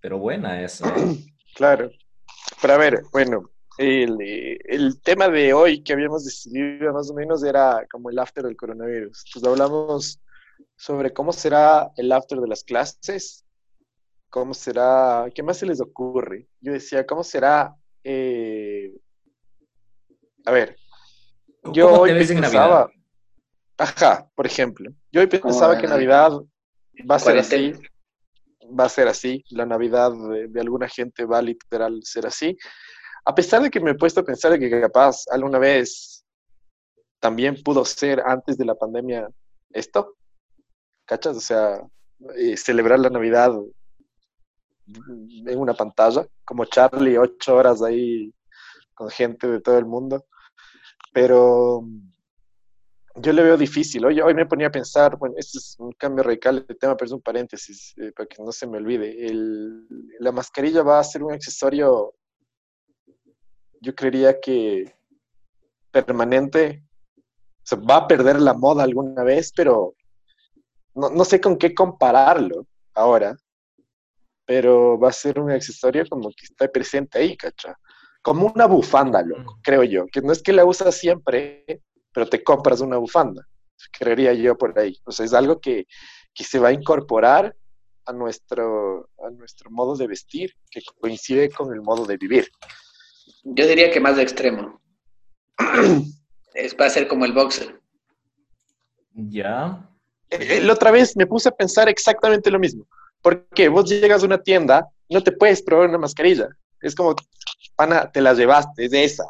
Pero 0.00 0.18
buena 0.18 0.62
eso. 0.62 0.86
¿eh? 0.86 1.16
Claro. 1.54 1.90
Pero 2.62 2.72
a 2.72 2.78
ver, 2.78 3.02
bueno, 3.12 3.50
el, 3.76 4.16
el 4.20 5.00
tema 5.02 5.28
de 5.28 5.52
hoy 5.52 5.82
que 5.82 5.92
habíamos 5.92 6.24
decidido 6.24 6.94
más 6.94 7.10
o 7.10 7.14
menos 7.14 7.44
era 7.44 7.86
como 7.90 8.08
el 8.08 8.18
after 8.18 8.42
del 8.42 8.56
coronavirus. 8.56 9.22
Pues 9.34 9.44
hablamos 9.44 10.18
sobre 10.76 11.12
cómo 11.12 11.30
será 11.30 11.90
el 11.98 12.10
after 12.10 12.40
de 12.40 12.48
las 12.48 12.64
clases, 12.64 13.41
cómo 14.32 14.54
será, 14.54 15.26
¿qué 15.34 15.42
más 15.42 15.58
se 15.58 15.66
les 15.66 15.78
ocurre? 15.82 16.48
Yo 16.62 16.72
decía, 16.72 17.06
¿cómo 17.06 17.22
será? 17.22 17.76
eh, 18.02 18.90
a 20.46 20.50
ver, 20.50 20.74
yo 21.74 21.86
¿Cómo 21.86 22.00
hoy 22.00 22.14
ves 22.14 22.28
pensaba, 22.28 22.50
Navidad? 22.50 22.86
ajá, 23.76 24.30
por 24.34 24.46
ejemplo, 24.46 24.90
yo 25.12 25.20
hoy 25.20 25.28
¿Cómo 25.28 25.42
pensaba 25.42 25.78
que 25.78 25.86
Navidad 25.86 26.32
va 27.08 27.16
a 27.16 27.18
ser 27.18 27.36
así, 27.38 27.74
va 28.68 28.86
a 28.86 28.88
ser 28.88 29.06
así, 29.06 29.44
la 29.50 29.66
Navidad 29.66 30.12
de, 30.12 30.48
de 30.48 30.60
alguna 30.60 30.88
gente 30.88 31.26
va 31.26 31.38
a 31.38 31.42
literal 31.42 32.00
ser 32.02 32.26
así. 32.26 32.56
A 33.26 33.34
pesar 33.34 33.62
de 33.62 33.70
que 33.70 33.80
me 33.80 33.90
he 33.90 33.94
puesto 33.96 34.20
a 34.20 34.24
pensar 34.24 34.52
de 34.52 34.58
que 34.58 34.80
capaz 34.80 35.24
alguna 35.30 35.58
vez 35.58 36.24
también 37.20 37.62
pudo 37.62 37.84
ser 37.84 38.22
antes 38.24 38.56
de 38.56 38.64
la 38.64 38.74
pandemia 38.74 39.28
esto, 39.72 40.16
¿cachas? 41.04 41.36
O 41.36 41.40
sea, 41.40 41.86
eh, 42.34 42.56
celebrar 42.56 42.98
la 42.98 43.10
Navidad 43.10 43.52
en 44.86 45.58
una 45.58 45.74
pantalla, 45.74 46.26
como 46.44 46.64
Charlie, 46.64 47.18
ocho 47.18 47.56
horas 47.56 47.82
ahí 47.82 48.32
con 48.94 49.08
gente 49.10 49.46
de 49.48 49.60
todo 49.60 49.78
el 49.78 49.86
mundo. 49.86 50.24
Pero 51.12 51.84
yo 53.16 53.32
le 53.32 53.42
veo 53.42 53.56
difícil. 53.56 54.04
Hoy, 54.06 54.20
hoy 54.20 54.34
me 54.34 54.46
ponía 54.46 54.68
a 54.68 54.72
pensar, 54.72 55.16
bueno, 55.16 55.34
este 55.38 55.58
es 55.58 55.76
un 55.78 55.92
cambio 55.92 56.24
radical 56.24 56.64
de 56.66 56.74
tema, 56.74 56.96
pero 56.96 57.06
es 57.06 57.12
un 57.12 57.20
paréntesis 57.20 57.92
eh, 57.98 58.12
para 58.12 58.26
que 58.26 58.42
no 58.42 58.50
se 58.52 58.66
me 58.66 58.78
olvide. 58.78 59.26
El- 59.26 59.86
la 60.18 60.32
mascarilla 60.32 60.82
va 60.82 60.98
a 60.98 61.04
ser 61.04 61.22
un 61.22 61.32
accesorio, 61.32 62.14
yo 63.80 63.94
creería 63.94 64.40
que 64.40 64.94
permanente. 65.90 66.84
O 67.70 67.86
va 67.86 67.96
a 67.96 68.08
perder 68.08 68.40
la 68.40 68.54
moda 68.54 68.82
alguna 68.82 69.22
vez, 69.22 69.52
pero 69.54 69.94
no, 70.94 71.10
no 71.10 71.24
sé 71.24 71.40
con 71.40 71.56
qué 71.56 71.74
compararlo 71.74 72.66
ahora. 72.94 73.36
Pero 74.44 74.98
va 74.98 75.08
a 75.08 75.12
ser 75.12 75.38
un 75.38 75.50
accesorio 75.50 76.04
como 76.08 76.28
que 76.30 76.44
está 76.44 76.68
presente 76.68 77.18
ahí, 77.18 77.36
¿cacha? 77.36 77.76
Como 78.22 78.46
una 78.46 78.66
bufanda, 78.66 79.22
loco, 79.22 79.58
creo 79.62 79.82
yo. 79.84 80.06
Que 80.06 80.20
no 80.20 80.32
es 80.32 80.42
que 80.42 80.52
la 80.52 80.64
usas 80.64 80.96
siempre, 80.96 81.64
pero 82.12 82.28
te 82.28 82.42
compras 82.42 82.80
una 82.80 82.96
bufanda. 82.96 83.46
Creería 83.92 84.32
yo 84.32 84.56
por 84.56 84.78
ahí. 84.78 84.96
O 85.04 85.12
sea, 85.12 85.26
es 85.26 85.34
algo 85.34 85.60
que, 85.60 85.86
que 86.34 86.44
se 86.44 86.58
va 86.58 86.68
a 86.68 86.72
incorporar 86.72 87.54
a 88.06 88.12
nuestro, 88.12 89.08
a 89.24 89.30
nuestro 89.30 89.70
modo 89.70 89.96
de 89.96 90.06
vestir, 90.06 90.52
que 90.70 90.80
coincide 91.00 91.50
con 91.50 91.72
el 91.72 91.82
modo 91.82 92.04
de 92.04 92.16
vivir. 92.16 92.48
Yo 93.44 93.66
diría 93.66 93.90
que 93.90 94.00
más 94.00 94.16
de 94.16 94.22
extremo. 94.22 94.80
es, 96.54 96.76
va 96.78 96.86
a 96.86 96.90
ser 96.90 97.08
como 97.08 97.24
el 97.24 97.32
boxer. 97.32 97.80
Ya. 99.12 99.88
Eh, 100.30 100.38
eh, 100.40 100.60
La 100.62 100.72
otra 100.72 100.90
vez 100.90 101.16
me 101.16 101.26
puse 101.26 101.48
a 101.48 101.52
pensar 101.52 101.88
exactamente 101.88 102.50
lo 102.50 102.58
mismo. 102.58 102.86
Porque 103.22 103.68
vos 103.68 103.88
llegas 103.88 104.22
a 104.22 104.26
una 104.26 104.38
tienda, 104.42 104.88
no 105.08 105.22
te 105.22 105.32
puedes 105.32 105.62
probar 105.62 105.88
una 105.88 105.98
mascarilla. 105.98 106.48
Es 106.80 106.94
como, 106.94 107.14
pana, 107.76 108.10
te 108.10 108.20
la 108.20 108.34
llevaste, 108.34 108.84
es 108.86 108.90
de 108.90 109.04
esa. 109.04 109.24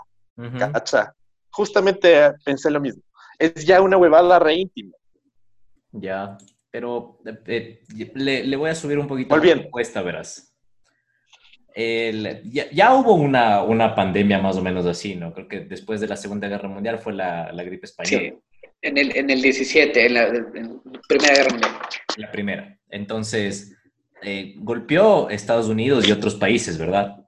¿cacha? 0.58 1.14
Justamente 1.50 2.32
pensé 2.44 2.70
lo 2.70 2.80
mismo. 2.80 3.02
Es 3.38 3.64
ya 3.66 3.80
una 3.82 3.96
huevada 3.98 4.38
re 4.38 4.54
íntima. 4.54 4.92
Ya. 5.92 6.38
Pero 6.70 7.18
eh, 7.26 7.82
eh, 7.98 8.12
le, 8.14 8.44
le 8.44 8.56
voy 8.56 8.70
a 8.70 8.74
subir 8.74 8.98
un 8.98 9.06
poquito 9.06 9.28
Volviendo. 9.34 9.62
la 9.64 9.66
encuesta, 9.68 10.00
verás. 10.00 10.54
El- 11.74 12.42
ya, 12.50 12.70
ya 12.70 12.94
hubo 12.94 13.14
una, 13.14 13.62
una 13.62 13.94
pandemia 13.94 14.38
más 14.38 14.56
o 14.56 14.62
menos 14.62 14.86
así, 14.86 15.14
¿no? 15.14 15.32
Creo 15.32 15.48
que 15.48 15.60
después 15.60 16.00
de 16.00 16.08
la 16.08 16.16
Segunda 16.16 16.48
Guerra 16.48 16.68
Mundial 16.68 16.98
fue 16.98 17.12
la, 17.12 17.50
la 17.52 17.62
gripe 17.62 17.86
española. 17.86 18.18
Sí. 18.18 18.34
En 18.82 18.98
el, 18.98 19.16
en 19.16 19.30
el 19.30 19.40
17, 19.40 20.06
en 20.06 20.14
la, 20.14 20.26
en 20.28 20.80
la 20.92 21.00
Primera 21.08 21.34
Guerra 21.34 21.50
Mundial. 21.50 21.72
La 22.16 22.30
primera. 22.32 22.78
Entonces, 22.88 23.76
eh, 24.22 24.54
golpeó 24.58 25.28
Estados 25.30 25.68
Unidos 25.68 26.08
y 26.08 26.12
otros 26.12 26.34
países, 26.34 26.78
¿verdad? 26.78 27.26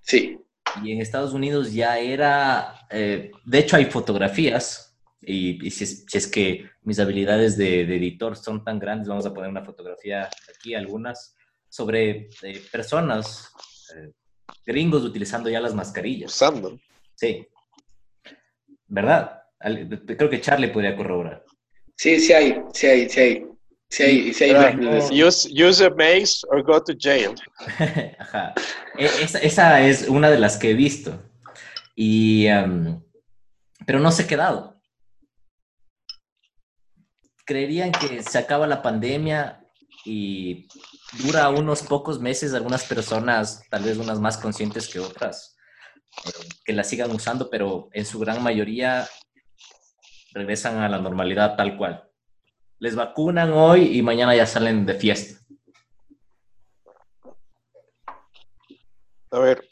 Sí. 0.00 0.38
Y 0.82 0.92
en 0.92 1.00
Estados 1.00 1.32
Unidos 1.32 1.72
ya 1.72 1.98
era, 1.98 2.86
eh, 2.90 3.30
de 3.44 3.58
hecho 3.58 3.76
hay 3.76 3.86
fotografías, 3.86 4.98
y, 5.20 5.66
y 5.66 5.70
si, 5.70 5.84
es, 5.84 6.04
si 6.06 6.18
es 6.18 6.26
que 6.26 6.68
mis 6.82 6.98
habilidades 6.98 7.56
de, 7.56 7.86
de 7.86 7.96
editor 7.96 8.36
son 8.36 8.62
tan 8.62 8.78
grandes, 8.78 9.08
vamos 9.08 9.26
a 9.26 9.34
poner 9.34 9.50
una 9.50 9.64
fotografía 9.64 10.28
aquí, 10.54 10.74
algunas, 10.74 11.36
sobre 11.68 12.28
eh, 12.42 12.62
personas, 12.70 13.52
gringos 14.64 15.04
utilizando 15.04 15.48
ya 15.50 15.60
las 15.60 15.74
mascarillas. 15.74 16.32
Usando. 16.32 16.78
Sí. 17.14 17.46
¿Verdad? 18.86 19.42
Creo 20.06 20.30
que 20.30 20.40
Charlie 20.40 20.68
podría 20.68 20.96
corroborar. 20.96 21.44
Sí, 21.96 22.20
sí 22.20 22.32
hay, 22.32 22.62
sí 22.72 22.86
hay, 22.86 23.08
sí 23.08 23.20
hay. 23.20 23.46
Si 23.88 24.02
hay, 24.02 24.34
si 24.34 24.44
hay 24.44 24.52
reglas. 24.52 25.10
use, 25.10 25.48
use 25.50 25.84
a 25.84 25.90
mace 25.90 26.44
or 26.50 26.62
go 26.62 26.82
to 26.82 26.92
jail. 26.98 27.34
Ajá. 28.18 28.52
E- 28.98 29.04
Esa, 29.22 29.38
esa 29.38 29.80
es 29.86 30.08
una 30.08 30.30
de 30.30 30.38
las 30.38 30.56
que 30.56 30.70
he 30.70 30.74
visto. 30.74 31.22
Y, 31.94 32.46
em, 32.46 33.00
pero 33.86 34.00
no 34.00 34.10
se 34.10 34.24
ha 34.24 34.26
quedado. 34.26 34.80
¿Creerían 37.44 37.92
que 37.92 38.22
se 38.22 38.38
acaba 38.38 38.66
la 38.66 38.82
pandemia 38.82 39.60
y 40.04 40.66
dura 41.22 41.48
unos 41.48 41.82
pocos 41.82 42.20
meses 42.20 42.54
algunas 42.54 42.84
personas, 42.84 43.62
tal 43.70 43.84
vez 43.84 43.98
unas 43.98 44.18
más 44.18 44.36
conscientes 44.36 44.88
que 44.88 44.98
otras, 44.98 45.56
eh, 46.26 46.30
que 46.64 46.72
la 46.72 46.82
sigan 46.82 47.12
usando, 47.12 47.48
pero 47.48 47.88
en 47.92 48.04
su 48.04 48.18
gran 48.18 48.42
mayoría 48.42 49.08
regresan 50.32 50.78
a 50.78 50.88
la 50.88 50.98
normalidad 50.98 51.56
tal 51.56 51.76
cual? 51.76 52.02
Les 52.78 52.94
vacunan 52.94 53.52
hoy 53.52 53.96
y 53.96 54.02
mañana 54.02 54.34
ya 54.36 54.46
salen 54.46 54.84
de 54.86 54.94
fiesta. 54.94 55.40
A 59.30 59.38
ver, 59.40 59.68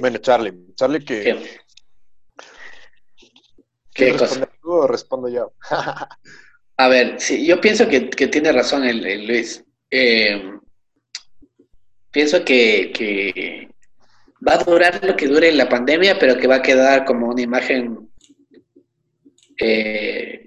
bueno, 0.00 0.18
Charlie. 0.18 0.74
Charlie, 0.74 1.04
que 1.04 1.22
¿Qué? 1.22 1.60
¿Qué 3.96 4.04
¿quieres 4.04 4.14
cosa? 4.20 4.34
responder 4.34 4.58
tú 4.60 4.70
o 4.72 4.86
respondo 4.86 5.28
yo? 5.28 5.52
A 6.78 6.88
ver, 6.88 7.18
sí, 7.20 7.46
yo 7.46 7.58
pienso 7.60 7.88
que, 7.88 8.10
que 8.10 8.26
tiene 8.28 8.52
razón 8.52 8.84
el, 8.84 9.06
el 9.06 9.26
Luis. 9.26 9.64
Eh, 9.90 10.58
pienso 12.10 12.44
que, 12.44 12.92
que 12.92 13.70
va 14.46 14.54
a 14.54 14.64
durar 14.64 15.02
lo 15.02 15.16
que 15.16 15.26
dure 15.26 15.50
la 15.52 15.68
pandemia, 15.70 16.18
pero 16.18 16.36
que 16.36 16.46
va 16.46 16.56
a 16.56 16.62
quedar 16.62 17.06
como 17.06 17.28
una 17.28 17.40
imagen, 17.40 18.10
eh, 19.58 20.45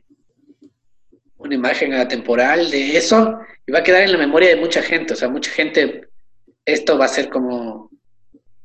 una 1.49 1.55
imagen 1.55 1.93
atemporal 1.93 2.69
de 2.69 2.95
eso, 2.95 3.39
y 3.65 3.71
va 3.71 3.79
a 3.79 3.83
quedar 3.83 4.03
en 4.03 4.11
la 4.11 4.17
memoria 4.19 4.49
de 4.49 4.55
mucha 4.55 4.83
gente. 4.83 5.13
O 5.13 5.15
sea, 5.15 5.29
mucha 5.29 5.51
gente, 5.51 6.07
esto 6.63 6.97
va 6.97 7.05
a 7.05 7.09
ser 7.09 7.29
como 7.29 7.89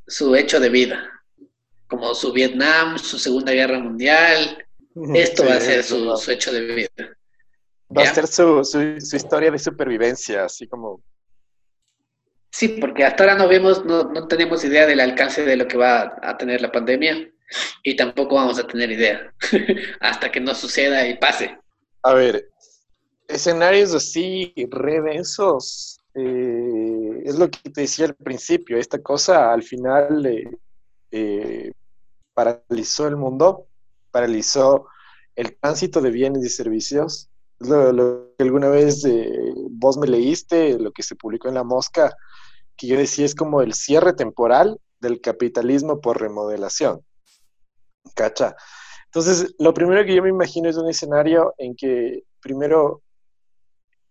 su 0.06 0.36
hecho 0.36 0.60
de 0.60 0.68
vida, 0.68 1.10
como 1.86 2.14
su 2.14 2.32
Vietnam, 2.32 2.98
su 2.98 3.18
Segunda 3.18 3.52
Guerra 3.52 3.78
Mundial, 3.78 4.66
esto 5.14 5.42
Sí, 5.42 5.48
va 5.48 5.54
a 5.56 5.60
ser 5.60 5.82
su, 5.82 6.16
su 6.16 6.30
hecho 6.30 6.52
de 6.52 6.60
vida. 6.60 7.16
Va 7.96 8.02
a 8.02 8.14
ser 8.14 8.26
su, 8.26 8.62
su, 8.64 9.00
su 9.00 9.16
historia 9.16 9.50
de 9.50 9.58
supervivencia, 9.58 10.44
así 10.44 10.66
como... 10.66 11.02
Sí, 12.50 12.68
porque 12.80 13.04
hasta 13.04 13.24
ahora 13.24 13.36
no 13.36 13.48
vemos, 13.48 13.84
no, 13.84 14.04
no 14.04 14.28
tenemos 14.28 14.62
idea 14.62 14.86
del 14.86 15.00
alcance 15.00 15.42
de 15.44 15.56
lo 15.56 15.66
que 15.66 15.78
va 15.78 16.16
a 16.22 16.36
tener 16.36 16.60
la 16.60 16.70
pandemia 16.70 17.30
y 17.82 17.96
tampoco 17.96 18.34
vamos 18.34 18.58
a 18.58 18.66
tener 18.66 18.90
idea 18.90 19.32
hasta 20.00 20.30
que 20.30 20.40
no 20.40 20.54
suceda 20.54 21.06
y 21.08 21.16
pase. 21.16 21.58
A 22.02 22.12
ver, 22.12 22.50
escenarios 23.28 23.94
así 23.94 24.52
re 24.70 25.00
densos, 25.00 25.98
eh, 26.14 27.22
es 27.24 27.38
lo 27.38 27.50
que 27.50 27.70
te 27.70 27.82
decía 27.82 28.06
al 28.06 28.14
principio, 28.14 28.78
esta 28.78 29.02
cosa 29.02 29.52
al 29.52 29.62
final 29.62 30.24
eh, 30.26 30.50
eh, 31.10 31.72
paralizó 32.32 33.08
el 33.08 33.16
mundo, 33.16 33.66
paralizó 34.10 34.86
el 35.34 35.56
tránsito 35.56 36.00
de 36.00 36.10
bienes 36.10 36.44
y 36.44 36.48
servicios. 36.48 37.28
Lo, 37.58 37.92
lo 37.92 38.34
que 38.36 38.44
alguna 38.44 38.68
vez 38.68 39.04
vos 39.70 39.96
me 39.96 40.06
leíste, 40.06 40.78
lo 40.78 40.92
que 40.92 41.02
se 41.02 41.16
publicó 41.16 41.48
en 41.48 41.54
La 41.54 41.64
Mosca, 41.64 42.14
que 42.76 42.86
yo 42.86 42.98
decía 42.98 43.24
es 43.24 43.34
como 43.34 43.62
el 43.62 43.74
cierre 43.74 44.12
temporal 44.12 44.78
del 45.00 45.20
capitalismo 45.20 46.00
por 46.00 46.20
remodelación. 46.20 47.00
¿Cacha? 48.14 48.54
Entonces, 49.06 49.54
lo 49.58 49.72
primero 49.72 50.04
que 50.04 50.14
yo 50.14 50.22
me 50.22 50.28
imagino 50.28 50.68
es 50.68 50.76
un 50.76 50.88
escenario 50.88 51.54
en 51.58 51.76
que 51.76 52.24
primero 52.40 53.03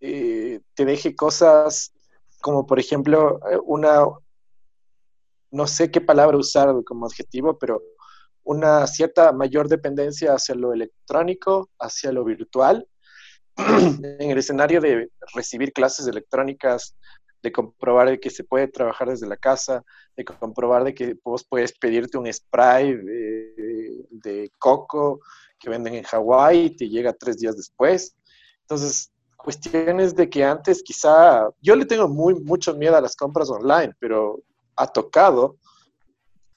eh, 0.06 0.60
te 0.74 0.84
deje 0.84 1.16
cosas 1.16 1.94
como, 2.42 2.68
por 2.68 2.78
ejemplo, 2.78 3.40
eh, 3.50 3.58
una, 3.64 4.04
no 5.50 5.66
sé 5.66 5.92
qué 5.92 6.02
palabra 6.02 6.36
usar 6.36 6.76
como 6.84 7.06
adjetivo, 7.06 7.58
pero 7.58 7.82
una 8.44 8.86
cierta 8.86 9.32
mayor 9.32 9.70
dependencia 9.70 10.34
hacia 10.34 10.56
lo 10.56 10.74
electrónico, 10.74 11.70
hacia 11.80 12.12
lo 12.12 12.26
virtual. 12.26 12.86
en 13.58 14.30
el 14.30 14.38
escenario 14.38 14.82
de 14.82 15.10
recibir 15.34 15.72
clases 15.72 16.06
electrónicas, 16.06 16.98
de 17.42 17.54
comprobar 17.54 18.10
de 18.10 18.20
que 18.20 18.30
se 18.30 18.44
puede 18.44 18.68
trabajar 18.68 19.08
desde 19.08 19.28
la 19.28 19.38
casa, 19.38 19.84
de 20.18 20.26
comprobar 20.26 20.84
de 20.84 20.94
que 20.94 21.16
vos 21.24 21.46
puedes 21.48 21.72
pedirte 21.72 22.18
un 22.18 22.32
spray 22.32 22.94
de, 22.94 24.06
de 24.10 24.52
coco 24.60 25.22
que 25.58 25.70
venden 25.70 25.96
en 25.96 26.04
Hawái 26.04 26.66
y 26.66 26.76
te 26.76 26.90
llega 26.90 27.14
tres 27.14 27.38
días 27.38 27.56
después. 27.56 28.18
Entonces, 28.64 29.13
cuestiones 29.44 30.16
de 30.16 30.30
que 30.30 30.44
antes 30.44 30.82
quizá, 30.82 31.50
yo 31.62 31.76
le 31.76 31.86
tengo 31.86 32.08
muy, 32.08 32.34
mucho 32.36 32.74
miedo 32.76 32.96
a 32.96 33.02
las 33.02 33.16
compras 33.16 33.50
online, 33.50 33.94
pero 34.00 34.42
ha 34.76 34.88
tocado 34.88 35.58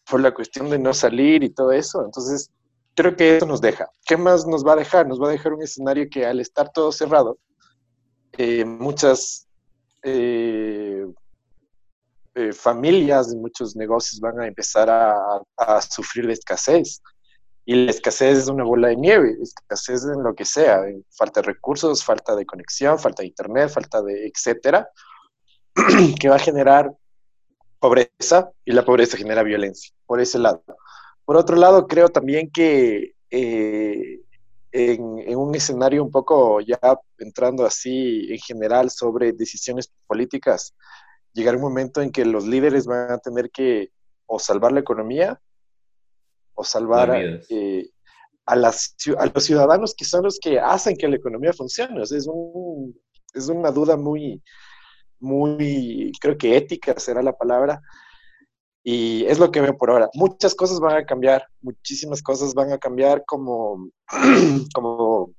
por 0.09 0.21
la 0.21 0.33
cuestión 0.33 0.71
de 0.71 0.79
no 0.79 0.95
salir 0.95 1.43
y 1.43 1.51
todo 1.51 1.73
eso. 1.73 2.05
Entonces, 2.05 2.51
creo 2.95 3.17
que 3.17 3.37
eso 3.37 3.47
nos 3.47 3.61
deja. 3.61 3.91
¿Qué 4.07 4.17
más 4.17 4.47
nos 4.47 4.65
va 4.65 4.73
a 4.75 4.77
dejar? 4.77 5.07
Nos 5.07 5.21
va 5.21 5.29
a 5.29 5.33
dejar 5.33 5.53
un 5.53 5.63
escenario 5.63 6.07
que 6.11 6.25
al 6.25 6.41
estar 6.41 6.71
todo 6.73 6.93
cerrado, 6.93 7.39
eh, 8.33 8.65
muchas 8.65 9.47
eh, 10.03 11.07
eh, 12.35 12.53
familias 12.53 13.33
y 13.33 13.37
muchos 13.37 13.75
negocios 13.75 14.21
van 14.21 14.41
a 14.41 14.47
empezar 14.47 14.89
a, 14.89 15.41
a, 15.57 15.83
sufrir 15.83 16.27
de 16.27 16.35
escasez. 16.35 17.03
Y 17.69 17.75
la 17.75 17.91
escasez 17.91 18.39
es 18.39 18.49
una 18.49 18.63
bola 18.63 18.89
de 18.89 18.97
nieve, 18.97 19.37
escasez 19.43 20.05
en 20.05 20.23
lo 20.23 20.37
que 20.37 20.45
sea, 20.45 20.83
falta 21.11 21.41
de 21.41 21.49
recursos, 21.49 22.05
falta 22.05 22.37
de 22.37 22.47
conexión, 22.47 22.97
falta 22.97 23.23
de 23.23 23.29
internet, 23.29 23.71
falta 23.71 24.01
de 24.03 24.29
etcétera, 24.29 24.89
que 26.21 26.29
va 26.29 26.37
a 26.37 26.39
generar 26.39 26.93
pobreza 27.81 28.53
y 28.65 28.71
la 28.71 28.85
pobreza 28.85 29.17
genera 29.17 29.43
violencia, 29.43 29.93
por 30.07 30.21
ese 30.21 30.39
lado. 30.39 30.63
Por 31.25 31.37
otro 31.37 31.57
lado, 31.57 31.89
creo 31.89 32.09
también 32.09 32.53
que 32.53 33.15
eh, 33.31 34.21
en, 34.71 35.19
en, 35.19 35.37
un 35.37 35.53
escenario 35.57 36.05
un 36.05 36.13
poco 36.13 36.61
ya 36.61 36.79
entrando 37.19 37.67
así 37.67 38.33
en 38.33 38.39
general 38.39 38.91
sobre 38.91 39.33
decisiones 39.33 39.91
políticas, 40.07 40.73
llegar 41.33 41.57
un 41.57 41.63
momento 41.63 42.01
en 42.01 42.13
que 42.13 42.25
los 42.25 42.47
líderes 42.47 42.87
van 42.87 43.11
a 43.11 43.19
tener 43.19 43.51
que 43.51 43.91
o 44.27 44.39
salvar 44.39 44.71
la 44.71 44.81
economía 44.81 45.41
o 46.57 46.65
salvar 46.65 47.13
a, 47.13 47.21
eh, 47.49 47.89
a, 48.47 48.57
las, 48.57 48.97
a, 49.17 49.27
los 49.27 49.45
ciudadanos 49.45 49.95
que 49.97 50.05
son 50.05 50.25
los 50.25 50.39
que 50.41 50.59
hacen 50.59 50.97
que 50.97 51.07
la 51.07 51.17
economía 51.17 51.53
funcione. 51.53 52.03
O 52.03 52.07
sea, 52.07 52.19
es, 52.19 52.27
un, 52.27 52.99
es 53.35 53.49
una 53.49 53.71
duda 53.71 53.97
muy, 53.97 54.43
muy, 55.21 56.11
creo 56.21 56.37
que 56.37 56.57
ética 56.57 56.99
será 56.99 57.23
la 57.23 57.33
palabra, 57.33 57.81
y 58.83 59.25
es 59.25 59.41
lo 59.41 59.51
que 59.51 59.61
veo 59.61 59.77
por 59.77 59.91
ahora. 59.91 60.09
Muchas 60.15 60.55
cosas 60.55 60.79
van 60.79 60.97
a 60.97 61.05
cambiar, 61.05 61.45
muchísimas 61.61 62.23
cosas 62.23 62.55
van 62.55 62.73
a 62.73 62.79
cambiar 62.79 63.25
como, 63.27 63.91
como 64.75 65.35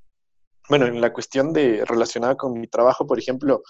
bueno, 0.68 0.86
en 0.86 1.00
la 1.00 1.14
cuestión 1.14 1.54
de 1.54 1.86
relacionada 1.86 2.36
con 2.36 2.60
mi 2.60 2.68
trabajo, 2.68 3.08
por 3.08 3.20
ejemplo, 3.20 3.64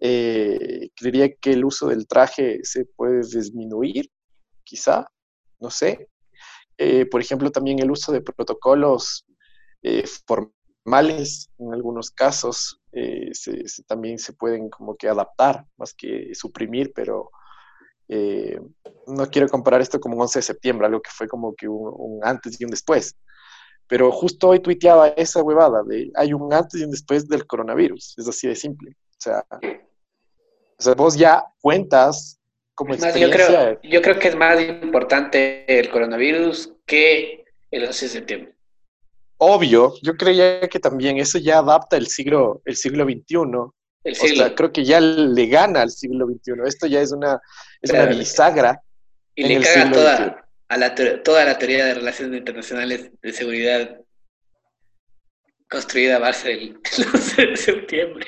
eh, 0.00 0.88
creería 0.96 1.34
que 1.34 1.52
el 1.52 1.64
uso 1.64 1.88
del 1.88 2.06
traje 2.06 2.60
se 2.62 2.86
puede 2.86 3.20
disminuir, 3.20 4.10
quizá, 4.64 5.06
no 5.60 5.70
sé. 5.70 6.08
Eh, 6.84 7.06
por 7.06 7.20
ejemplo, 7.20 7.52
también 7.52 7.78
el 7.78 7.92
uso 7.92 8.10
de 8.10 8.22
protocolos 8.22 9.24
eh, 9.82 10.04
formales, 10.26 11.48
en 11.58 11.72
algunos 11.72 12.10
casos, 12.10 12.80
eh, 12.90 13.30
se, 13.32 13.68
se, 13.68 13.84
también 13.84 14.18
se 14.18 14.32
pueden 14.32 14.68
como 14.68 14.96
que 14.96 15.08
adaptar, 15.08 15.64
más 15.76 15.94
que 15.94 16.34
suprimir, 16.34 16.92
pero 16.92 17.30
eh, 18.08 18.60
no 19.06 19.30
quiero 19.30 19.48
comparar 19.48 19.80
esto 19.80 20.00
como 20.00 20.16
un 20.16 20.22
11 20.22 20.40
de 20.40 20.42
septiembre, 20.42 20.86
algo 20.88 21.00
que 21.00 21.12
fue 21.12 21.28
como 21.28 21.54
que 21.54 21.68
un, 21.68 21.92
un, 21.96 22.20
antes 22.24 22.60
y 22.60 22.64
un 22.64 22.72
después. 22.72 23.16
Pero 23.86 24.10
justo 24.10 24.48
hoy 24.48 24.58
tuiteaba 24.58 25.08
esa 25.08 25.40
huevada 25.40 25.84
de 25.84 26.10
hay 26.16 26.32
un 26.32 26.52
antes 26.52 26.80
y 26.80 26.84
un 26.84 26.90
después 26.90 27.28
del 27.28 27.46
coronavirus. 27.46 28.18
Es 28.18 28.26
así 28.26 28.48
de 28.48 28.56
simple. 28.56 28.90
O 28.90 29.20
sea, 29.20 29.46
o 29.50 30.82
sea 30.82 30.94
vos 30.94 31.16
ya 31.16 31.44
cuentas 31.60 32.40
como 32.74 32.96
más, 32.96 33.14
yo, 33.14 33.30
creo, 33.30 33.80
yo 33.82 34.02
creo 34.02 34.18
que 34.18 34.28
es 34.28 34.36
más 34.36 34.60
importante 34.60 35.64
el 35.78 35.90
coronavirus 35.90 36.72
que 36.86 37.44
el 37.70 37.84
11 37.84 38.04
de 38.06 38.10
septiembre. 38.10 38.54
Obvio, 39.38 39.94
yo 40.02 40.16
creía 40.16 40.60
que 40.68 40.78
también 40.78 41.18
eso 41.18 41.38
ya 41.38 41.58
adapta 41.58 41.96
el 41.96 42.06
siglo, 42.06 42.62
el 42.64 42.76
siglo 42.76 43.04
XXI. 43.04 43.36
El 44.04 44.14
siglo. 44.14 44.44
O 44.44 44.46
sea, 44.46 44.54
creo 44.54 44.72
que 44.72 44.84
ya 44.84 45.00
le 45.00 45.46
gana 45.46 45.82
al 45.82 45.90
siglo 45.90 46.26
XXI. 46.26 46.52
Esto 46.64 46.86
ya 46.86 47.00
es 47.00 47.12
una, 47.12 47.40
es 47.80 47.90
una 47.90 48.06
bisagra. 48.06 48.80
Y 49.34 49.44
le 49.44 49.60
caga 49.60 49.90
toda, 49.90 50.46
a 50.68 50.76
la, 50.76 50.94
toda 50.94 51.44
la 51.44 51.58
teoría 51.58 51.86
de 51.86 51.94
relaciones 51.94 52.38
internacionales 52.38 53.10
de 53.20 53.32
seguridad 53.32 53.98
construida 55.68 56.16
a 56.16 56.20
base 56.20 56.48
del 56.48 56.78
11 57.14 57.46
de 57.46 57.56
septiembre. 57.56 58.26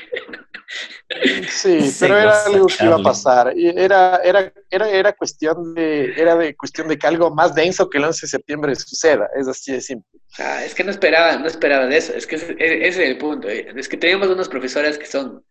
Sí, 1.49 1.79
pero 2.01 2.19
era 2.19 2.45
algo 2.45 2.67
que 2.67 2.85
iba 2.85 2.97
a 2.97 3.03
pasar. 3.03 3.53
Era, 3.57 4.17
era, 4.25 4.53
era, 4.71 4.89
era, 4.91 5.13
cuestión 5.13 5.75
de, 5.75 6.13
era 6.21 6.35
de 6.37 6.57
cuestión 6.57 6.89
de 6.89 6.99
que 6.99 7.07
algo 7.07 7.31
más 7.35 7.55
denso 7.55 7.89
que 7.89 7.99
el 7.99 8.05
11 8.05 8.27
de 8.27 8.31
septiembre 8.31 8.75
suceda. 8.77 9.29
Es 9.37 9.47
así 9.49 9.73
de 9.73 9.81
simple. 9.81 10.21
Ah, 10.39 10.65
es 10.65 10.75
que 10.75 10.85
no 10.85 10.91
esperaba, 10.91 11.37
no 11.37 11.47
esperaba 11.47 11.87
de 11.87 11.97
eso. 11.97 12.13
Es 12.15 12.27
que 12.27 12.37
ese, 12.37 12.57
es 12.59 12.99
el 12.99 13.19
punto. 13.19 13.49
eh. 13.49 13.73
Es 13.77 13.89
que 13.89 13.97
tenemos 13.97 14.29
unas 14.29 14.49
profesoras 14.49 14.99
que 14.99 15.07
son, 15.07 15.45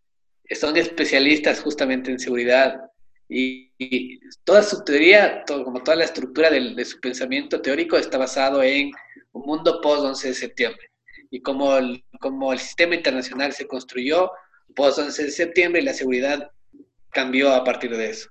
son 0.52 0.78
especialistas 0.78 1.62
justamente 1.62 2.12
en 2.12 2.20
seguridad 2.20 2.80
y, 3.30 3.72
y 3.78 4.20
toda 4.44 4.62
su 4.64 4.84
teoría, 4.84 5.44
todo, 5.46 5.64
como 5.64 5.82
toda 5.82 5.96
la 5.98 6.04
estructura 6.06 6.50
del- 6.50 6.76
de, 6.76 6.86
su 6.86 7.00
pensamiento 7.00 7.62
teórico 7.62 7.98
está 7.98 8.18
basado 8.18 8.62
en 8.62 8.92
un 9.32 9.42
mundo 9.46 9.80
post 9.82 10.04
11 10.04 10.28
de 10.30 10.34
septiembre. 10.34 10.90
Y 11.32 11.42
como 11.42 11.78
el, 11.78 12.04
como 12.20 12.54
el 12.54 12.60
sistema 12.60 12.94
internacional 12.96 13.54
se 13.54 13.66
construyó 13.66 14.30
post 14.76 15.00
11 15.00 15.26
de 15.26 15.32
septiembre 15.32 15.82
y 15.82 15.86
la 15.86 15.94
seguridad 15.94 16.52
cambió 17.10 17.54
a 17.54 17.64
partir 17.64 17.96
de 17.96 18.10
eso. 18.10 18.30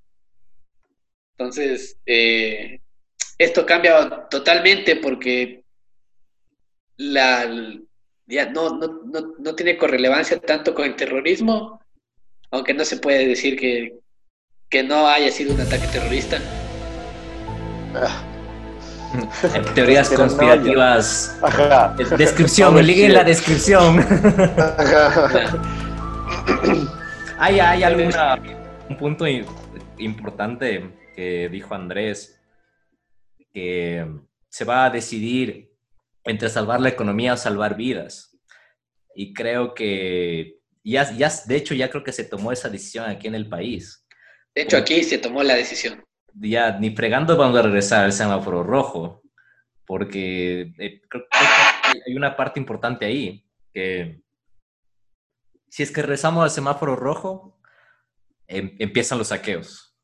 Entonces, 1.38 1.96
eh, 2.06 2.80
esto 3.38 3.64
cambia 3.66 4.26
totalmente 4.28 4.96
porque 4.96 5.64
la, 6.96 7.48
ya 8.26 8.50
no, 8.50 8.76
no, 8.76 9.00
no, 9.04 9.34
no 9.38 9.54
tiene 9.54 9.76
correlevancia 9.76 10.38
tanto 10.38 10.74
con 10.74 10.84
el 10.84 10.96
terrorismo, 10.96 11.80
aunque 12.50 12.74
no 12.74 12.84
se 12.84 12.98
puede 12.98 13.26
decir 13.26 13.58
que, 13.58 13.98
que 14.68 14.82
no 14.82 15.08
haya 15.08 15.30
sido 15.30 15.54
un 15.54 15.60
ataque 15.60 15.86
terrorista. 15.88 16.38
Ah, 17.94 18.22
Teorías 19.74 20.08
Pero 20.08 20.22
no, 20.22 20.28
conspirativas. 20.28 21.38
Ajá. 21.42 21.94
Descripción, 22.16 22.72
Over 22.72 22.84
ligue 22.84 23.06
en 23.06 23.14
la 23.14 23.24
descripción. 23.24 24.00
Ajá. 24.78 25.62
¿Hay, 27.38 27.59
hay 27.61 27.82
alguna, 27.82 28.40
un 28.88 28.97
punto 28.97 29.24
importante 29.99 30.90
que 31.14 31.49
dijo 31.49 31.74
Andrés, 31.74 32.40
que 33.53 34.07
se 34.49 34.64
va 34.64 34.86
a 34.86 34.90
decidir 34.90 35.72
entre 36.24 36.49
salvar 36.49 36.80
la 36.80 36.88
economía 36.88 37.34
o 37.34 37.36
salvar 37.36 37.76
vidas. 37.76 38.38
Y 39.14 39.34
creo 39.34 39.74
que, 39.74 40.59
ya, 40.84 41.11
ya, 41.12 41.30
de 41.47 41.57
hecho, 41.57 41.74
ya 41.74 41.90
creo 41.90 42.05
que 42.05 42.12
se 42.12 42.24
tomó 42.24 42.53
esa 42.53 42.68
decisión 42.68 43.09
aquí 43.09 43.28
en 43.28 43.34
el 43.34 43.49
país. 43.49 44.07
De 44.55 44.62
hecho, 44.62 44.76
aquí 44.76 45.03
se 45.03 45.18
tomó 45.18 45.43
la 45.43 45.55
decisión. 45.55 46.05
Ya 46.34 46.78
ni 46.78 46.95
fregando 46.95 47.36
vamos 47.36 47.59
a 47.59 47.62
regresar 47.62 48.05
al 48.05 48.12
semáforo 48.12 48.62
rojo, 48.62 49.22
porque 49.86 50.72
eh, 50.78 51.01
creo 51.09 51.24
que 51.30 52.01
hay 52.07 52.14
una 52.14 52.36
parte 52.36 52.59
importante 52.59 53.05
ahí, 53.05 53.45
que 53.72 54.20
si 55.72 55.82
es 55.82 55.90
que 55.90 56.02
regresamos 56.02 56.44
al 56.44 56.50
semáforo 56.50 56.96
rojo, 56.96 57.58
em- 58.46 58.76
empiezan 58.78 59.16
los 59.16 59.28
saqueos, 59.28 59.96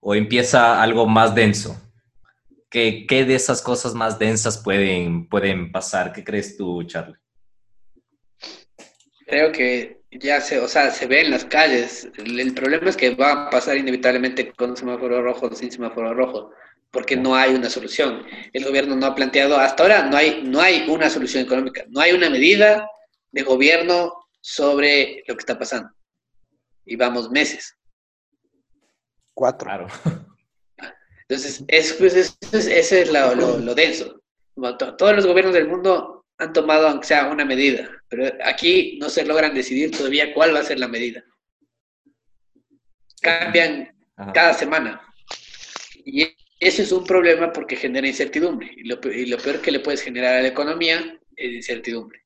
o 0.00 0.12
empieza 0.16 0.82
algo 0.82 1.06
más 1.06 1.36
denso. 1.36 1.80
¿Qué, 2.68 3.06
qué 3.08 3.24
de 3.24 3.36
esas 3.36 3.62
cosas 3.62 3.94
más 3.94 4.18
densas 4.18 4.58
pueden, 4.58 5.28
pueden 5.28 5.70
pasar? 5.70 6.12
¿Qué 6.12 6.24
crees 6.24 6.56
tú, 6.56 6.82
Charlie? 6.82 7.14
Creo 9.24 9.52
que 9.52 10.00
ya 10.10 10.40
se, 10.40 10.58
o 10.58 10.66
sea, 10.66 10.90
se 10.90 11.06
ve 11.06 11.20
en 11.20 11.30
las 11.30 11.44
calles. 11.44 12.10
El, 12.18 12.40
el 12.40 12.52
problema 12.52 12.90
es 12.90 12.96
que 12.96 13.14
va 13.14 13.46
a 13.46 13.50
pasar 13.50 13.76
inevitablemente 13.76 14.52
con 14.54 14.76
semáforo 14.76 15.22
rojo 15.22 15.46
o 15.46 15.54
sin 15.54 15.70
semáforo 15.70 16.12
rojo, 16.12 16.50
porque 16.90 17.16
no 17.16 17.36
hay 17.36 17.54
una 17.54 17.70
solución. 17.70 18.26
El 18.52 18.64
gobierno 18.64 18.96
no 18.96 19.06
ha 19.06 19.14
planteado, 19.14 19.58
hasta 19.58 19.84
ahora 19.84 20.02
no 20.10 20.16
hay, 20.16 20.42
no 20.42 20.60
hay 20.60 20.86
una 20.88 21.08
solución 21.08 21.44
económica, 21.44 21.84
no 21.88 22.00
hay 22.00 22.10
una 22.10 22.28
medida 22.28 22.84
de 23.30 23.42
gobierno 23.44 24.19
sobre 24.40 25.22
lo 25.26 25.34
que 25.34 25.40
está 25.40 25.58
pasando. 25.58 25.90
Y 26.84 26.96
vamos 26.96 27.30
meses. 27.30 27.76
Cuatro. 29.34 29.66
Claro. 29.66 29.86
Entonces, 31.28 31.62
es, 31.68 31.92
pues, 31.94 32.14
es, 32.14 32.36
es- 32.52 32.66
ese 32.66 33.02
es 33.02 33.12
lo, 33.12 33.34
lo- 33.34 33.58
lo 33.58 33.74
denso. 33.74 34.20
Como 34.54 34.76
to- 34.76 34.96
Todos 34.96 35.14
los 35.14 35.26
gobiernos 35.26 35.54
del 35.54 35.68
mundo 35.68 36.26
han 36.38 36.52
tomado, 36.52 36.88
aunque 36.88 37.06
sea 37.06 37.28
una 37.30 37.44
medida, 37.44 37.88
pero 38.08 38.32
aquí 38.44 38.98
no 39.00 39.08
se 39.08 39.24
logran 39.24 39.54
decidir 39.54 39.90
todavía 39.90 40.32
cuál 40.34 40.54
va 40.54 40.60
a 40.60 40.64
ser 40.64 40.78
la 40.80 40.88
medida. 40.88 41.22
Cambian 43.22 43.94
Ajá. 44.16 44.32
cada 44.32 44.54
semana. 44.54 45.00
Y 46.04 46.22
eso 46.58 46.82
es 46.82 46.92
un 46.92 47.04
problema 47.04 47.52
porque 47.52 47.76
genera 47.76 48.06
incertidumbre. 48.08 48.70
Y 48.76 48.84
lo, 48.84 48.98
y 49.12 49.26
lo 49.26 49.36
peor 49.38 49.60
que 49.60 49.70
le 49.70 49.80
puedes 49.80 50.02
generar 50.02 50.36
a 50.36 50.42
la 50.42 50.48
economía 50.48 51.18
es 51.36 51.52
incertidumbre. 51.52 52.24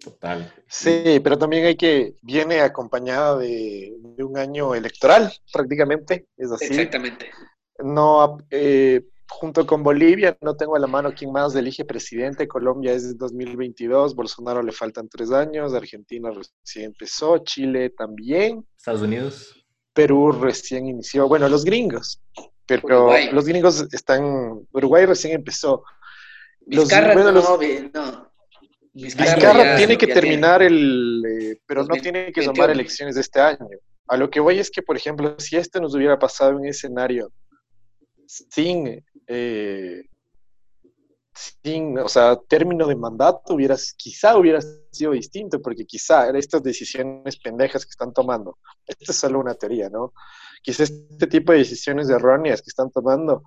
Total. 0.00 0.52
Sí, 0.68 1.20
pero 1.22 1.38
también 1.38 1.64
hay 1.66 1.76
que, 1.76 2.14
viene 2.22 2.60
acompañada 2.60 3.36
de, 3.38 3.94
de 3.98 4.24
un 4.24 4.36
año 4.38 4.74
electoral, 4.74 5.32
prácticamente, 5.52 6.26
es 6.36 6.50
así. 6.50 6.64
Exactamente. 6.66 7.30
No, 7.78 8.38
eh, 8.50 9.04
junto 9.28 9.66
con 9.66 9.82
Bolivia, 9.82 10.36
no 10.40 10.56
tengo 10.56 10.76
a 10.76 10.78
la 10.78 10.86
mano 10.86 11.12
quién 11.16 11.30
más 11.32 11.54
elige 11.54 11.84
presidente. 11.84 12.48
Colombia 12.48 12.92
es 12.92 13.08
de 13.08 13.14
2022, 13.14 14.14
Bolsonaro 14.14 14.62
le 14.62 14.72
faltan 14.72 15.08
tres 15.08 15.30
años, 15.30 15.72
Argentina 15.74 16.30
recién 16.30 16.86
empezó, 16.86 17.38
Chile 17.38 17.90
también, 17.90 18.66
Estados 18.76 19.02
Unidos. 19.02 19.58
Perú 19.94 20.32
recién 20.32 20.86
inició, 20.88 21.28
bueno, 21.28 21.48
los 21.48 21.64
gringos, 21.64 22.20
pero 22.66 22.82
Uruguay. 23.04 23.28
los 23.30 23.44
gringos 23.44 23.86
están, 23.92 24.66
Uruguay 24.72 25.04
recién 25.06 25.34
empezó. 25.34 25.84
Los- 26.66 26.84
Vizcarra 26.84 27.12
bueno, 27.14 27.30
no, 27.32 27.40
los- 27.40 27.58
vi- 27.58 27.90
no. 27.92 28.31
Vizcarra 28.94 29.76
tiene 29.76 29.96
que 29.96 30.06
terminar 30.06 30.62
el, 30.62 31.22
eh, 31.26 31.60
pero 31.66 31.82
no 31.82 31.88
2021. 31.88 32.02
tiene 32.02 32.32
que 32.32 32.42
tomar 32.42 32.70
elecciones 32.70 33.14
de 33.14 33.22
este 33.22 33.40
año. 33.40 33.66
A 34.08 34.16
lo 34.16 34.28
que 34.28 34.40
voy 34.40 34.58
es 34.58 34.70
que, 34.70 34.82
por 34.82 34.96
ejemplo, 34.96 35.34
si 35.38 35.56
esto 35.56 35.80
nos 35.80 35.94
hubiera 35.94 36.18
pasado 36.18 36.50
en 36.50 36.56
un 36.56 36.66
escenario 36.66 37.32
sin, 38.26 39.02
eh, 39.26 40.02
sin, 41.34 41.98
o 41.98 42.08
sea, 42.08 42.36
término 42.48 42.86
de 42.86 42.96
mandato, 42.96 43.54
hubiera, 43.54 43.76
quizá 43.96 44.36
hubiera 44.36 44.60
sido 44.90 45.12
distinto, 45.12 45.60
porque 45.62 45.86
quizá 45.86 46.28
estas 46.30 46.62
decisiones 46.62 47.38
pendejas 47.38 47.86
que 47.86 47.90
están 47.90 48.12
tomando, 48.12 48.58
esto 48.86 49.12
es 49.12 49.16
solo 49.16 49.40
una 49.40 49.54
teoría, 49.54 49.88
¿no? 49.88 50.12
Quizá 50.62 50.82
este 50.82 51.26
tipo 51.26 51.52
de 51.52 51.58
decisiones 51.58 52.10
erróneas 52.10 52.60
que 52.60 52.68
están 52.68 52.90
tomando 52.90 53.42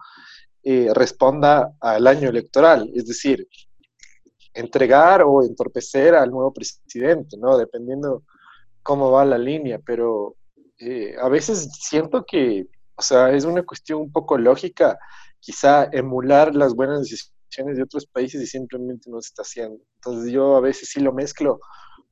eh, 0.63 0.89
responda 0.93 1.75
al 1.79 2.07
año 2.07 2.29
electoral, 2.29 2.91
es 2.95 3.05
decir, 3.05 3.47
entregar 4.55 5.21
o 5.23 5.43
entorpecer 5.43 6.15
al 6.15 6.31
nuevo 6.31 6.51
presidente, 6.51 7.37
¿no? 7.37 7.57
Dependiendo 7.57 8.23
cómo 8.81 9.11
va 9.11 9.25
la 9.25 9.37
línea, 9.37 9.79
pero 9.85 10.35
eh, 10.79 11.15
a 11.19 11.29
veces 11.29 11.69
siento 11.79 12.25
que, 12.25 12.67
o 12.95 13.01
sea, 13.01 13.31
es 13.31 13.45
una 13.45 13.63
cuestión 13.63 14.01
un 14.01 14.11
poco 14.11 14.37
lógica, 14.37 14.97
quizá 15.39 15.89
emular 15.91 16.55
las 16.55 16.73
buenas 16.73 17.01
decisiones 17.01 17.77
de 17.77 17.83
otros 17.83 18.05
países 18.05 18.41
y 18.41 18.47
simplemente 18.47 19.09
no 19.09 19.21
se 19.21 19.27
está 19.29 19.41
haciendo. 19.41 19.79
Entonces 19.95 20.31
yo 20.31 20.55
a 20.55 20.61
veces 20.61 20.89
sí 20.89 20.99
lo 20.99 21.13
mezclo 21.13 21.59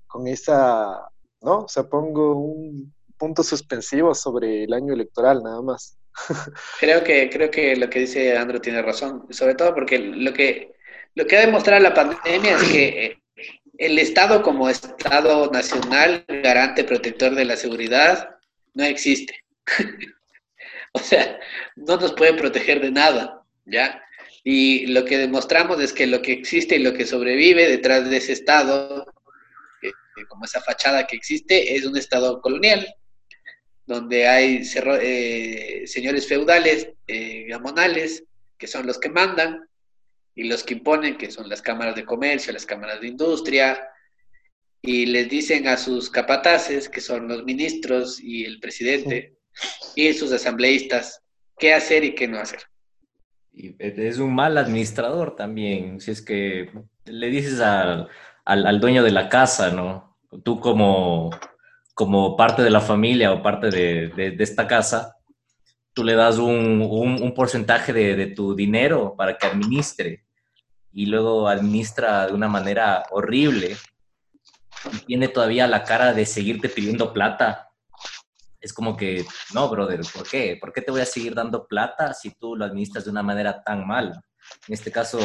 con 0.07 0.27
esa, 0.27 0.99
¿no? 1.41 1.59
O 1.61 1.67
sea, 1.67 1.83
pongo 1.83 2.35
un 2.35 2.93
punto 3.17 3.43
suspensivo 3.43 4.13
sobre 4.13 4.65
el 4.65 4.73
año 4.73 4.93
electoral 4.93 5.41
nada 5.43 5.61
más. 5.61 5.97
Creo 6.79 7.03
que, 7.03 7.27
creo 7.29 7.49
que 7.49 7.75
lo 7.75 7.89
que 7.89 7.99
dice 7.99 8.37
Andrew 8.37 8.61
tiene 8.61 8.83
razón, 8.83 9.25
sobre 9.31 9.55
todo 9.55 9.73
porque 9.73 9.97
lo 9.97 10.31
que, 10.31 10.73
lo 11.16 11.26
que 11.26 11.38
ha 11.38 11.45
demostrado 11.45 11.82
la 11.82 11.93
pandemia 11.93 12.57
es 12.57 12.64
que 12.64 13.05
eh, 13.05 13.24
el 13.78 13.99
Estado 13.99 14.41
como 14.41 14.70
Estado 14.70 15.49
nacional, 15.51 16.26
garante 16.28 16.84
protector 16.84 17.36
de 17.36 17.45
la 17.45 17.57
seguridad, 17.57 18.38
no 18.74 18.84
existe. 18.84 19.43
o 20.93 20.99
sea, 20.99 21.39
no 21.76 21.97
nos 21.97 22.14
puede 22.14 22.34
proteger 22.34 22.82
de 22.82 22.91
nada, 22.91 23.43
¿ya? 23.66 24.01
Y 24.43 24.88
lo 24.88 25.05
que 25.05 25.18
demostramos 25.18 25.80
es 25.82 25.93
que 25.93 26.05
lo 26.05 26.22
que 26.22 26.34
existe 26.34 26.76
y 26.76 26.80
lo 26.80 26.93
que 26.93 27.05
sobrevive 27.05 27.70
detrás 27.70 28.09
de 28.09 28.18
ese 28.18 28.34
Estado, 28.34 29.05
eh, 29.82 29.91
como 30.28 30.45
esa 30.45 30.61
fachada 30.61 31.07
que 31.07 31.16
existe, 31.16 31.76
es 31.76 31.86
un 31.86 31.97
Estado 31.97 32.41
colonial, 32.41 32.86
donde 33.86 34.28
hay 34.28 34.61
eh, 35.01 35.84
señores 35.86 36.28
feudales, 36.28 36.89
eh, 37.07 37.45
gamonales, 37.47 38.24
que 38.57 38.68
son 38.68 38.86
los 38.86 38.99
que 38.99 39.09
mandan, 39.09 39.68
y 40.36 40.43
los 40.45 40.63
que 40.63 40.75
imponen, 40.75 41.17
que 41.17 41.31
son 41.31 41.49
las 41.49 41.61
cámaras 41.61 41.95
de 41.95 42.05
comercio, 42.05 42.53
las 42.53 42.65
cámaras 42.65 43.01
de 43.01 43.07
industria, 43.07 43.88
y 44.81 45.05
les 45.05 45.29
dicen 45.29 45.67
a 45.67 45.77
sus 45.77 46.09
capataces, 46.09 46.89
que 46.89 47.01
son 47.01 47.27
los 47.27 47.43
ministros 47.43 48.19
y 48.19 48.43
el 48.43 48.59
presidente, 48.59 49.38
y 49.95 50.11
sus 50.13 50.31
asambleístas, 50.31 51.21
qué 51.57 51.73
hacer 51.73 52.03
y 52.03 52.15
qué 52.15 52.27
no 52.27 52.39
hacer. 52.39 52.59
Y 53.53 53.75
es 53.79 54.17
un 54.17 54.34
mal 54.34 54.57
administrador 54.57 55.36
también, 55.36 55.99
si 56.01 56.11
es 56.11 56.21
que 56.21 56.71
le 57.05 57.27
dices 57.29 57.59
al, 57.59 58.09
al, 58.45 58.65
al 58.65 58.79
dueño 58.79 59.03
de 59.03 59.11
la 59.11 59.29
casa, 59.29 59.71
¿no? 59.71 60.17
Tú 60.43 60.59
como, 60.59 61.29
como 61.93 62.36
parte 62.36 62.63
de 62.63 62.71
la 62.71 62.81
familia 62.81 63.31
o 63.31 63.43
parte 63.43 63.69
de, 63.69 64.09
de, 64.09 64.31
de 64.31 64.43
esta 64.43 64.67
casa, 64.67 65.17
tú 65.93 66.03
le 66.03 66.15
das 66.15 66.37
un, 66.37 67.33
porcentaje 67.35 67.93
de, 67.93 68.27
tu 68.27 68.55
dinero 68.55 69.15
para 69.15 69.37
que 69.37 69.47
administre 69.47 70.25
y 70.91 71.05
luego 71.05 71.47
administra 71.47 72.27
de 72.27 72.33
una 72.33 72.47
manera 72.47 73.03
horrible 73.11 73.77
y 74.91 74.97
tiene 75.05 75.27
todavía 75.27 75.67
la 75.67 75.83
cara 75.83 76.13
de 76.13 76.25
seguirte 76.25 76.69
pidiendo 76.69 77.13
plata. 77.13 77.69
Es 78.59 78.73
como 78.73 78.95
que, 78.95 79.25
no, 79.53 79.69
brother, 79.69 80.01
¿por 80.13 80.27
qué? 80.27 80.57
¿Por 80.59 80.71
qué 80.71 80.81
te 80.81 80.91
voy 80.91 81.01
a 81.01 81.05
seguir 81.05 81.35
dando 81.35 81.67
plata 81.67 82.13
si 82.13 82.31
tú 82.31 82.55
lo 82.55 82.65
administras 82.65 83.05
de 83.05 83.11
una 83.11 83.23
manera 83.23 83.63
tan 83.63 83.85
mal? 83.85 84.13
En 84.67 84.73
este 84.73 84.91
caso, 84.91 85.19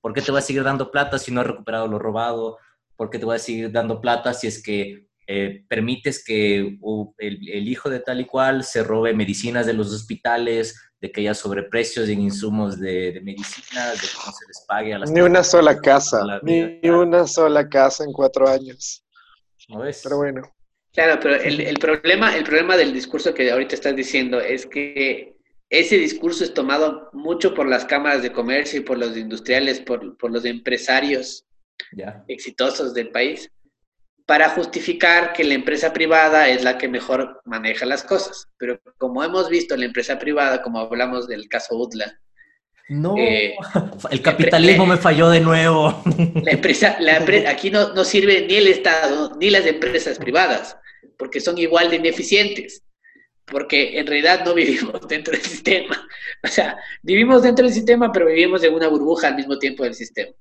¿por 0.00 0.12
qué 0.12 0.22
te 0.22 0.30
voy 0.30 0.38
a 0.38 0.42
seguir 0.42 0.62
dando 0.62 0.90
plata 0.90 1.18
si 1.18 1.32
no 1.32 1.40
he 1.40 1.44
recuperado 1.44 1.86
lo 1.86 1.98
robado? 1.98 2.58
¿Por 2.96 3.10
qué 3.10 3.18
te 3.18 3.24
voy 3.24 3.36
a 3.36 3.40
seguir 3.40 3.70
dando 3.72 4.00
plata 4.00 4.34
si 4.34 4.46
es 4.46 4.62
que 4.62 5.07
eh, 5.30 5.62
permites 5.68 6.24
que 6.24 6.78
uh, 6.80 7.12
el, 7.18 7.48
el 7.50 7.68
hijo 7.68 7.90
de 7.90 8.00
tal 8.00 8.20
y 8.20 8.24
cual 8.24 8.64
se 8.64 8.82
robe 8.82 9.12
medicinas 9.14 9.66
de 9.66 9.74
los 9.74 9.92
hospitales, 9.92 10.74
de 11.00 11.12
que 11.12 11.20
haya 11.20 11.34
sobreprecios 11.34 12.08
en 12.08 12.22
insumos 12.22 12.80
de, 12.80 13.12
de 13.12 13.20
medicinas, 13.20 13.92
de 14.00 14.08
que 14.08 14.14
no 14.26 14.32
se 14.32 14.46
les 14.48 14.64
pague 14.66 14.94
a 14.94 14.98
las 14.98 15.10
Ni 15.12 15.20
una 15.20 15.44
sola 15.44 15.78
casa, 15.80 16.24
la 16.24 16.40
ni 16.42 16.80
una 16.88 17.26
sola 17.26 17.68
casa 17.68 18.04
en 18.04 18.12
cuatro 18.12 18.48
años. 18.48 19.04
¿No 19.68 19.80
ves? 19.80 20.00
Pero 20.02 20.16
bueno, 20.16 20.42
Claro, 20.94 21.20
pero 21.22 21.34
el, 21.36 21.60
el 21.60 21.78
problema, 21.78 22.34
el 22.34 22.42
problema 22.42 22.76
del 22.76 22.92
discurso 22.92 23.32
que 23.34 23.50
ahorita 23.52 23.74
estás 23.74 23.94
diciendo 23.94 24.40
es 24.40 24.66
que 24.66 25.36
ese 25.70 25.96
discurso 25.98 26.42
es 26.42 26.54
tomado 26.54 27.10
mucho 27.12 27.54
por 27.54 27.68
las 27.68 27.84
cámaras 27.84 28.22
de 28.22 28.32
comercio 28.32 28.80
y 28.80 28.82
por 28.82 28.98
los 28.98 29.14
industriales, 29.16 29.80
por, 29.80 30.16
por 30.16 30.32
los 30.32 30.44
empresarios 30.46 31.44
Ya. 31.92 32.24
exitosos 32.26 32.94
del 32.94 33.10
país, 33.10 33.48
para 34.28 34.50
justificar 34.50 35.32
que 35.32 35.42
la 35.42 35.54
empresa 35.54 35.90
privada 35.94 36.50
es 36.50 36.62
la 36.62 36.76
que 36.76 36.86
mejor 36.86 37.40
maneja 37.46 37.86
las 37.86 38.02
cosas. 38.02 38.46
Pero 38.58 38.78
como 38.98 39.24
hemos 39.24 39.48
visto, 39.48 39.74
la 39.74 39.86
empresa 39.86 40.18
privada, 40.18 40.60
como 40.60 40.80
hablamos 40.80 41.26
del 41.26 41.48
caso 41.48 41.74
UDLA, 41.78 42.20
No, 42.90 43.16
Eh, 43.16 43.54
el 44.10 44.20
capitalismo 44.20 44.84
me 44.84 44.98
falló 44.98 45.30
de 45.30 45.40
nuevo. 45.40 46.02
La 46.44 46.52
empresa, 46.52 46.98
la 47.00 47.24
aquí 47.48 47.70
no, 47.70 47.94
no 47.94 48.04
sirve 48.04 48.46
ni 48.46 48.56
el 48.56 48.68
Estado 48.68 49.34
ni 49.40 49.48
las 49.48 49.64
empresas 49.64 50.18
privadas, 50.18 50.76
porque 51.16 51.40
son 51.40 51.56
igual 51.56 51.88
de 51.88 51.96
ineficientes, 51.96 52.82
porque 53.46 53.98
en 53.98 54.06
realidad 54.06 54.44
no 54.44 54.52
vivimos 54.52 55.08
dentro 55.08 55.32
del 55.32 55.42
sistema. 55.42 56.06
O 56.44 56.48
sea, 56.48 56.76
vivimos 57.02 57.42
dentro 57.42 57.64
del 57.64 57.72
sistema, 57.72 58.12
pero 58.12 58.26
vivimos 58.26 58.62
en 58.62 58.74
una 58.74 58.88
burbuja 58.88 59.28
al 59.28 59.36
mismo 59.36 59.58
tiempo 59.58 59.84
del 59.84 59.94
sistema. 59.94 60.34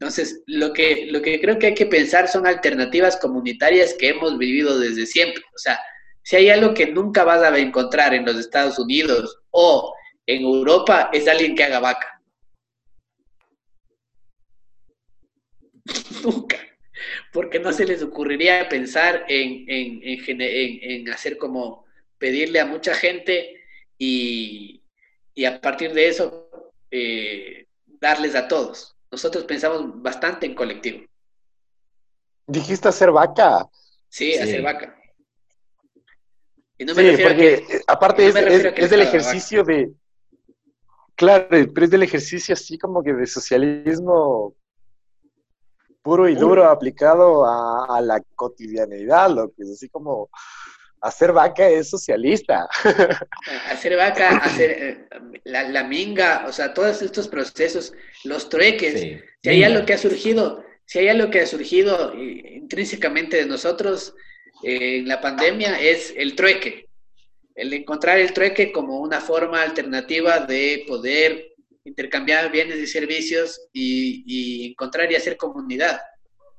Entonces, 0.00 0.42
lo 0.46 0.72
que, 0.72 1.06
lo 1.10 1.20
que 1.20 1.40
creo 1.40 1.58
que 1.58 1.66
hay 1.66 1.74
que 1.74 1.86
pensar 1.86 2.28
son 2.28 2.46
alternativas 2.46 3.16
comunitarias 3.16 3.94
que 3.94 4.10
hemos 4.10 4.38
vivido 4.38 4.78
desde 4.78 5.06
siempre. 5.06 5.42
O 5.52 5.58
sea, 5.58 5.80
si 6.22 6.36
hay 6.36 6.50
algo 6.50 6.72
que 6.72 6.86
nunca 6.86 7.24
vas 7.24 7.42
a 7.42 7.58
encontrar 7.58 8.14
en 8.14 8.24
los 8.24 8.36
Estados 8.36 8.78
Unidos 8.78 9.40
o 9.50 9.92
en 10.24 10.42
Europa, 10.42 11.10
es 11.12 11.26
alguien 11.26 11.56
que 11.56 11.64
haga 11.64 11.80
vaca. 11.80 12.22
Nunca. 16.22 16.58
Porque 17.32 17.58
no 17.58 17.72
se 17.72 17.84
les 17.84 18.00
ocurriría 18.02 18.68
pensar 18.68 19.24
en, 19.28 19.64
en, 19.68 20.00
en 20.02 21.10
hacer 21.10 21.38
como 21.38 21.86
pedirle 22.18 22.60
a 22.60 22.66
mucha 22.66 22.94
gente 22.94 23.64
y, 23.96 24.82
y 25.34 25.44
a 25.44 25.60
partir 25.60 25.92
de 25.92 26.08
eso 26.08 26.50
eh, 26.90 27.66
darles 27.86 28.34
a 28.34 28.46
todos. 28.46 28.97
Nosotros 29.10 29.44
pensamos 29.44 30.02
bastante 30.02 30.46
en 30.46 30.54
colectivo. 30.54 31.06
dijiste 32.46 32.88
hacer 32.88 33.10
vaca. 33.10 33.66
Sí, 34.08 34.32
Sí. 34.32 34.38
hacer 34.38 34.62
vaca. 34.62 34.94
Y 36.78 36.84
no 36.84 36.94
me 36.94 37.02
Sí, 37.02 37.10
refiero 37.10 37.30
a 37.30 37.34
porque 37.34 37.66
que... 37.66 37.76
eh, 37.76 37.80
aparte 37.86 38.22
no 38.22 38.28
es, 38.28 38.34
me 38.34 38.40
es- 38.40 38.46
refiero 38.46 38.70
a 38.70 38.74
que 38.74 38.82
es 38.82 38.90
del 38.90 39.00
ejercicio 39.02 39.64
de... 39.64 39.92
Claro, 41.14 41.48
pero 41.50 41.84
es 41.84 41.90
del 41.90 42.02
ejercicio 42.04 42.52
así 42.54 42.78
como 42.78 43.02
que 43.02 43.12
de 43.12 43.26
socialismo 43.26 44.54
puro 46.02 46.28
y 46.28 46.36
duro 46.36 46.64
aplicado 46.70 47.44
a, 47.44 47.96
a 47.96 48.00
la 48.00 48.22
cotidianidad, 48.36 49.28
lo 49.30 49.50
que 49.52 49.64
es 49.64 49.70
así 49.72 49.88
como 49.88 50.30
hacer 51.00 51.32
vaca 51.32 51.68
es 51.68 51.90
socialista. 51.90 52.68
hacer 53.70 53.96
vaca, 53.96 54.36
hacer 54.38 54.70
eh, 54.70 55.08
la, 55.44 55.68
la 55.68 55.84
minga, 55.84 56.44
o 56.46 56.52
sea, 56.52 56.74
todos 56.74 57.02
estos 57.02 57.28
procesos, 57.28 57.92
los 58.24 58.48
trueques, 58.48 59.00
Sí. 59.00 59.18
si 59.42 59.48
hay 59.50 59.64
algo 59.64 59.84
que 59.86 59.94
ha 59.94 59.98
surgido, 59.98 60.64
si 60.84 60.98
hay 61.00 61.08
algo 61.08 61.30
que 61.30 61.40
ha 61.40 61.46
surgido 61.46 62.14
intrínsecamente 62.14 63.36
de 63.36 63.46
nosotros 63.46 64.14
eh, 64.62 64.98
en 64.98 65.08
la 65.08 65.20
pandemia 65.20 65.80
es 65.80 66.12
el 66.16 66.34
trueque, 66.34 66.88
el 67.54 67.72
encontrar 67.72 68.18
el 68.18 68.32
trueque 68.32 68.72
como 68.72 69.00
una 69.00 69.20
forma 69.20 69.62
alternativa 69.62 70.40
de 70.40 70.84
poder 70.86 71.44
intercambiar 71.84 72.50
bienes 72.50 72.78
y 72.78 72.86
servicios 72.86 73.60
y, 73.72 74.24
y 74.26 74.70
encontrar 74.70 75.10
y 75.10 75.16
hacer 75.16 75.36
comunidad. 75.36 76.00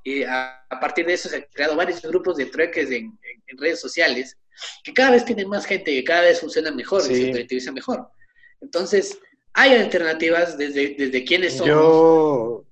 Y 0.03 0.23
a, 0.23 0.65
a 0.69 0.79
partir 0.79 1.05
de 1.05 1.13
eso 1.13 1.29
se 1.29 1.35
han 1.37 1.45
creado 1.51 1.75
varios 1.75 2.01
grupos 2.01 2.37
de 2.37 2.45
trueques 2.45 2.87
en, 2.91 3.05
en- 3.21 3.43
en 3.47 3.57
redes 3.57 3.79
sociales 3.79 4.37
que 4.83 4.93
cada 4.93 5.11
vez 5.11 5.23
tienen 5.25 5.47
más 5.49 5.65
gente, 5.65 5.91
que 5.91 6.03
cada 6.03 6.21
vez 6.21 6.39
funcionan 6.39 6.75
mejor 6.75 7.01
y 7.01 7.15
se 7.33 7.43
utiliza 7.43 7.71
mejor. 7.71 8.09
Entonces, 8.61 9.17
hay 9.53 9.73
alternativas 9.73 10.57
desde, 10.57 10.95
desde 10.95 11.23
quiénes 11.23 11.53
somos 11.57 11.67
Yo, 11.69 12.65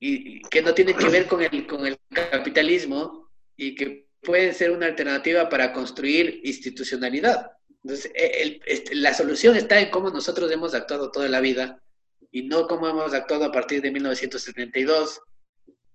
y, 0.00 0.38
y 0.38 0.40
que 0.42 0.62
no 0.62 0.72
tienen 0.74 0.96
que 0.96 1.08
ver 1.08 1.26
con 1.26 1.42
el, 1.42 1.66
con 1.66 1.86
el 1.86 1.98
capitalismo 2.08 3.28
y 3.56 3.74
que 3.74 4.08
pueden 4.22 4.54
ser 4.54 4.70
una 4.70 4.86
alternativa 4.86 5.48
para 5.48 5.72
construir 5.72 6.40
institucionalidad. 6.44 7.50
Entonces, 7.82 8.10
e- 8.14 8.42
el- 8.42 8.62
este, 8.66 8.94
la 8.94 9.14
solución 9.14 9.56
está 9.56 9.80
en 9.80 9.90
cómo 9.90 10.10
nosotros 10.10 10.50
hemos 10.52 10.74
actuado 10.74 11.10
toda 11.10 11.28
la 11.28 11.40
vida 11.40 11.82
y 12.30 12.42
no 12.42 12.66
cómo 12.66 12.88
hemos 12.88 13.12
actuado 13.14 13.44
a 13.46 13.52
partir 13.52 13.82
de 13.82 13.90
1972, 13.90 15.20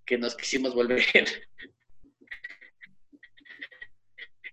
que 0.05 0.17
nos 0.17 0.35
quisimos 0.35 0.73
volver 0.75 1.03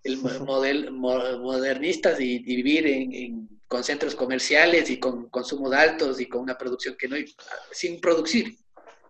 el 0.04 0.16
mo- 0.18 0.30
model, 0.46 0.90
mo- 0.90 1.38
modernistas 1.38 2.20
y, 2.20 2.36
y 2.36 2.56
vivir 2.56 2.86
en, 2.86 3.12
en- 3.14 3.48
con 3.68 3.82
centros 3.84 4.14
comerciales 4.14 4.90
y 4.90 4.98
con 4.98 5.30
consumos 5.30 5.72
altos 5.72 6.20
y 6.20 6.26
con 6.26 6.42
una 6.42 6.58
producción 6.58 6.94
que 6.98 7.08
no 7.08 7.16
hay, 7.16 7.24
sin 7.70 8.00
producir. 8.02 8.56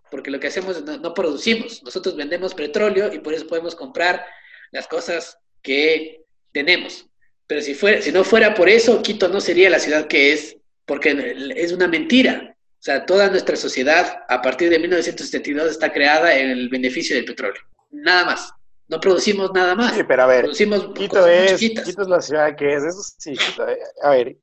Porque 0.09 0.31
lo 0.31 0.39
que 0.39 0.47
hacemos 0.47 0.77
es 0.77 0.85
no, 0.85 0.99
no 0.99 1.15
producimos, 1.15 1.83
nosotros 1.83 2.15
vendemos 2.15 2.55
petróleo 2.55 3.13
y 3.13 3.19
por 3.19 3.35
eso 3.35 3.47
podemos 3.49 3.75
comprar 3.75 4.25
las 4.71 4.87
cosas 4.87 5.37
que 5.63 6.21
tenemos. 6.53 7.07
Pero 7.49 7.61
si, 7.61 7.75
fuera, 7.75 8.01
si 8.01 8.13
no 8.13 8.23
fuera 8.23 8.55
por 8.55 8.69
eso, 8.69 9.03
Quito 9.03 9.29
no 9.29 9.41
sería 9.41 9.69
la 9.69 9.81
ciudad 9.81 10.07
que 10.07 10.33
es, 10.33 10.57
porque 10.87 11.35
es 11.57 11.73
una 11.73 11.89
mentira. 11.89 12.57
O 12.83 12.85
sea, 12.85 13.07
toda 13.07 13.31
nuestra 13.31 13.55
sociedad 13.55 14.25
a 14.29 14.43
partir 14.43 14.69
de 14.69 14.77
1972 14.81 15.71
está 15.71 15.93
creada 15.93 16.37
en 16.37 16.51
el 16.51 16.69
beneficio 16.69 17.15
del 17.15 17.25
petróleo. 17.25 17.63
Nada 17.93 18.25
más. 18.25 18.53
No 18.89 18.99
producimos 18.99 19.53
nada 19.55 19.77
más. 19.77 19.95
sí, 19.95 20.03
pero 20.03 20.25
a 20.25 20.27
ver, 20.27 20.41
Producimos 20.41 20.89
Quito 20.93 21.25
es, 21.29 21.61
chiquitas. 21.61 21.85
Quito 21.85 22.03
es 22.03 22.09
la 22.09 22.21
ciudad 22.21 22.57
que 22.57 22.75
es, 22.75 22.83
eso 22.83 23.01
sí, 23.17 23.35
Quito, 23.37 23.69
eh, 23.69 23.79
a 24.03 24.11
ver, 24.11 24.37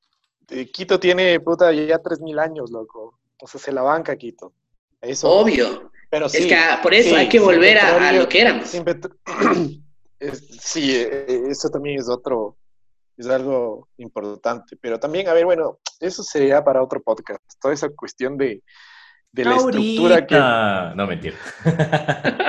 eh, 0.52 0.72
Quito 0.72 0.98
tiene, 1.02 1.38
puta, 1.42 1.74
ya 1.74 1.98
3.000 2.02 2.40
años, 2.40 2.72
loco. 2.72 3.20
O 3.42 3.46
sea, 3.46 3.60
se 3.60 3.74
la 3.74 3.82
banca 3.82 4.16
Quito. 4.16 4.54
Eso, 5.02 5.30
Obvio. 5.30 5.92
pero 6.10 6.28
es 6.28 6.32
sí, 6.32 6.48
que 6.48 6.56
ah, 6.56 6.80
por 6.82 6.94
eso 6.94 7.10
sí, 7.10 7.16
hay 7.16 7.28
que 7.28 7.42
volver 7.42 7.78
a, 7.78 8.14
lo 8.14 8.30
que 8.30 8.40
éramos. 8.40 8.70
sin 8.70 8.86
Es- 10.22 10.48
sí, 10.62 10.96
eh, 10.96 11.44
eso 11.50 11.70
también 11.70 12.00
es 12.00 12.08
otro, 12.08 12.56
es 13.22 13.28
algo 13.30 13.88
importante. 13.98 14.78
Pero 14.82 15.00
también, 15.00 15.28
a 15.28 15.34
ver, 15.34 15.46
bueno, 15.46 15.80
eso 16.00 16.24
sería 16.24 16.64
para 16.64 16.82
otro 16.84 17.02
podcast. 17.02 17.42
Toda 17.62 17.74
esa 17.74 17.90
cuestión 17.90 18.38
de, 18.38 18.62
de 19.32 19.46
la 19.46 19.56
estructura 19.56 20.26
que... 20.26 20.36
No, 20.96 21.06
mentira. 21.08 21.36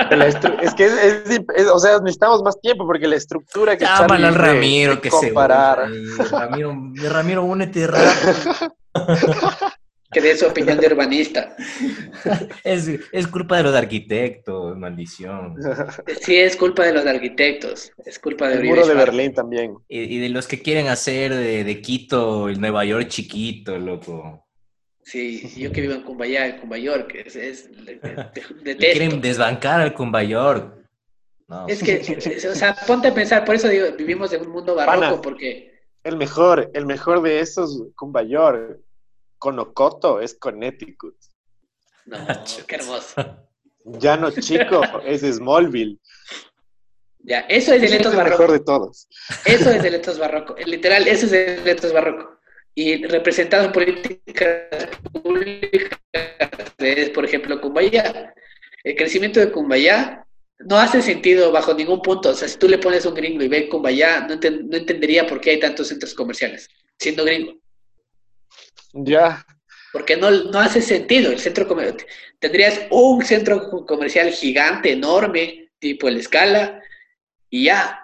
de 0.09 0.17
la 0.17 0.27
estru- 0.27 0.57
es 0.61 0.73
que 0.73 0.85
es, 0.85 0.93
es- 0.93 1.41
es- 1.55 1.67
o 1.67 1.79
sea, 1.79 1.99
necesitamos 1.99 2.41
más 2.43 2.59
tiempo 2.59 2.85
porque 2.85 3.07
la 3.07 3.15
estructura 3.17 3.77
que 3.77 3.85
Llámale 3.85 4.27
al 4.27 4.35
Ramiro 4.35 4.95
de 4.95 5.01
que 5.01 5.09
comparar. 5.09 5.89
se. 6.17 6.23
Ramiro, 6.25 6.75
Ramiro, 7.09 7.43
únete 7.43 7.87
rápido. 7.87 8.75
Que 10.13 10.19
de 10.19 10.35
su 10.37 10.45
opinión 10.45 10.77
de 10.77 10.87
urbanista. 10.87 11.55
Es, 12.63 12.89
es 13.11 13.27
culpa 13.27 13.57
de 13.57 13.63
los 13.63 13.75
arquitectos, 13.75 14.77
maldición. 14.77 15.55
Sí, 16.21 16.37
es 16.37 16.55
culpa 16.55 16.85
de 16.85 16.93
los 16.93 17.05
arquitectos. 17.05 17.91
Es 18.05 18.19
culpa 18.19 18.47
de 18.47 18.53
El 18.55 18.59
Uribe 18.61 18.75
muro 18.75 18.87
de. 18.87 18.93
Berlín 18.95 19.33
también. 19.33 19.75
Y, 19.87 19.99
y 20.15 20.19
de 20.19 20.29
los 20.29 20.47
que 20.47 20.61
quieren 20.61 20.87
hacer 20.87 21.33
de, 21.33 21.63
de 21.63 21.81
Quito 21.81 22.49
el 22.49 22.59
Nueva 22.61 22.85
York 22.85 23.07
chiquito, 23.07 23.77
loco. 23.77 24.45
Sí, 25.03 25.41
yo 25.57 25.71
que 25.71 25.81
vivo 25.81 25.93
en 25.93 26.03
Cumbayá, 26.03 26.45
en 26.47 26.57
Cumbayor, 26.59 27.07
que 27.07 27.21
es, 27.21 27.35
es 27.35 27.71
de- 27.85 27.95
detesto. 27.95 28.77
quieren 28.77 29.19
desbancar 29.21 29.81
al 29.81 29.93
Cumba 29.93 30.23
York. 30.23 30.75
No. 31.47 31.67
Es 31.67 31.83
que, 31.83 31.95
es- 31.95 32.45
o 32.45 32.55
sea, 32.55 32.75
ponte 32.87 33.07
a 33.09 33.13
pensar, 33.13 33.43
por 33.43 33.55
eso 33.55 33.67
digo, 33.67 33.87
vivimos 33.97 34.31
en 34.31 34.41
un 34.41 34.51
mundo 34.51 34.75
barroco, 34.75 34.99
Pana. 35.01 35.21
porque 35.21 35.71
El 36.03 36.15
mejor, 36.17 36.69
el 36.73 36.85
mejor 36.85 37.21
de 37.23 37.39
esos, 37.41 37.83
Cumbayor, 37.95 38.79
Conocoto, 39.37 40.21
es 40.21 40.35
Connecticut. 40.35 41.15
No, 42.05 42.17
Ah, 42.27 42.43
qué 42.67 42.75
hermoso. 42.75 43.47
Llano 43.83 44.31
Chico 44.31 44.81
es 45.05 45.21
Smallville. 45.21 45.97
Ya, 47.23 47.39
eso 47.41 47.73
es 47.73 47.79
el 47.81 47.85
Ese 47.85 47.95
es 47.95 47.99
etos 48.01 48.11
el 48.13 48.17
barroco. 48.17 48.37
mejor 48.41 48.51
de 48.59 48.65
todos. 48.65 49.07
Eso 49.45 49.69
es 49.71 49.83
el 49.83 49.93
etos 49.95 50.17
barroco. 50.19 50.55
Literal, 50.65 51.07
eso 51.07 51.25
es 51.27 51.31
el 51.33 51.67
etos 51.67 51.93
barroco. 51.93 52.39
Y 52.73 53.05
representado 53.05 53.65
en 53.65 53.71
políticas 53.71 54.69
públicas 55.11 55.99
es, 56.77 57.09
por 57.09 57.25
ejemplo, 57.25 57.59
Cumbayá. 57.59 58.33
El 58.83 58.95
crecimiento 58.95 59.39
de 59.39 59.51
Cumbayá 59.51 60.25
no 60.59 60.77
hace 60.77 61.01
sentido 61.01 61.51
bajo 61.51 61.73
ningún 61.73 62.01
punto. 62.01 62.29
O 62.29 62.33
sea, 62.33 62.47
si 62.47 62.57
tú 62.57 62.67
le 62.67 62.77
pones 62.77 63.05
un 63.05 63.13
gringo 63.13 63.43
y 63.43 63.47
ve 63.47 63.67
Cumbayá, 63.69 64.21
no, 64.27 64.35
enten- 64.35 64.63
no 64.69 64.77
entendería 64.77 65.27
por 65.27 65.41
qué 65.41 65.51
hay 65.51 65.59
tantos 65.59 65.87
centros 65.89 66.13
comerciales, 66.13 66.69
siendo 66.99 67.25
gringo. 67.25 67.53
Ya. 68.93 69.45
Porque 69.91 70.17
no, 70.17 70.29
no 70.31 70.59
hace 70.59 70.81
sentido. 70.81 71.31
El 71.31 71.39
centro 71.39 71.67
comercial, 71.67 72.05
tendrías 72.39 72.79
un 72.89 73.23
centro 73.23 73.69
comercial 73.85 74.29
gigante, 74.31 74.91
enorme, 74.93 75.69
tipo 75.79 76.07
el 76.07 76.17
escala, 76.17 76.81
y 77.49 77.65
ya. 77.65 77.97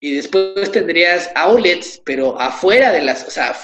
Y 0.00 0.14
después 0.14 0.70
tendrías 0.70 1.30
outlets, 1.34 2.00
pero 2.04 2.40
afuera 2.40 2.92
de 2.92 3.02
las, 3.02 3.26
o 3.26 3.30
sea, 3.30 3.56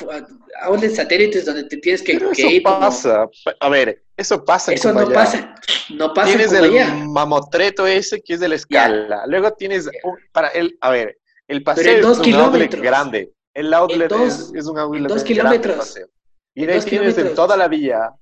outlets 0.63 0.97
satélites 0.97 1.45
donde 1.45 1.65
te 1.65 1.77
tienes 1.77 2.03
que, 2.03 2.15
Pero 2.15 2.33
que 2.33 2.43
eso 2.43 2.51
ir 2.51 2.63
como- 2.63 2.81
pasa. 2.81 3.27
A 3.61 3.69
ver, 3.69 4.03
eso 4.17 4.45
pasa. 4.45 4.73
en 4.73 4.79
Eso 4.79 4.93
no 4.93 5.09
pasa, 5.13 5.55
no 5.91 6.13
pasa 6.13 6.29
Tienes 6.37 6.53
el 6.53 6.73
mamotreto 7.09 7.87
ese 7.87 8.21
que 8.21 8.35
es 8.35 8.41
de 8.41 8.49
la 8.49 8.57
escala. 8.57 9.25
Luego 9.29 9.53
tienes 9.53 9.87
un- 10.03 10.19
para 10.33 10.49
el, 10.49 10.77
a 10.81 10.91
ver, 10.91 11.19
el 11.47 11.63
paseo 11.63 11.99
es 11.99 12.05
un 12.05 12.11
outlet 12.11 12.25
kilómetros. 12.25 12.83
grande. 12.83 13.31
El 13.55 13.73
outlet 13.73 14.09
dos- 14.11 14.51
es, 14.51 14.53
es 14.57 14.67
un 14.67 14.77
outlet 14.79 15.03
dos 15.05 15.23
grande, 15.23 15.35
kilómetros. 15.35 15.77
paseo. 15.77 16.09
Y 16.55 16.67
de 16.67 16.73
ahí 16.75 16.81
tienes 16.83 17.19
en 17.19 17.35
toda 17.35 17.57
la 17.57 17.69
villa. 17.69 18.13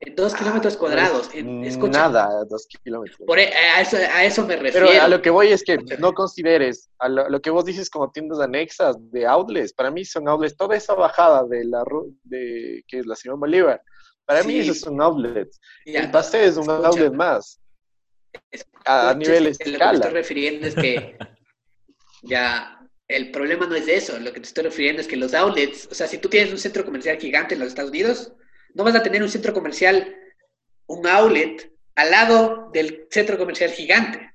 En 0.00 0.14
dos 0.14 0.32
kilómetros 0.34 0.76
cuadrados. 0.76 1.28
en- 1.34 1.64
escucha, 1.64 1.98
Nada, 2.08 2.44
dos 2.44 2.66
kilómetros. 2.84 3.18
por 3.26 3.38
e- 3.38 3.52
a, 3.52 3.80
eso, 3.80 3.96
a 3.96 4.22
eso 4.24 4.46
me 4.46 4.54
refiero. 4.56 4.86
Pero 4.88 5.02
a 5.02 5.08
lo 5.08 5.20
que 5.20 5.30
voy 5.30 5.48
es 5.48 5.64
que 5.64 5.76
no 5.98 6.12
consideres, 6.14 6.88
a 7.00 7.08
lo, 7.08 7.28
lo 7.28 7.40
que 7.40 7.50
vos 7.50 7.64
dices 7.64 7.90
como 7.90 8.10
tiendas 8.12 8.38
anexas 8.38 8.96
de 9.10 9.26
outlets, 9.26 9.72
para 9.72 9.90
mí 9.90 10.04
son 10.04 10.28
outlets, 10.28 10.56
toda 10.56 10.76
esa 10.76 10.94
bajada 10.94 11.42
de 11.44 11.64
la 11.64 11.82
de 12.22 12.84
que 12.86 13.00
es 13.00 13.06
la 13.06 13.16
Simón 13.16 13.40
Bolívar, 13.40 13.82
para 14.24 14.44
mí 14.44 14.52
Sí. 14.52 14.58
esos 14.60 14.80
son 14.80 15.00
outlets. 15.02 15.58
Ya, 15.84 16.00
el 16.00 16.10
paseo 16.12 16.42
es 16.42 16.56
un 16.56 16.64
escucha. 16.70 16.86
outlet 16.88 17.12
más, 17.14 17.60
a, 18.84 19.10
a 19.10 19.14
nivel 19.14 19.46
Entonces, 19.48 19.58
Lo 19.58 19.64
que 19.64 19.70
escala. 19.72 19.98
estoy 19.98 20.12
refiriendo 20.12 20.66
es 20.68 20.74
que 20.76 21.18
ya 22.22 22.77
el 23.08 23.30
problema 23.30 23.66
no 23.66 23.74
es 23.74 23.86
de 23.86 23.96
eso. 23.96 24.18
Lo 24.20 24.32
que 24.32 24.40
te 24.40 24.46
estoy 24.46 24.64
refiriendo 24.64 25.00
es 25.00 25.08
que 25.08 25.16
los 25.16 25.34
outlets, 25.34 25.88
o 25.90 25.94
sea, 25.94 26.06
si 26.06 26.18
tú 26.18 26.28
tienes 26.28 26.52
un 26.52 26.58
centro 26.58 26.84
comercial 26.84 27.18
gigante 27.18 27.54
en 27.54 27.60
los 27.60 27.68
Estados 27.68 27.90
Unidos, 27.90 28.32
no 28.74 28.84
vas 28.84 28.94
a 28.94 29.02
tener 29.02 29.22
un 29.22 29.30
centro 29.30 29.54
comercial, 29.54 30.14
un 30.86 31.06
outlet 31.06 31.72
al 31.94 32.10
lado 32.10 32.70
del 32.72 33.06
centro 33.10 33.38
comercial 33.38 33.70
gigante. 33.70 34.32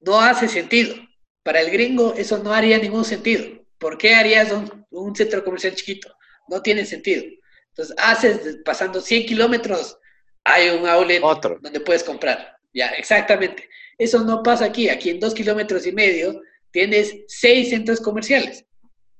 No 0.00 0.20
hace 0.20 0.48
sentido. 0.48 0.94
Para 1.42 1.60
el 1.60 1.70
gringo 1.70 2.14
eso 2.16 2.38
no 2.38 2.52
haría 2.52 2.78
ningún 2.78 3.04
sentido. 3.04 3.64
¿Por 3.78 3.98
qué 3.98 4.14
harías 4.14 4.52
un, 4.52 4.86
un 4.90 5.16
centro 5.16 5.42
comercial 5.42 5.74
chiquito? 5.74 6.14
No 6.48 6.62
tiene 6.62 6.84
sentido. 6.84 7.24
Entonces, 7.70 7.96
haces, 7.98 8.58
pasando 8.64 9.00
100 9.00 9.26
kilómetros, 9.26 9.98
hay 10.44 10.68
un 10.70 10.86
outlet 10.86 11.22
Otro. 11.22 11.58
donde 11.60 11.80
puedes 11.80 12.04
comprar. 12.04 12.58
Ya, 12.74 12.88
exactamente. 12.90 13.68
Eso 13.96 14.22
no 14.24 14.42
pasa 14.42 14.66
aquí. 14.66 14.88
Aquí 14.88 15.10
en 15.10 15.20
dos 15.20 15.34
kilómetros 15.34 15.86
y 15.86 15.92
medio 15.92 16.42
tienes 16.72 17.14
seis 17.28 17.70
centros 17.70 18.00
comerciales. 18.00 18.64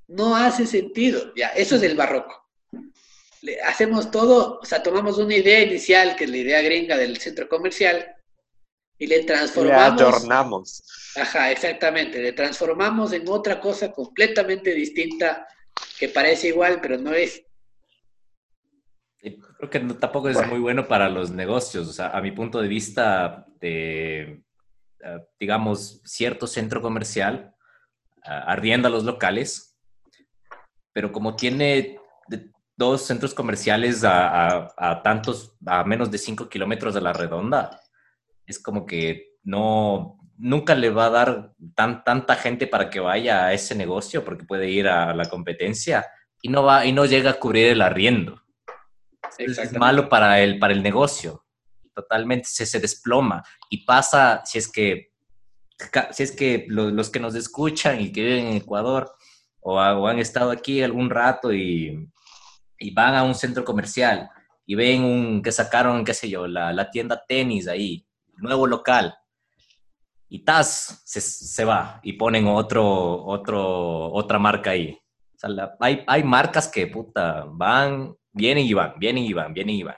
No 0.07 0.35
hace 0.35 0.65
sentido. 0.65 1.33
Ya, 1.35 1.47
eso 1.49 1.75
es 1.77 1.83
el 1.83 1.95
barroco. 1.95 2.45
Le 3.41 3.61
hacemos 3.61 4.09
todo, 4.11 4.59
o 4.61 4.65
sea, 4.65 4.81
tomamos 4.83 5.17
una 5.17 5.35
idea 5.35 5.61
inicial, 5.61 6.15
que 6.15 6.23
es 6.25 6.29
la 6.29 6.37
idea 6.37 6.61
gringa 6.61 6.97
del 6.97 7.17
centro 7.17 7.47
comercial, 7.49 8.05
y 8.97 9.07
le 9.07 9.17
Le 9.17 9.23
transformamos. 9.23 10.01
adornamos. 10.01 10.83
Ajá, 11.15 11.51
exactamente. 11.51 12.21
Le 12.21 12.31
transformamos 12.33 13.11
en 13.13 13.27
otra 13.27 13.59
cosa 13.59 13.91
completamente 13.91 14.73
distinta 14.73 15.45
que 15.99 16.09
parece 16.09 16.49
igual, 16.49 16.79
pero 16.81 16.97
no 16.97 17.13
es. 17.13 17.43
Creo 19.57 19.69
que 19.69 19.79
no- 19.79 19.97
tampoco 19.97 20.29
es 20.29 20.35
Bueno. 20.35 20.51
muy 20.51 20.59
bueno 20.59 20.87
para 20.87 21.09
los 21.09 21.31
negocios. 21.31 21.87
O 21.87 21.93
sea, 21.93 22.09
a 22.09 22.21
mi 22.21 22.31
punto 22.31 22.61
de 22.61 22.67
vista, 22.67 23.45
de, 23.59 24.21
eh, 24.21 24.42
digamos, 25.39 26.01
cierto 26.05 26.47
centro 26.47 26.81
comercial 26.81 27.53
ah, 28.23 28.43
arrienda 28.47 28.87
a 28.87 28.91
los 28.91 29.03
locales, 29.03 29.77
pero 30.93 31.11
como 31.11 31.35
tiene 31.35 31.99
dos 32.75 33.05
centros 33.05 33.33
comerciales 33.33 34.03
a, 34.03 34.47
a- 34.67 34.73
a 34.77 35.03
tantos, 35.03 35.55
a 35.65 35.83
menos 35.83 36.09
de 36.09 36.17
5 36.17 36.49
kilómetros 36.49 36.93
de 36.93 37.01
la 37.01 37.13
redonda, 37.13 37.79
es 38.47 38.59
como 38.61 38.85
que 38.85 39.37
no, 39.43 40.17
nunca 40.37 40.73
le 40.75 40.89
va 40.89 41.05
a 41.05 41.09
dar 41.11 41.53
tan, 41.75 42.03
tanta 42.03 42.35
gente 42.35 42.65
para 42.67 42.89
que 42.89 42.99
vaya 42.99 43.45
a 43.45 43.53
ese 43.53 43.75
negocio 43.75 44.23
porque 44.25 44.43
puede 44.45 44.69
ir 44.69 44.87
a 44.87 45.13
la 45.13 45.25
competencia 45.29 46.05
y 46.41 46.49
no, 46.49 46.63
va, 46.63 46.85
y 46.85 46.91
no 46.91 47.05
llega 47.05 47.31
a 47.31 47.39
cubrir 47.39 47.67
el 47.67 47.81
arriendo. 47.81 48.41
Es 49.61 49.73
malo 49.79 50.09
para 50.09 50.41
el, 50.41 50.59
para 50.59 50.73
el 50.73 50.83
negocio. 50.83 51.45
Totalmente 51.93 52.47
se, 52.47 52.79
desploma. 52.79 53.43
Y 53.69 53.85
pasa 53.85 54.41
si 54.45 54.57
es 54.57 54.71
que, 54.71 55.11
si 56.11 56.23
es 56.23 56.31
que 56.31 56.65
lo- 56.69 56.89
los 56.89 57.09
que 57.09 57.19
nos 57.19 57.35
escuchan 57.35 57.99
y 58.01 58.11
que 58.11 58.21
viven 58.23 58.45
en 58.47 58.57
Ecuador 58.57 59.11
o, 59.61 59.79
ha- 59.79 59.97
o 59.97 60.07
han 60.07 60.19
estado 60.19 60.51
aquí 60.51 60.81
algún 60.81 61.09
rato 61.09 61.53
y, 61.53 62.09
van 62.93 63.15
a 63.15 63.23
un 63.23 63.35
centro 63.35 63.63
comercial 63.63 64.29
y 64.65 64.75
ven 64.75 65.03
un, 65.03 65.41
que 65.41 65.51
sacaron, 65.51 66.03
qué 66.03 66.13
sé 66.13 66.29
yo, 66.29 66.47
la, 66.47 66.73
tienda 66.91 67.23
tenis 67.27 67.67
ahí, 67.67 68.05
nuevo 68.37 68.67
local. 68.67 69.13
Y 70.29 70.43
tas 70.43 71.01
se, 71.05 71.21
se 71.21 71.63
va 71.65 71.99
y 72.03 72.13
ponen 72.13 72.47
otro, 72.47 73.23
otro, 73.23 74.11
otra 74.11 74.39
marca 74.39 74.71
ahí. 74.71 74.97
Hay, 75.79 76.03
hay 76.07 76.23
marcas 76.23 76.67
que, 76.67 76.91
van, 77.51 78.15
vienen 78.31 78.65
y 78.65 78.73
van, 78.73 78.93
vienen 78.97 79.23
y 79.25 79.33
van, 79.33 79.53
vienen 79.53 79.75
y 79.75 79.83
van. 79.83 79.97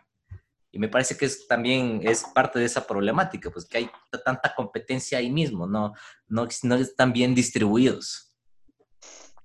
Y 0.76 0.80
me 0.80 0.90
parece 0.90 1.16
que 1.16 1.24
es, 1.26 1.48
también 1.48 2.02
es 2.04 2.26
parte 2.36 2.60
de 2.60 2.66
esa 2.66 2.86
problemática, 2.86 3.50
pues 3.50 3.64
que 3.66 3.78
hay 3.78 3.90
tanta 4.26 4.54
competencia 4.54 5.18
ahí 5.20 5.32
mismo, 5.32 5.66
no, 5.66 5.94
no, 6.28 6.46
no 6.64 6.76
están 6.76 7.14
bien 7.14 7.34
distribuidos. 7.34 8.36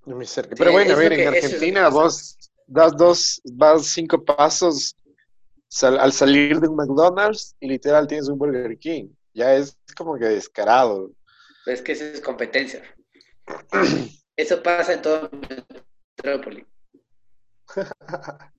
Muy 0.05 0.27
cerca. 0.27 0.51
Sí, 0.51 0.59
Pero 0.59 0.73
bueno, 0.73 0.91
a 0.91 0.95
es 0.95 0.99
ver, 0.99 1.13
en 1.13 1.21
es 1.21 1.27
Argentina 1.45 1.83
pasa. 1.85 1.95
vos 1.95 2.37
das 2.67 2.97
dos, 2.97 3.41
vas 3.45 3.87
cinco 3.87 4.25
pasos 4.25 4.97
sal- 5.69 6.01
al 6.01 6.13
salir 6.13 6.59
de 6.59 6.67
un 6.67 6.75
McDonald's 6.75 7.55
y 7.61 7.69
literal 7.69 8.09
tienes 8.09 8.27
un 8.29 8.37
Burger 8.37 8.77
King. 8.77 9.11
Ya 9.33 9.55
es 9.55 9.79
como 9.97 10.19
que 10.19 10.25
descarado. 10.25 11.13
Pues 11.65 11.79
es 11.79 11.83
que 11.85 11.93
eso 11.93 12.05
es 12.07 12.21
competencia. 12.21 12.83
Eso 14.37 14.61
pasa 14.65 14.95
en 14.95 15.03
todo 15.03 15.31
Metrópoli. 16.19 16.67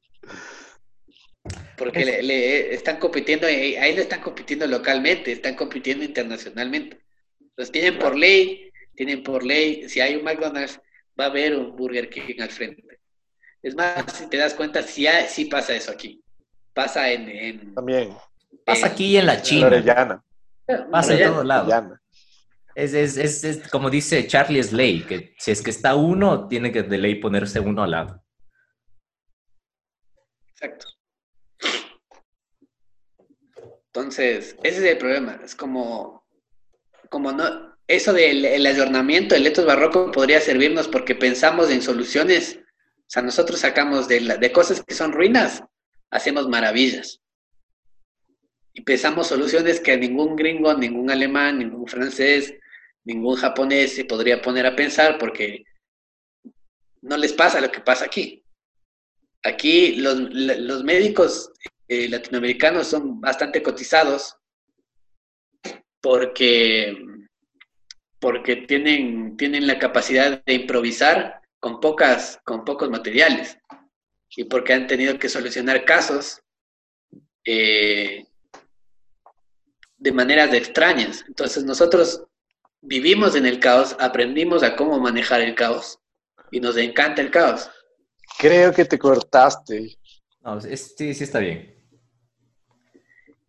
Porque 1.83 2.05
le, 2.05 2.21
le 2.21 2.73
están 2.75 2.97
compitiendo, 2.99 3.47
eh, 3.47 3.79
ahí 3.79 3.95
no 3.95 4.01
están 4.01 4.21
compitiendo 4.21 4.67
localmente, 4.67 5.31
están 5.31 5.55
compitiendo 5.55 6.03
internacionalmente. 6.05 6.99
Entonces 7.39 7.71
tienen 7.71 7.97
por 7.97 8.15
ley, 8.15 8.69
tienen 8.95 9.23
por 9.23 9.43
ley, 9.43 9.89
si 9.89 9.99
hay 9.99 10.15
un 10.15 10.23
McDonald's, 10.23 10.79
va 11.19 11.23
a 11.25 11.27
haber 11.29 11.55
un 11.55 11.75
Burger 11.75 12.07
King 12.07 12.39
al 12.39 12.49
frente. 12.51 12.83
Es 13.63 13.73
más, 13.73 13.95
si 14.13 14.27
te 14.29 14.37
das 14.37 14.53
cuenta, 14.53 14.83
sí, 14.83 15.07
hay- 15.07 15.27
sí 15.27 15.45
pasa 15.45 15.73
eso 15.75 15.91
aquí. 15.91 16.21
Pasa 16.71 17.11
en... 17.11 17.27
en 17.29 17.73
También. 17.73 18.15
Pasa 18.63 18.85
en- 18.85 18.91
aquí 18.93 19.17
en 19.17 19.25
la 19.25 19.33
En 19.35 19.41
China, 19.41 19.65
Orellana. 19.65 20.23
pasa 20.91 21.13
en 21.13 21.15
Orellana. 21.15 21.33
todo 21.33 21.43
lado. 21.43 21.63
Orellana. 21.63 22.01
Es, 22.75 22.93
es, 22.93 23.17
es, 23.17 23.43
es 23.43 23.67
como 23.69 23.89
dice 23.89 24.27
Charlie 24.27 24.61
Slay, 24.63 25.01
que 25.01 25.33
si 25.39 25.49
es 25.49 25.63
que 25.63 25.71
está 25.71 25.95
uno, 25.95 26.47
tiene 26.47 26.71
que 26.71 26.83
de 26.83 26.97
ley 26.99 27.15
ponerse 27.15 27.59
uno 27.59 27.81
al 27.83 27.89
lado. 27.91 28.23
Exacto. 30.53 30.85
Entonces, 33.93 34.55
ese 34.63 34.77
es 34.77 34.83
el 34.83 34.97
problema. 34.97 35.39
Es 35.43 35.53
como, 35.55 36.25
como 37.09 37.31
no, 37.33 37.75
eso 37.87 38.13
del 38.13 38.45
el 38.45 38.65
ayornamiento 38.65 39.35
del 39.35 39.43
letos 39.43 39.65
barroco 39.65 40.11
podría 40.11 40.39
servirnos 40.39 40.87
porque 40.87 41.13
pensamos 41.15 41.69
en 41.69 41.81
soluciones. 41.81 42.59
O 42.99 43.09
sea, 43.13 43.21
nosotros 43.21 43.59
sacamos 43.59 44.07
de, 44.07 44.21
la- 44.21 44.37
de 44.37 44.51
cosas 44.53 44.81
que 44.81 44.93
son 44.95 45.11
ruinas, 45.11 45.63
hacemos 46.09 46.47
maravillas. 46.47 47.19
Y 48.73 48.81
pensamos 48.83 49.27
soluciones 49.27 49.81
que 49.81 49.97
ningún 49.97 50.37
gringo, 50.37 50.73
ningún 50.73 51.11
alemán, 51.11 51.59
ningún 51.59 51.85
francés, 51.87 52.53
ningún 53.03 53.35
japonés 53.35 53.93
se 53.95 54.05
podría 54.05 54.41
poner 54.41 54.65
a 54.65 54.75
pensar 54.77 55.17
porque 55.17 55.65
no 57.01 57.17
les 57.17 57.33
pasa 57.33 57.59
lo 57.59 57.69
que 57.69 57.81
pasa 57.81 58.05
aquí. 58.05 58.45
Aquí 59.43 59.95
los, 59.95 60.17
los 60.17 60.83
médicos 60.85 61.51
eh, 61.93 62.07
latinoamericanos 62.07 62.87
son 62.87 63.19
bastante 63.19 63.61
cotizados 63.61 64.37
porque, 65.99 66.95
porque 68.17 68.55
tienen, 68.55 69.35
tienen 69.35 69.67
la 69.67 69.77
capacidad 69.77 70.41
de 70.45 70.53
improvisar 70.53 71.41
con, 71.59 71.81
pocas, 71.81 72.39
con 72.45 72.63
pocos 72.63 72.89
materiales 72.89 73.57
y 74.29 74.45
porque 74.45 74.71
han 74.71 74.87
tenido 74.87 75.19
que 75.19 75.27
solucionar 75.27 75.83
casos 75.83 76.39
eh, 77.45 78.25
de 79.97 80.11
maneras 80.13 80.53
extrañas. 80.53 81.25
Entonces 81.27 81.65
nosotros 81.65 82.23
vivimos 82.79 83.35
en 83.35 83.45
el 83.45 83.59
caos, 83.59 83.97
aprendimos 83.99 84.63
a 84.63 84.77
cómo 84.77 84.97
manejar 84.97 85.41
el 85.41 85.55
caos 85.55 85.99
y 86.51 86.61
nos 86.61 86.77
encanta 86.77 87.21
el 87.21 87.31
caos. 87.31 87.69
Creo 88.39 88.73
que 88.73 88.85
te 88.85 88.97
cortaste. 88.97 89.97
No, 90.39 90.57
es- 90.57 90.95
sí, 90.97 91.13
sí 91.13 91.25
está 91.25 91.39
bien. 91.39 91.80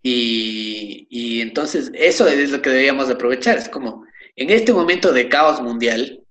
Y, 0.03 1.07
y 1.11 1.41
entonces 1.41 1.91
eso 1.95 2.27
es 2.27 2.51
lo 2.51 2.61
que 2.61 2.71
deberíamos 2.71 3.09
de 3.09 3.15
aprovechar. 3.15 3.59
Es 3.59 3.69
como, 3.69 4.05
en 4.37 4.51
este 4.51 4.73
momento 4.73 5.13
de 5.13 5.29
caos 5.29 5.61
mundial, 5.61 6.23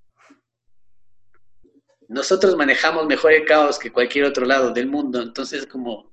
nosotros 2.08 2.58
manejamos 2.58 3.06
mejor 3.06 3.32
el 3.32 3.46
caos 3.46 3.80
que 3.80 3.92
cualquier 3.92 4.26
otro 4.26 4.46
lado 4.46 4.72
del 4.72 4.88
mundo. 4.88 5.22
Entonces, 5.22 5.66
como, 5.66 6.12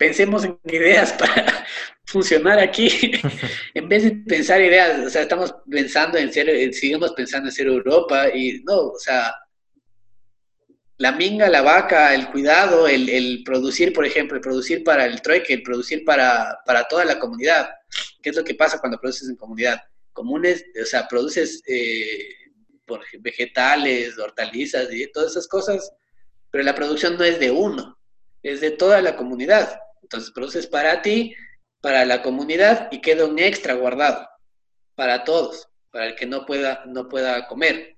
pensemos 0.00 0.44
en 0.44 0.58
ideas 0.64 1.12
para 1.18 1.66
funcionar 2.06 2.58
aquí, 2.58 3.12
en 3.74 3.88
vez 3.88 4.04
de 4.04 4.12
pensar 4.12 4.62
ideas, 4.62 5.06
o 5.06 5.10
sea, 5.10 5.22
estamos 5.22 5.54
pensando 5.70 6.16
en 6.16 6.32
ser, 6.32 6.48
eh, 6.48 6.72
seguimos 6.72 7.12
pensando 7.12 7.48
en 7.48 7.54
ser 7.54 7.66
Europa 7.66 8.28
y 8.34 8.62
no, 8.64 8.88
o 8.88 8.98
sea, 8.98 9.32
la 11.00 11.12
minga, 11.12 11.48
la 11.48 11.62
vaca, 11.62 12.14
el 12.14 12.28
cuidado, 12.30 12.86
el, 12.86 13.42
producir, 13.42 13.94
por 13.94 14.04
ejemplo, 14.04 14.36
el 14.36 14.42
producir 14.42 14.84
para 14.84 15.06
el 15.06 15.22
trueque, 15.22 15.54
el 15.54 15.62
producir 15.62 16.04
para, 16.04 16.60
para, 16.66 16.86
toda 16.88 17.06
la 17.06 17.18
comunidad. 17.18 17.70
¿Qué 18.22 18.28
es 18.28 18.36
lo 18.36 18.44
que 18.44 18.54
pasa 18.54 18.78
cuando 18.78 19.00
produces 19.00 19.26
en 19.30 19.36
comunidad? 19.36 19.80
Comunes, 20.12 20.62
o 20.78 20.84
sea, 20.84 21.08
produces 21.08 21.62
eh, 21.66 22.34
por 22.84 23.00
vegetales, 23.20 24.18
hortalizas 24.18 24.92
y 24.92 25.10
todas 25.10 25.30
esas 25.30 25.48
cosas, 25.48 25.90
pero 26.50 26.64
la 26.64 26.74
producción 26.74 27.16
no 27.16 27.24
es 27.24 27.40
de 27.40 27.50
uno, 27.50 27.98
es 28.42 28.60
de 28.60 28.70
toda 28.70 29.00
la 29.00 29.16
comunidad. 29.16 29.80
Entonces 30.02 30.30
produces 30.32 30.66
para 30.66 31.00
ti, 31.00 31.34
para 31.80 32.04
la 32.04 32.20
comunidad 32.20 32.88
y 32.92 33.00
queda 33.00 33.24
un 33.24 33.38
extra 33.38 33.72
guardado 33.72 34.28
para 34.96 35.24
todos, 35.24 35.66
para 35.90 36.08
el 36.08 36.14
que 36.14 36.26
no 36.26 36.44
pueda, 36.44 36.84
no 36.84 37.08
pueda 37.08 37.48
comer. 37.48 37.96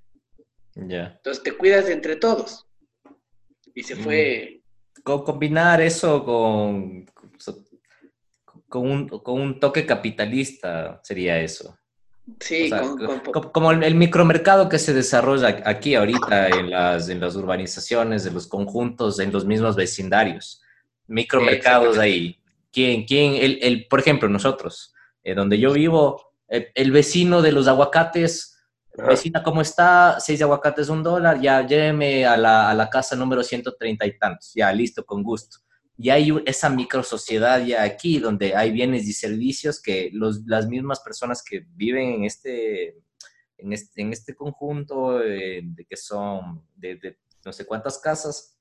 Ya. 0.76 1.14
Entonces 1.16 1.42
te 1.42 1.50
cuidas 1.50 1.88
entre 1.88 2.14
todos 2.14 2.68
y 3.74 3.82
se 3.82 3.96
fue... 3.96 4.60
combinar 5.02 5.80
eso 5.80 6.24
con, 6.24 7.06
con, 8.68 8.90
un, 8.90 9.08
con 9.08 9.40
un 9.40 9.60
toque 9.60 9.86
capitalista 9.86 11.00
sería 11.02 11.40
eso. 11.40 11.76
Sí, 12.38 12.70
como 13.52 13.72
el, 13.72 13.94
micromercado 13.96 14.68
que 14.68 14.78
se 14.78 14.94
desarrolla 14.94 15.60
aquí 15.64 15.96
ahorita 15.96 16.48
en 16.48 16.70
las, 16.70 17.08
en 17.08 17.20
las 17.20 17.34
urbanizaciones, 17.34 18.24
en 18.26 18.34
los 18.34 18.46
conjuntos, 18.46 19.18
en 19.18 19.32
los 19.32 19.44
mismos 19.44 19.74
vecindarios. 19.74 20.62
Micromercados 21.08 21.98
ahí. 21.98 22.38
¿Quién, 22.70 23.04
quién, 23.04 23.34
el, 23.34 23.58
el, 23.60 23.86
por 23.86 24.00
ejemplo, 24.00 24.28
nosotros, 24.28 24.94
eh, 25.24 25.34
donde 25.34 25.58
yo 25.58 25.72
vivo, 25.72 26.32
el, 26.48 26.90
vecino 26.90 27.42
de 27.42 27.52
los 27.52 27.66
aguacates 27.66 28.51
Vecina, 28.94 29.42
¿cómo 29.42 29.62
está? 29.62 30.20
Seis 30.20 30.42
aguacates, 30.42 30.88
un 30.88 31.02
dólar. 31.02 31.40
Ya 31.40 31.66
lléveme 31.66 32.26
a 32.26 32.36
la, 32.36 32.70
a 32.70 32.74
la 32.74 32.90
casa 32.90 33.16
número 33.16 33.42
130 33.42 34.06
y 34.06 34.18
tantos. 34.18 34.52
Ya, 34.54 34.72
listo, 34.72 35.04
con 35.04 35.22
gusto. 35.22 35.58
Y 35.96 36.10
hay 36.10 36.32
esa 36.46 36.68
micro 36.68 37.02
sociedad 37.02 37.64
ya 37.64 37.82
aquí, 37.82 38.18
donde 38.18 38.54
hay 38.54 38.70
bienes 38.72 39.06
y 39.06 39.12
servicios 39.12 39.80
que 39.80 40.10
los, 40.12 40.42
las 40.46 40.66
mismas 40.68 41.00
personas 41.00 41.42
que 41.42 41.64
viven 41.74 42.14
en 42.14 42.24
este, 42.24 42.98
en 43.56 43.72
este, 43.72 44.02
en 44.02 44.12
este 44.12 44.34
conjunto, 44.34 45.22
eh, 45.22 45.62
de 45.64 45.84
que 45.84 45.96
son 45.96 46.66
de, 46.74 46.96
de 46.96 47.18
no 47.44 47.52
sé 47.52 47.64
cuántas 47.64 47.98
casas, 47.98 48.58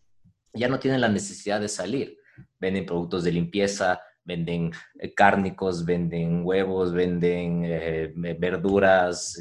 ya 0.54 0.68
no 0.68 0.80
tienen 0.80 1.02
la 1.02 1.10
necesidad 1.10 1.60
de 1.60 1.70
salir. 1.70 2.18
Venden 2.60 2.86
productos 2.86 3.24
de 3.24 3.32
limpieza, 3.32 4.02
venden 4.24 4.72
eh, 5.00 5.14
cárnicos, 5.14 5.86
venden 5.86 6.46
huevos, 6.46 6.94
venden 6.94 7.64
eh, 7.66 8.14
verduras, 8.16 9.38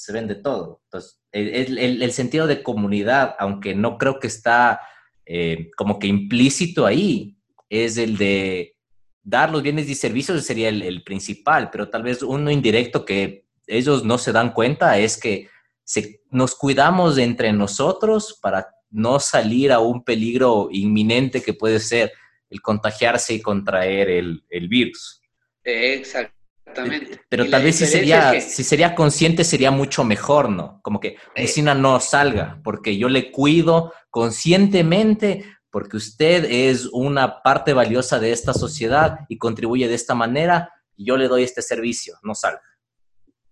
se 0.00 0.12
vende 0.12 0.34
todo. 0.34 0.80
Entonces, 0.84 1.20
el, 1.30 1.78
el, 1.78 2.12
sentido 2.12 2.46
de 2.46 2.62
comunidad, 2.62 3.36
aunque 3.38 3.74
no 3.74 3.98
creo 3.98 4.18
que 4.18 4.28
está 4.28 4.80
eh, 5.26 5.70
como 5.76 5.98
que 5.98 6.06
implícito 6.06 6.86
ahí, 6.86 7.36
es 7.68 7.98
el 7.98 8.16
de 8.16 8.76
dar 9.22 9.50
los 9.50 9.62
bienes 9.62 9.88
y 9.90 9.94
servicios 9.94 10.42
sería 10.44 10.70
el, 10.70 11.02
principal, 11.04 11.68
pero 11.70 11.90
tal 11.90 12.02
vez 12.02 12.22
uno 12.22 12.50
indirecto 12.50 13.04
que 13.04 13.44
ellos 13.66 14.02
no 14.02 14.16
se 14.16 14.32
dan 14.32 14.54
cuenta 14.54 14.98
es 14.98 15.18
que 15.18 15.48
se, 15.84 16.22
nos 16.30 16.54
cuidamos 16.54 17.18
entre 17.18 17.52
nosotros 17.52 18.38
para 18.40 18.68
no 18.90 19.20
salir 19.20 19.70
a 19.70 19.80
un 19.80 20.02
peligro 20.02 20.68
inminente 20.72 21.42
que 21.42 21.52
puede 21.52 21.78
ser 21.78 22.10
el 22.48 22.62
contagiarse 22.62 23.34
y 23.34 23.42
contraer 23.42 24.08
el, 24.08 24.42
el 24.48 24.66
virus. 24.66 25.20
Exacto. 25.62 26.39
Exactamente. 26.70 27.20
Pero 27.28 27.48
tal 27.48 27.62
vez 27.62 27.76
si 27.76 27.86
sería, 27.86 28.40
si 28.40 28.62
sería 28.64 28.94
consciente 28.94 29.44
sería 29.44 29.70
mucho 29.70 30.04
mejor, 30.04 30.48
¿no? 30.48 30.80
Como 30.82 31.00
que 31.00 31.16
vecina 31.34 31.74
no 31.74 32.00
salga, 32.00 32.60
porque 32.62 32.96
yo 32.96 33.08
le 33.08 33.30
cuido 33.30 33.92
conscientemente, 34.10 35.44
porque 35.70 35.96
usted 35.96 36.44
es 36.44 36.86
una 36.86 37.42
parte 37.42 37.72
valiosa 37.72 38.18
de 38.18 38.32
esta 38.32 38.54
sociedad 38.54 39.20
y 39.28 39.38
contribuye 39.38 39.88
de 39.88 39.94
esta 39.94 40.14
manera, 40.14 40.72
y 40.96 41.06
yo 41.06 41.16
le 41.16 41.28
doy 41.28 41.42
este 41.42 41.62
servicio, 41.62 42.16
no 42.22 42.34
salga. 42.34 42.62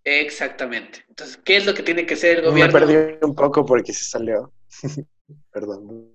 Exactamente. 0.04 1.04
Entonces, 1.08 1.38
¿qué 1.44 1.56
es 1.56 1.66
lo 1.66 1.74
que 1.74 1.82
tiene 1.82 2.06
que 2.06 2.14
hacer 2.14 2.38
el 2.38 2.46
gobierno? 2.46 2.72
Me 2.72 2.86
perdí 2.86 3.18
un 3.22 3.34
poco 3.34 3.64
porque 3.64 3.92
se 3.92 4.04
salió. 4.04 4.52
Perdón. 5.52 6.14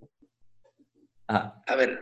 Ah. 1.27 1.61
A 1.67 1.75
ver. 1.75 1.99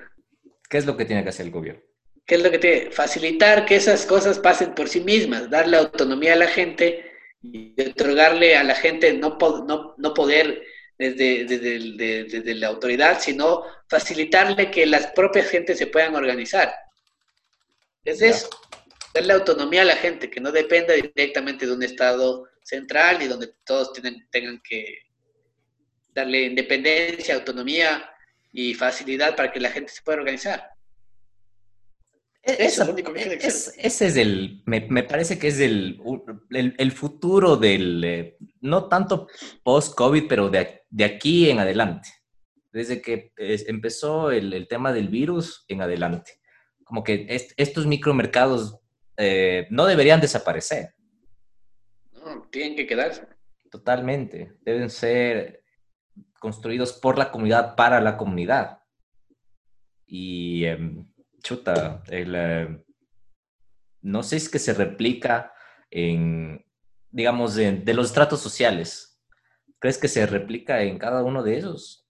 ¿Qué 0.69 0.77
es 0.77 0.85
lo 0.85 0.95
que 0.95 1.05
tiene 1.05 1.23
que 1.23 1.29
hacer 1.29 1.47
el 1.47 1.51
gobierno? 1.51 1.81
¿Qué 2.25 2.35
es 2.35 2.43
lo 2.43 2.51
que 2.51 2.59
tiene? 2.59 2.91
Facilitar 2.91 3.65
que 3.65 3.75
esas 3.75 4.05
cosas 4.05 4.39
pasen 4.39 4.73
por 4.73 4.87
sí 4.87 5.01
mismas, 5.01 5.49
darle 5.49 5.77
autonomía 5.77 6.33
a 6.33 6.37
la 6.37 6.47
gente 6.47 7.11
y 7.41 7.79
otorgarle 7.81 8.55
a 8.55 8.63
la 8.63 8.75
gente 8.75 9.13
no, 9.13 9.37
no, 9.67 9.95
no 9.97 10.13
poder 10.13 10.63
desde, 10.97 11.45
desde, 11.45 12.55
la 12.55 12.67
autoridad, 12.67 13.19
sino 13.19 13.63
facilitarle 13.87 14.69
que 14.69 14.85
las 14.85 15.07
propias 15.07 15.49
gentes 15.49 15.79
se 15.79 15.87
puedan 15.87 16.15
organizar. 16.15 16.71
Es 18.03 18.21
eso, 18.21 18.49
darle 19.13 19.33
autonomía 19.33 19.81
a 19.81 19.85
la 19.85 19.95
gente, 19.95 20.29
que 20.29 20.39
no 20.39 20.51
dependa 20.51 20.93
directamente 20.93 21.65
de 21.65 21.73
un 21.73 21.81
Estado 21.81 22.47
central 22.63 23.21
y 23.21 23.27
donde 23.27 23.49
todos 23.65 23.93
tienen, 23.93 24.27
tengan 24.29 24.61
que 24.63 24.99
darle 26.13 26.43
independencia, 26.43 27.35
autonomía 27.35 28.07
y 28.51 28.73
facilidad 28.75 29.35
para 29.35 29.51
que 29.51 29.59
la 29.59 29.71
gente 29.71 29.91
se 29.91 30.03
pueda 30.03 30.19
organizar. 30.19 30.70
Eso, 32.43 32.95
ese 33.77 34.07
es 34.07 34.17
el, 34.17 34.63
me, 34.65 35.03
parece 35.03 35.37
que 35.37 35.47
es 35.47 35.59
el, 35.59 36.01
el, 36.49 36.91
futuro 36.91 37.55
del, 37.55 38.03
eh, 38.03 38.37
no 38.61 38.87
tanto 38.87 39.27
post-COVID, 39.63 40.27
pero 40.27 40.49
de, 40.49 40.81
de, 40.89 41.05
aquí 41.05 41.51
en 41.51 41.59
adelante. 41.59 42.09
Desde 42.71 42.99
que 42.99 43.31
empezó 43.37 44.31
el, 44.31 44.67
tema 44.67 44.91
del 44.91 45.09
virus 45.09 45.65
en 45.67 45.81
adelante. 45.81 46.39
Como 46.83 47.03
que 47.03 47.27
estos 47.57 47.85
micromercados 47.85 48.79
eh, 49.17 49.67
no 49.69 49.85
deberían 49.85 50.19
desaparecer. 50.19 50.95
No, 52.11 52.47
tienen 52.49 52.75
que 52.75 52.87
quedarse. 52.87 53.27
Totalmente. 53.69 54.53
Deben 54.61 54.89
ser 54.89 55.63
construidos 56.39 56.93
por 56.93 57.19
la 57.19 57.29
comunidad, 57.29 57.75
para 57.75 58.01
la 58.01 58.17
comunidad. 58.17 58.79
Y... 60.07 60.65
Em, 60.65 61.10
chuta, 61.41 62.03
el, 62.09 62.33
eh, 62.35 62.83
no 64.01 64.23
sé 64.23 64.39
si 64.39 64.45
es 64.45 64.51
que 64.51 64.59
se 64.59 64.73
replica 64.73 65.53
en, 65.89 66.65
digamos, 67.09 67.55
de 67.55 67.93
los 67.93 68.07
estratos 68.07 68.41
sociales. 68.41 69.19
¿Crees 69.79 69.97
que 69.97 70.07
se 70.07 70.25
replica 70.25 70.83
en 70.83 70.99
cada 70.99 71.23
uno 71.23 71.43
de 71.43 71.57
ellos? 71.57 72.07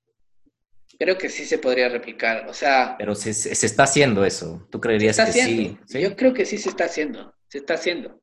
Creo 1.00 1.18
que 1.18 1.30
sí 1.30 1.46
se 1.46 1.58
podría 1.58 1.90
replicar, 1.90 2.48
o 2.48 2.54
sea... 2.54 2.96
Pero 2.98 3.16
se, 3.16 3.34
se 3.34 3.66
está 3.66 3.84
haciendo 3.84 4.26
eso, 4.26 4.68
¿tú 4.70 4.80
creerías 4.80 5.18
que 5.18 5.32
sí, 5.32 5.78
Yo 6.00 6.16
creo 6.16 6.34
que 6.34 6.46
sí 6.46 6.58
se 6.58 6.70
está 6.70 6.86
haciendo, 6.86 7.34
se 7.48 7.60
está 7.60 7.76
haciendo. 7.76 8.22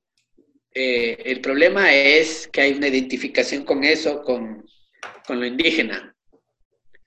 Eh, 0.75 1.23
el 1.25 1.41
problema 1.41 1.93
es 1.93 2.47
que 2.47 2.61
hay 2.61 2.75
una 2.75 2.89
identificación 2.89 3.65
con 3.65 3.85
eso, 3.85 4.23
con, 4.23 4.65
con 5.27 5.41
lo 5.41 5.47
indígena. 5.47 6.15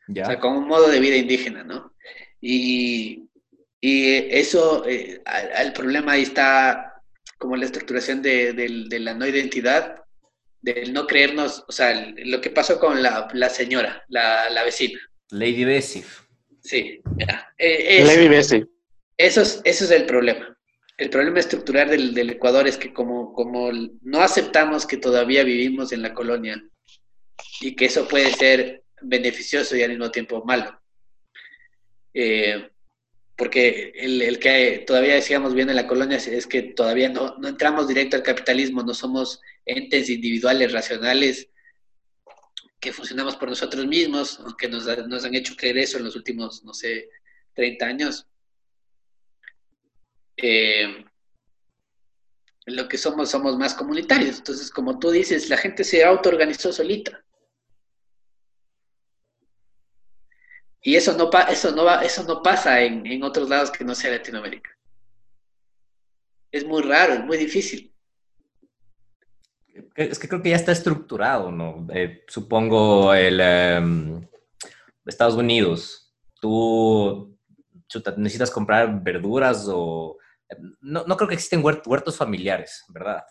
¿Ya? 0.08 0.24
O 0.24 0.26
sea, 0.26 0.39
con 0.39 0.58
un 0.58 0.68
modo 0.68 0.89
de 0.89 0.99
vida 0.99 1.16
indígena, 1.16 1.64
¿no? 1.64 1.93
Y 2.41 3.30
y 3.82 4.15
eso, 4.29 4.86
eh, 4.88 5.21
el 5.57 5.73
problema 5.73 6.13
ahí 6.13 6.21
está 6.21 7.01
como 7.39 7.55
la 7.55 7.65
estructuración 7.65 8.21
de, 8.21 8.53
la 8.99 9.15
no 9.15 9.25
identidad, 9.25 10.03
del 10.61 10.93
no 10.93 11.07
creernos, 11.07 11.65
o 11.67 11.71
sea, 11.71 12.13
lo 12.17 12.39
que 12.39 12.51
pasó 12.51 12.79
con 12.79 13.01
la, 13.01 13.49
señora, 13.49 14.05
la, 14.07 14.63
vecina. 14.63 14.99
Lady 15.32 15.65
Bessie. 15.65 16.03
Sí, 16.63 17.01
eh, 17.57 18.03
Lady 18.05 18.27
Bessie. 18.27 18.67
Eso 19.17 19.41
es, 19.41 19.61
eso 19.63 19.86
es 19.86 19.91
el 19.91 20.05
problema. 20.05 20.55
El 20.97 21.09
problema 21.09 21.39
estructural 21.39 21.89
del, 21.89 22.13
del, 22.13 22.29
Ecuador 22.29 22.67
es 22.67 22.77
que 22.77 22.93
como, 22.93 23.34
como 23.34 23.71
no 24.01 24.21
aceptamos 24.21 24.86
que 24.86 24.97
todavía 24.97 25.43
vivimos 25.43 25.91
en 25.91 26.03
la 26.03 26.13
colonia 26.13 26.63
y 27.59 27.75
que 27.75 27.86
eso 27.86 28.07
puede 28.07 28.32
ser 28.34 28.84
beneficioso 29.01 29.75
y 29.75 29.82
al 29.82 29.89
mismo 29.89 30.11
tiempo 30.11 30.43
malo. 30.45 30.79
Eh, 32.13 32.69
porque 33.42 33.92
el, 33.96 34.38
que 34.38 34.84
todavía 34.86 35.20
sigamos 35.20 35.56
bien 35.56 35.68
en 35.68 35.76
la 35.76 35.88
colonia 35.88 36.18
es 36.18 36.46
que 36.46 36.62
todavía 36.62 37.10
no, 37.10 37.36
entramos 37.44 37.88
directo 37.88 38.16
al 38.16 38.22
capitalismo, 38.22 38.84
no 38.84 38.94
somos 38.94 39.42
entes 39.66 40.12
individuales, 40.12 40.72
racionales, 40.72 41.50
que 42.80 42.94
funcionamos 42.94 43.36
por 43.38 43.50
nosotros 43.50 43.88
mismos, 43.88 44.39
aunque 44.42 44.70
nos, 44.70 44.88
han 44.88 45.34
hecho 45.34 45.56
creer 45.56 45.80
eso 45.80 45.98
en 45.98 46.04
los 46.04 46.16
últimos, 46.16 46.64
no 46.64 46.76
sé, 46.76 47.10
30 47.56 47.84
años. 47.84 48.28
Eh, 50.38 51.04
lo 52.68 52.88
que 52.88 53.00
somos, 53.00 53.32
somos 53.32 53.58
más 53.58 53.74
comunitarios. 53.74 54.38
Entonces, 54.38 54.70
como 54.70 55.00
tú 55.00 55.10
dices, 55.10 55.50
la 55.50 55.58
gente 55.58 55.84
se 55.84 56.04
autoorganizó 56.04 56.72
solita. 56.72 57.20
Y 60.82 60.95
eso 60.95 61.15
no, 61.17 61.29
pa- 61.29 61.43
eso 61.43 61.71
no, 61.75 61.86
va, 61.86 62.03
eso 62.03 62.23
no 62.23 62.41
pasa 62.41 62.82
en, 62.82 63.05
en 63.05 63.23
otros 63.23 63.47
lados 63.49 63.69
que 63.71 63.84
no 63.84 63.93
sea 63.93 64.11
Latinoamérica. 64.11 64.69
Es 66.51 66.65
muy 66.65 66.82
raro, 66.82 67.13
es 67.13 67.23
muy 67.23 67.38
difícil. 67.38 67.93
Es 69.95 70.19
que 70.19 70.27
creo 70.27 70.41
que 70.41 70.49
ya 70.49 70.55
está 70.55 70.71
estructurado, 70.71 71.51
¿no? 71.51 71.88
Eh, 71.93 72.23
supongo 72.27 73.13
el 73.13 73.39
em, 73.39 74.27
Estados 75.05 75.36
Unidos, 75.36 76.13
tú 76.41 77.38
necesitas 78.17 78.51
comprar 78.51 79.01
verduras 79.03 79.67
o... 79.69 80.17
No, 80.82 81.03
no 81.05 81.15
creo 81.15 81.27
que 81.29 81.36
existen 81.36 81.63
huert- 81.63 81.86
huertos 81.86 82.17
familiares, 82.17 82.84
¿verdad? 82.89 83.23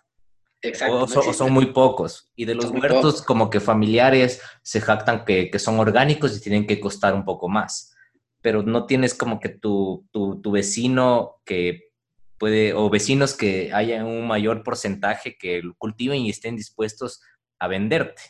O, 0.91 1.05
o 1.05 1.33
son 1.33 1.53
muy 1.53 1.67
pocos. 1.67 2.31
Y 2.37 2.45
de 2.45 2.55
los 2.55 2.67
Son 2.67 2.81
huertos 2.81 3.23
como 3.23 3.49
que 3.49 3.61
familiares 3.61 4.43
se 4.63 4.81
jactan 4.81 5.25
que, 5.25 5.51
que 5.51 5.59
son 5.59 5.79
orgánicos 5.79 6.37
y 6.37 6.41
tienen 6.41 6.67
que 6.67 6.81
costar 6.81 7.15
un 7.15 7.25
poco 7.25 7.49
más. 7.49 7.95
Pero 8.43 8.63
no 8.63 8.87
tienes 8.87 9.15
como 9.15 9.41
que 9.41 9.49
tu, 9.49 10.07
tu, 10.11 10.41
tu 10.41 10.51
vecino 10.51 11.41
que 11.45 11.91
puede, 12.39 12.75
o 12.75 12.91
vecinos 12.91 13.35
que 13.35 13.73
haya 13.73 14.05
un 14.05 14.27
mayor 14.27 14.63
porcentaje 14.63 15.37
que 15.39 15.63
lo 15.63 15.75
cultiven 15.77 16.21
y 16.21 16.31
estén 16.31 16.57
dispuestos 16.57 17.23
a 17.59 17.69
venderte 17.69 18.23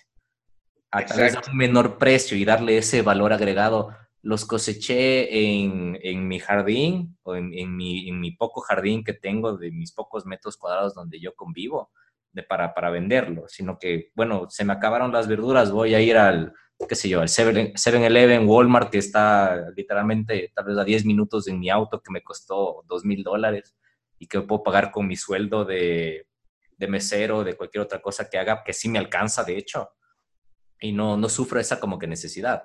a 0.92 1.04
través 1.04 1.34
de 1.34 1.50
un 1.50 1.56
menor 1.56 1.98
precio 1.98 2.36
y 2.36 2.44
darle 2.44 2.78
ese 2.78 3.02
valor 3.02 3.32
agregado. 3.32 3.90
Los 4.22 4.44
coseché 4.44 5.54
en, 5.54 5.98
en 6.02 6.28
mi 6.28 6.38
jardín 6.38 7.16
o 7.22 7.36
en, 7.36 7.54
en 7.54 7.76
mi, 7.76 8.08
en 8.08 8.20
mi 8.20 8.32
poco 8.32 8.60
jardín 8.60 9.02
que 9.02 9.14
tengo 9.14 9.56
de 9.56 9.70
mis 9.70 9.92
pocos 9.92 10.26
metros 10.26 10.56
cuadrados 10.56 10.94
donde 10.94 11.18
yo 11.20 11.34
convivo 11.34 11.90
de, 12.32 12.42
para, 12.42 12.74
para 12.74 12.90
venderlo, 12.90 13.44
sino 13.48 13.78
que, 13.78 14.10
bueno, 14.14 14.46
se 14.50 14.64
me 14.64 14.72
acabaron 14.72 15.12
las 15.12 15.26
verduras, 15.28 15.70
voy 15.72 15.94
a 15.94 16.00
ir 16.00 16.16
al, 16.16 16.52
qué 16.88 16.94
sé 16.94 17.08
yo, 17.08 17.20
al 17.20 17.28
7-Eleven, 17.28 18.46
Walmart, 18.48 18.90
que 18.90 18.98
está 18.98 19.66
literalmente 19.76 20.52
tal 20.54 20.64
vez 20.66 20.78
a 20.78 20.84
10 20.84 21.04
minutos 21.04 21.48
en 21.48 21.58
mi 21.58 21.70
auto, 21.70 22.00
que 22.00 22.12
me 22.12 22.22
costó 22.22 22.84
2 22.88 23.04
mil 23.04 23.22
dólares 23.22 23.74
y 24.18 24.26
que 24.26 24.40
puedo 24.42 24.62
pagar 24.62 24.90
con 24.90 25.06
mi 25.08 25.16
sueldo 25.16 25.64
de, 25.64 26.26
de 26.76 26.88
mesero, 26.88 27.42
de 27.44 27.54
cualquier 27.54 27.82
otra 27.82 28.00
cosa 28.00 28.28
que 28.28 28.38
haga, 28.38 28.62
que 28.64 28.72
sí 28.72 28.88
me 28.88 28.98
alcanza, 28.98 29.42
de 29.44 29.56
hecho, 29.56 29.90
y 30.80 30.92
no, 30.92 31.16
no 31.16 31.28
sufro 31.28 31.58
esa 31.60 31.78
como 31.80 31.98
que 31.98 32.06
necesidad. 32.06 32.62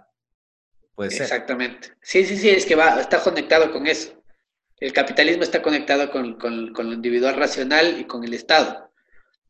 Puede. 0.93 1.15
Exactamente. 1.15 1.89
Sí, 2.01 2.23
sí, 2.25 2.37
sí, 2.37 2.49
es 2.49 2.65
que 2.65 2.75
va, 2.75 3.01
está 3.01 3.21
conectado 3.21 3.71
con 3.71 3.85
eso. 3.87 4.13
El 4.77 4.93
capitalismo 4.93 5.43
está 5.43 5.61
conectado 5.61 6.09
con, 6.11 6.37
con- 6.37 6.71
con 6.73 6.87
lo 6.87 6.93
individual 6.93 7.35
racional 7.35 7.99
y 7.99 8.05
con 8.05 8.23
el 8.23 8.33
Estado. 8.33 8.91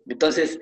Entonces, 0.07 0.59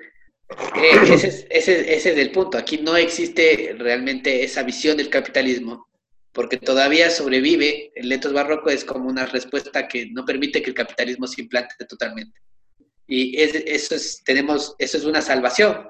eh, 0.75 0.91
ese, 1.13 1.27
es, 1.27 1.47
ese- 1.49 1.93
ese 1.95 2.11
es 2.13 2.17
el 2.17 2.31
punto. 2.31 2.57
Aquí 2.57 2.77
no 2.77 2.95
existe 2.95 3.75
realmente 3.77 4.43
esa 4.43 4.63
visión 4.63 4.97
del 4.97 5.09
capitalismo, 5.09 5.87
porque 6.31 6.57
todavía 6.57 7.09
sobrevive. 7.09 7.91
El 7.95 8.09
Letos 8.09 8.33
Barroco 8.33 8.69
es 8.69 8.83
como 8.85 9.09
una 9.09 9.25
respuesta 9.25 9.87
que 9.87 10.07
no 10.11 10.25
permite 10.25 10.61
que 10.61 10.69
el 10.69 10.75
capitalismo 10.75 11.27
se 11.27 11.41
implante 11.41 11.75
totalmente. 11.87 12.39
Y 13.07 13.39
es- 13.41 13.55
eso, 13.65 13.95
es, 13.95 14.23
tenemos, 14.23 14.75
eso 14.79 14.97
es 14.97 15.03
una 15.05 15.21
salvación, 15.21 15.87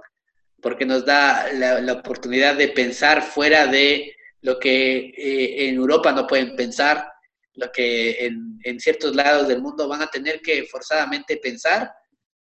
porque 0.61 0.85
nos 0.85 1.05
da 1.05 1.51
la, 1.53 1.79
la 1.81 1.93
oportunidad 1.93 2.55
de 2.55 2.69
pensar 2.69 3.21
fuera 3.21 3.67
de 3.67 4.15
lo 4.41 4.59
que 4.59 5.13
eh, 5.17 5.67
en 5.69 5.75
Europa 5.75 6.11
no 6.11 6.25
pueden 6.27 6.55
pensar, 6.55 7.07
lo 7.55 7.71
que 7.71 8.25
en, 8.25 8.59
en 8.63 8.79
ciertos 8.79 9.15
lados 9.15 9.47
del 9.47 9.61
mundo 9.61 9.87
van 9.87 10.01
a 10.01 10.07
tener 10.07 10.41
que 10.41 10.63
forzadamente 10.65 11.37
pensar, 11.37 11.91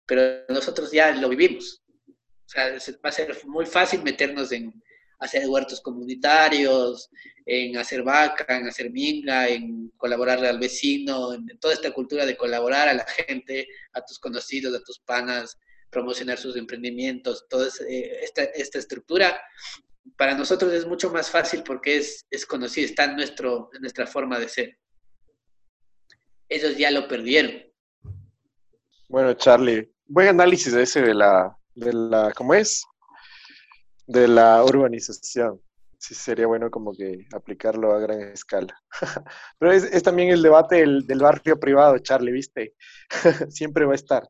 pero 0.07 0.45
nosotros 0.49 0.91
ya 0.91 1.11
lo 1.13 1.29
vivimos. 1.29 1.83
O 2.07 2.49
sea, 2.49 2.79
se- 2.79 2.93
va 2.93 3.09
a 3.09 3.11
ser 3.11 3.37
muy 3.45 3.65
fácil 3.65 4.01
meternos 4.03 4.51
en 4.51 4.73
hacer 5.19 5.47
huertos 5.49 5.81
comunitarios, 5.81 7.09
en 7.45 7.77
hacer 7.77 8.03
vaca, 8.03 8.45
en 8.57 8.67
hacer 8.67 8.91
minga, 8.91 9.49
en 9.49 9.89
colaborarle 9.97 10.47
al 10.47 10.59
vecino, 10.59 11.33
en 11.33 11.45
toda 11.59 11.73
esta 11.73 11.91
cultura 11.91 12.25
de 12.25 12.37
colaborar 12.37 12.87
a 12.87 12.93
la 12.93 13.05
gente, 13.05 13.67
a 13.93 14.01
tus 14.05 14.19
conocidos, 14.19 14.75
a 14.75 14.83
tus 14.83 14.99
panas, 14.99 15.57
promocionar 15.89 16.37
sus 16.37 16.55
emprendimientos, 16.55 17.47
toda 17.49 17.67
eh, 17.89 18.19
esta, 18.21 18.43
esta 18.43 18.77
estructura 18.79 19.39
para 20.15 20.35
nosotros 20.35 20.71
es 20.71 20.85
mucho 20.85 21.09
más 21.09 21.29
fácil 21.29 21.63
porque 21.63 21.97
es, 21.97 22.25
es 22.29 22.45
conocido, 22.45 22.85
está 22.85 23.05
en, 23.05 23.15
nuestro, 23.15 23.69
en 23.73 23.81
nuestra 23.81 24.05
forma 24.07 24.39
de 24.39 24.47
ser. 24.47 24.77
Ellos 26.49 26.77
ya 26.77 26.91
lo 26.91 27.07
perdieron. 27.07 27.63
Bueno, 29.09 29.33
Charlie, 29.33 29.91
buen 30.07 30.27
análisis 30.29 30.73
ese 30.73 31.01
de 31.01 31.13
la, 31.13 31.55
de 31.75 31.93
la, 31.93 32.31
¿cómo 32.35 32.53
es? 32.53 32.83
De 34.05 34.27
la 34.27 34.63
urbanización. 34.63 35.61
Sí, 35.99 36.13
sería 36.13 36.45
bueno 36.45 36.69
como 36.69 36.93
que 36.93 37.25
aplicarlo 37.33 37.93
a 37.93 37.99
gran 37.99 38.21
escala. 38.21 38.73
Pero 39.59 39.71
es, 39.71 39.83
es 39.83 40.03
también 40.03 40.29
el 40.29 40.43
debate 40.43 40.77
del, 40.77 41.07
del 41.07 41.19
barrio 41.19 41.59
privado, 41.59 41.97
Charlie, 41.99 42.31
¿viste? 42.31 42.75
Siempre 43.49 43.85
va 43.85 43.93
a 43.93 43.95
estar. 43.95 44.29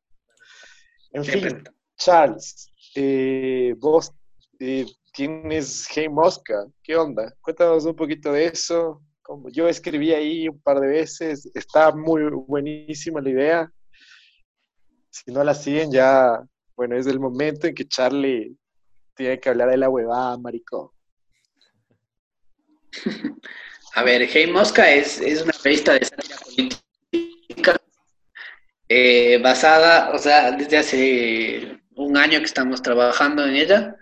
En 1.12 1.24
Siempre. 1.24 1.50
fin, 1.50 1.64
Charles, 1.98 2.72
eh, 2.96 3.76
vos 3.78 4.14
eh, 4.60 4.86
tienes 5.14 5.88
Hey 5.94 6.10
Mosca, 6.10 6.66
¿qué 6.84 6.96
onda? 6.96 7.34
Cuéntanos 7.42 7.86
un 7.86 7.96
poquito 7.96 8.32
de 8.32 8.46
eso. 8.46 9.02
Como 9.22 9.50
yo 9.50 9.68
escribí 9.68 10.14
ahí 10.14 10.48
un 10.48 10.62
par 10.62 10.80
de 10.80 10.88
veces, 10.88 11.50
está 11.54 11.92
muy 11.92 12.24
buenísima 12.48 13.20
la 13.20 13.30
idea. 13.30 13.74
Si 15.26 15.32
no 15.32 15.44
la 15.44 15.56
siguen, 15.56 15.92
ya, 15.92 16.44
bueno, 16.76 16.96
es 16.96 17.08
el 17.08 17.20
momento 17.20 17.66
en 17.66 17.74
que 17.74 17.88
Charlie 17.88 18.56
tiene 19.16 19.40
que 19.40 19.50
hablar 19.50 19.72
de 19.72 19.78
la 19.78 19.90
huevada, 19.90 20.38
maricón. 20.38 20.90
A 23.96 24.04
ver, 24.04 24.30
Hey 24.32 24.46
Mosca 24.46 24.92
es, 24.92 25.20
es 25.20 25.42
una 25.42 25.54
revista 25.64 25.94
de 25.94 26.06
sátira 26.06 26.38
política 26.38 27.78
eh, 28.88 29.40
basada, 29.42 30.12
o 30.12 30.20
sea, 30.20 30.52
desde 30.52 30.78
hace 30.78 31.80
un 31.96 32.16
año 32.16 32.38
que 32.38 32.46
estamos 32.46 32.84
trabajando 32.84 33.44
en 33.44 33.56
ella 33.56 33.96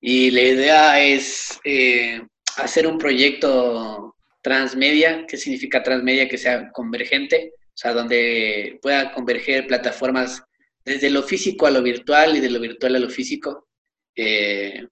y 0.00 0.30
la 0.30 0.42
idea 0.42 1.00
es 1.00 1.58
eh, 1.64 2.22
hacer 2.56 2.86
un 2.86 2.98
proyecto 2.98 4.14
transmedia, 4.42 5.26
¿qué 5.26 5.36
significa 5.36 5.82
transmedia? 5.82 6.28
Que 6.28 6.38
sea 6.38 6.70
convergente, 6.70 7.52
o 7.56 7.76
sea, 7.76 7.92
donde 7.94 8.78
pueda 8.80 9.12
converger 9.12 9.66
plataformas 9.66 10.40
desde 10.84 11.10
lo 11.10 11.22
físico 11.22 11.66
a 11.66 11.70
lo 11.70 11.82
virtual 11.82 12.36
y 12.36 12.40
de 12.40 12.50
lo 12.50 12.60
virtual 12.60 12.96
a 12.96 12.98
lo 12.98 13.08
físico. 13.08 13.68
Eh, 14.14 14.86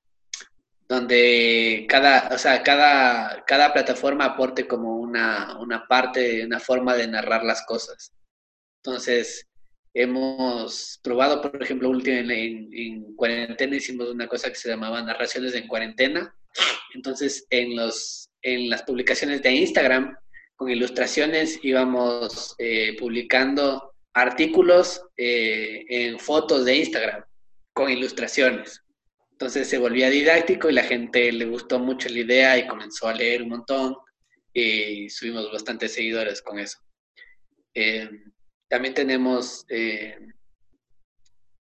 donde 0.88 1.86
cada, 1.88 2.34
o 2.34 2.38
sea, 2.38 2.64
cada, 2.64 3.44
cada 3.46 3.72
plataforma 3.72 4.24
aporte 4.24 4.66
como 4.66 4.96
una, 4.96 5.56
una 5.60 5.86
parte, 5.86 6.44
una 6.44 6.58
forma 6.58 6.96
de 6.96 7.06
narrar 7.06 7.44
las 7.44 7.64
cosas. 7.64 8.12
Entonces, 8.82 9.46
hemos 9.94 10.98
probado, 11.02 11.40
por 11.40 11.62
ejemplo, 11.62 11.88
último 11.88 12.16
en, 12.16 12.30
en, 12.32 12.70
en, 12.72 13.14
cuarentena 13.14 13.76
hicimos 13.76 14.08
una 14.08 14.26
cosa 14.26 14.48
que 14.48 14.56
se 14.56 14.68
llamaba 14.68 15.00
narraciones 15.00 15.54
en 15.54 15.68
cuarentena. 15.68 16.34
Entonces, 16.92 17.46
en, 17.50 17.76
los, 17.76 18.28
en 18.42 18.68
las 18.68 18.82
publicaciones 18.82 19.42
de 19.42 19.52
Instagram, 19.52 20.16
con 20.56 20.70
ilustraciones, 20.70 21.60
íbamos 21.62 22.56
eh, 22.58 22.96
publicando 22.98 23.89
artículos 24.14 25.02
eh, 25.16 25.84
en 25.88 26.18
fotos 26.18 26.64
de 26.64 26.76
Instagram 26.76 27.24
con 27.72 27.90
ilustraciones. 27.90 28.82
Entonces 29.32 29.68
se 29.68 29.78
volvía 29.78 30.10
didáctico 30.10 30.68
y 30.68 30.74
la 30.74 30.82
gente 30.82 31.32
le 31.32 31.46
gustó 31.46 31.78
mucho 31.78 32.08
la 32.08 32.18
idea 32.18 32.58
y 32.58 32.66
comenzó 32.66 33.08
a 33.08 33.14
leer 33.14 33.42
un 33.42 33.50
montón 33.50 33.96
y 34.52 35.08
subimos 35.08 35.50
bastantes 35.50 35.94
seguidores 35.94 36.42
con 36.42 36.58
eso. 36.58 36.78
Eh, 37.74 38.10
también 38.68 38.94
tenemos 38.94 39.64
eh, 39.68 40.18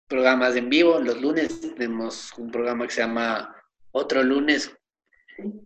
programas 0.08 0.56
en 0.56 0.70
vivo. 0.70 0.98
Los 1.00 1.20
lunes 1.20 1.60
tenemos 1.60 2.32
un 2.38 2.50
programa 2.50 2.86
que 2.86 2.94
se 2.94 3.02
llama 3.02 3.54
Otro 3.90 4.22
lunes 4.22 4.70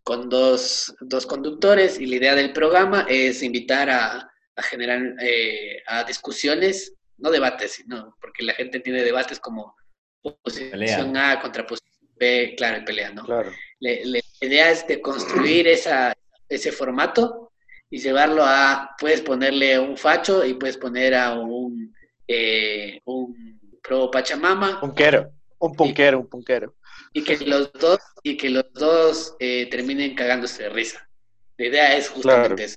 con 0.02 0.28
dos, 0.28 0.94
dos 1.00 1.26
conductores 1.26 2.00
y 2.00 2.06
la 2.06 2.16
idea 2.16 2.34
del 2.34 2.52
programa 2.52 3.06
es 3.08 3.42
invitar 3.42 3.88
a, 3.88 4.29
a 4.60 4.62
generar 4.62 5.00
eh, 5.20 5.82
a 5.86 6.04
discusiones, 6.04 6.94
no 7.18 7.30
debates, 7.30 7.72
sino 7.72 8.16
porque 8.20 8.44
la 8.44 8.54
gente 8.54 8.80
tiene 8.80 9.02
debates 9.02 9.40
como 9.40 9.74
posición 10.42 10.70
pelea. 10.70 11.32
A 11.32 11.40
contra 11.40 11.66
posición 11.66 12.08
B, 12.16 12.54
claro, 12.56 12.76
en 12.76 12.84
pelea, 12.84 13.10
¿no? 13.12 13.24
Claro. 13.24 13.50
Le, 13.80 14.04
le, 14.04 14.22
la 14.40 14.46
idea 14.46 14.70
es 14.70 14.86
de 14.86 15.00
construir 15.00 15.66
esa, 15.68 16.14
ese 16.48 16.72
formato 16.72 17.52
y 17.90 17.98
llevarlo 17.98 18.42
a, 18.44 18.94
puedes 18.98 19.20
ponerle 19.20 19.78
un 19.78 19.96
facho 19.96 20.44
y 20.44 20.54
puedes 20.54 20.76
poner 20.76 21.14
a 21.14 21.34
un, 21.34 21.94
eh, 22.28 23.00
un 23.04 23.58
pro 23.82 24.10
Pachamama. 24.10 24.80
Punquero, 24.80 25.32
un 25.58 25.74
punquero, 25.74 26.18
y, 26.18 26.20
un 26.20 26.28
punquero. 26.28 26.74
Y 27.12 27.24
que 27.24 27.38
los 27.38 27.72
dos, 27.72 27.98
y 28.22 28.36
que 28.36 28.50
los 28.50 28.72
dos 28.72 29.34
eh, 29.40 29.66
terminen 29.70 30.14
cagándose 30.14 30.64
de 30.64 30.68
risa. 30.68 31.08
La 31.56 31.66
idea 31.66 31.96
es 31.96 32.08
justamente 32.08 32.48
claro. 32.48 32.62
eso. 32.62 32.76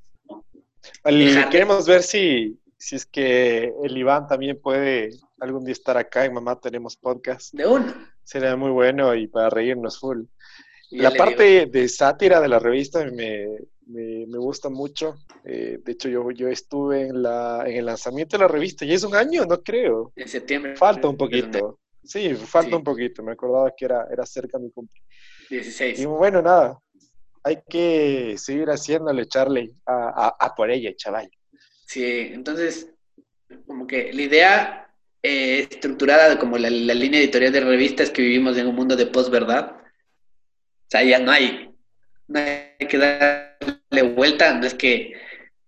El, 1.03 1.49
queremos 1.49 1.87
ver 1.87 2.03
si, 2.03 2.59
si 2.77 2.95
es 2.95 3.05
que 3.05 3.73
el 3.83 3.97
Iván 3.97 4.27
también 4.27 4.59
puede 4.61 5.11
algún 5.39 5.65
día 5.65 5.73
estar 5.73 5.97
acá 5.97 6.25
en 6.25 6.33
Mamá 6.33 6.59
Tenemos 6.59 6.95
Podcast. 6.97 7.53
De 7.53 7.65
uno. 7.67 7.93
Sería 8.23 8.55
muy 8.55 8.71
bueno 8.71 9.13
y 9.15 9.27
para 9.27 9.49
reírnos 9.49 9.99
full. 9.99 10.23
La 10.91 11.11
parte 11.11 11.43
digo. 11.61 11.71
de 11.71 11.89
sátira 11.89 12.39
de 12.39 12.47
la 12.47 12.59
revista 12.59 13.03
me, 13.05 13.47
me, 13.87 14.25
me 14.27 14.37
gusta 14.37 14.69
mucho. 14.69 15.15
Eh, 15.43 15.79
de 15.83 15.91
hecho, 15.91 16.07
yo, 16.07 16.29
yo 16.31 16.47
estuve 16.47 17.07
en, 17.07 17.21
la, 17.23 17.63
en 17.65 17.77
el 17.77 17.85
lanzamiento 17.85 18.37
de 18.37 18.43
la 18.43 18.47
revista 18.47 18.85
y 18.85 18.93
es 18.93 19.03
un 19.03 19.15
año, 19.15 19.43
no 19.45 19.61
creo. 19.61 20.13
En 20.15 20.27
septiembre. 20.27 20.75
Falta 20.75 21.07
un 21.07 21.17
poquito. 21.17 21.79
Sí, 22.03 22.33
falta 22.35 22.69
Sí. 22.71 22.75
un 22.75 22.83
poquito. 22.83 23.23
Me 23.23 23.31
acordaba 23.31 23.71
que 23.75 23.85
era, 23.85 24.05
era 24.11 24.25
cerca 24.25 24.57
de 24.57 24.65
mi 24.65 24.71
cumpleaños. 24.71 25.09
16. 25.49 25.99
Y 25.99 26.05
bueno, 26.05 26.41
nada, 26.41 26.79
hay 27.43 27.59
que 27.69 28.35
seguir 28.37 28.67
haciéndole, 28.69 29.27
Charlie, 29.27 29.71
a, 29.85 30.53
por 30.55 30.71
ella, 30.71 30.95
chaval. 30.95 31.29
Sí, 31.85 32.29
entonces, 32.31 32.89
como 33.67 33.85
que 33.85 34.13
la 34.13 34.21
idea 34.21 34.95
eh, 35.21 35.67
estructurada 35.69 36.39
como 36.39 36.57
la, 36.57 36.69
la 36.69 36.93
línea 36.93 37.19
editorial 37.19 37.51
de 37.51 37.59
revistas 37.59 38.09
que 38.09 38.21
vivimos 38.21 38.57
en 38.57 38.67
un 38.67 38.75
mundo 38.75 38.95
de 38.95 39.07
posverdad, 39.07 39.71
o 39.71 40.89
sea, 40.89 41.03
ya 41.03 41.19
no 41.19 41.31
hay, 41.31 41.69
no 42.27 42.39
hay 42.39 42.87
que 42.87 42.97
darle 42.97 44.01
vuelta, 44.15 44.53
no 44.53 44.65
es 44.65 44.73
que 44.73 45.13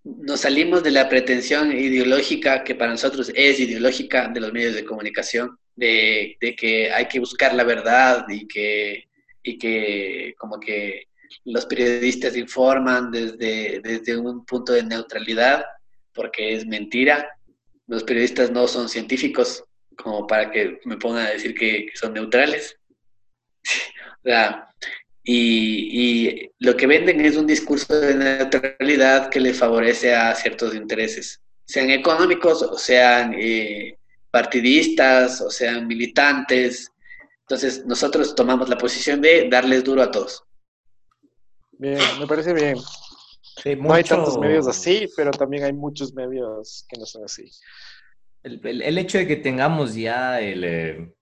nos 0.03 0.41
salimos 0.41 0.84
de 0.84 0.91
la 0.91 1.09
pretensión 1.09 1.71
ideológica 1.71 2.63
que 2.63 2.76
para 2.76 2.91
nosotros 2.91 3.32
es 3.36 3.59
ideológica 3.59 4.30
de 4.30 4.39
los 4.39 4.53
medios 4.53 4.76
de 4.76 4.86
comunicación, 4.86 5.57
de, 5.76 6.38
de 6.39 6.55
que 6.55 6.91
hay 6.91 7.07
que 7.07 7.19
buscar 7.19 7.53
la 7.53 7.63
verdad 7.63 8.26
y 8.30 8.47
que, 8.47 9.09
y 9.43 9.57
que 9.57 10.36
como 10.38 10.59
que 10.59 11.07
los 11.43 11.65
periodistas 11.65 12.36
informan 12.36 13.11
desde, 13.11 13.81
desde 13.83 14.17
un 14.17 14.45
punto 14.45 14.73
de 14.73 14.83
neutralidad, 14.83 15.65
porque 16.13 16.53
es 16.53 16.65
mentira. 16.65 17.29
Los 17.88 18.03
periodistas 18.03 18.51
no 18.51 18.67
son 18.67 18.89
científicos 18.89 19.63
como 19.97 20.25
para 20.27 20.51
que 20.51 20.79
me 20.86 20.97
pongan 20.97 21.25
a 21.25 21.31
decir 21.31 21.55
que, 21.55 21.88
son 21.95 22.13
neutrales. 22.13 22.77
O 24.17 24.27
sea, 24.27 24.67
y, 25.23 26.31
y 26.31 26.51
lo 26.57 26.75
que 26.75 26.88
venden 26.88 27.23
es 27.23 27.38
un 27.38 27.45
discurso 27.45 27.93
de 27.93 28.15
neutralidad 28.15 29.29
que 29.29 29.39
les 29.39 29.55
favorece 29.55 30.15
a 30.15 30.33
ciertos 30.33 30.73
intereses, 30.73 31.43
sean 31.65 31.89
económicos 31.89 32.61
o 32.63 32.77
sean 32.77 33.36
eh, 33.38 33.97
partidistas 34.31 35.41
o 35.41 35.49
sean 35.49 35.88
militantes. 35.88 36.91
Entonces 37.41 37.86
nosotros 37.86 38.36
tomamos 38.36 38.69
la 38.69 38.77
posición 38.77 39.21
de 39.21 39.47
darles 39.49 39.83
duro 39.83 40.01
a 40.01 40.11
todos. 40.11 40.43
Bien, 41.78 41.99
me 42.19 42.28
parece 42.28 42.53
bien. 42.53 42.78
Sí, 43.63 43.76
No 43.76 43.93
hay 43.93 44.03
tantos 44.03 44.38
medios 44.38 44.67
así, 44.67 45.07
pero 45.15 45.32
también 45.32 45.63
hay 45.63 45.73
muchos 45.73 46.13
medios 46.13 46.86
que 46.89 46.99
no 46.99 47.05
son 47.05 47.23
así. 47.23 47.49
El, 48.43 48.61
el- 48.65 48.82
el 48.82 48.97
hecho 48.97 49.17
de 49.17 49.28
que 49.28 49.38
tengamos 49.38 49.95
ya 49.95 50.39
el, 50.41 50.63
eh, 50.63 51.15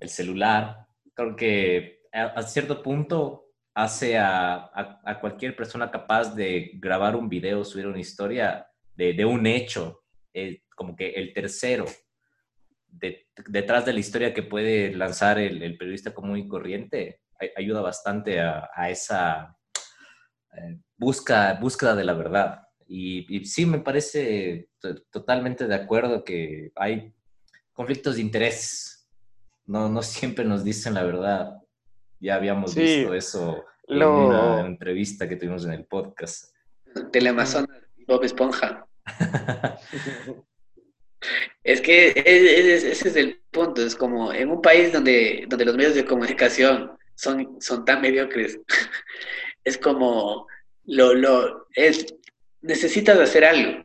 el 0.00 0.08
celular, 0.08 0.86
creo 1.14 1.34
que 1.36 2.02
a, 2.12 2.24
a 2.26 2.42
cierto 2.42 2.82
punto 2.82 3.46
hace 3.74 4.18
a, 4.18 4.54
a- 4.56 5.00
a 5.04 5.20
cualquier 5.20 5.56
persona 5.56 5.90
capaz 5.90 6.34
de 6.34 6.72
grabar 6.74 7.16
un 7.16 7.28
video, 7.28 7.64
subir 7.64 7.86
una 7.86 8.00
historia 8.00 8.66
de, 8.94 9.12
de 9.14 9.24
un 9.24 9.46
hecho, 9.46 10.02
eh, 10.34 10.62
como 10.76 10.94
que 10.96 11.10
el 11.10 11.32
tercero 11.32 11.86
de- 12.88 13.28
detrás 13.48 13.84
de 13.86 13.92
la 13.92 14.00
historia 14.00 14.34
que 14.34 14.42
puede 14.42 14.92
lanzar 14.94 15.38
el, 15.38 15.62
el 15.62 15.78
periodista 15.78 16.12
común 16.12 16.38
y 16.38 16.48
corriente, 16.48 17.20
ayuda 17.56 17.80
bastante 17.80 18.40
a, 18.40 18.68
a 18.74 18.90
esa 18.90 19.56
eh, 20.56 20.78
busca, 20.96 21.54
búsqueda 21.54 21.94
de 21.94 22.04
la 22.04 22.14
verdad. 22.14 22.62
Y, 22.86 23.26
y 23.36 23.44
sí, 23.44 23.66
me 23.66 23.78
parece 23.78 24.68
to- 24.80 25.00
totalmente 25.10 25.66
de 25.66 25.74
acuerdo 25.74 26.24
que 26.24 26.72
hay 26.76 27.14
conflictos 27.72 28.16
de 28.16 28.22
interés. 28.22 29.08
No, 29.66 29.88
no 29.88 30.02
siempre 30.02 30.44
nos 30.44 30.64
dicen 30.64 30.94
la 30.94 31.04
verdad. 31.04 31.56
Ya 32.18 32.34
habíamos 32.34 32.72
Sí, 32.72 32.80
visto 32.80 33.14
eso 33.14 33.64
en 33.88 34.02
una 34.02 34.60
entrevista 34.66 35.28
que 35.28 35.36
tuvimos 35.36 35.64
en 35.64 35.72
el 35.72 35.84
podcast. 35.86 36.52
Teleamazonas, 37.12 37.80
Bob 38.06 38.24
Esponja. 38.24 38.86
Es 41.62 41.80
que 41.82 42.08
es- 42.08 42.14
es- 42.26 42.84
ese 42.84 43.08
es 43.08 43.16
el 43.16 43.42
punto, 43.50 43.82
es 43.84 43.94
como 43.94 44.32
en 44.32 44.50
un 44.50 44.62
país 44.62 44.92
donde, 44.92 45.44
donde 45.48 45.64
los 45.66 45.76
medios 45.76 45.94
de 45.94 46.04
comunicación 46.06 46.96
son, 47.20 47.60
son 47.60 47.84
tan 47.84 48.00
mediocres, 48.00 48.58
es 49.64 49.78
como 49.78 50.46
lo, 50.84 51.14
lo 51.14 51.66
es, 51.74 52.06
necesitas 52.62 53.18
hacer 53.18 53.44
algo 53.44 53.84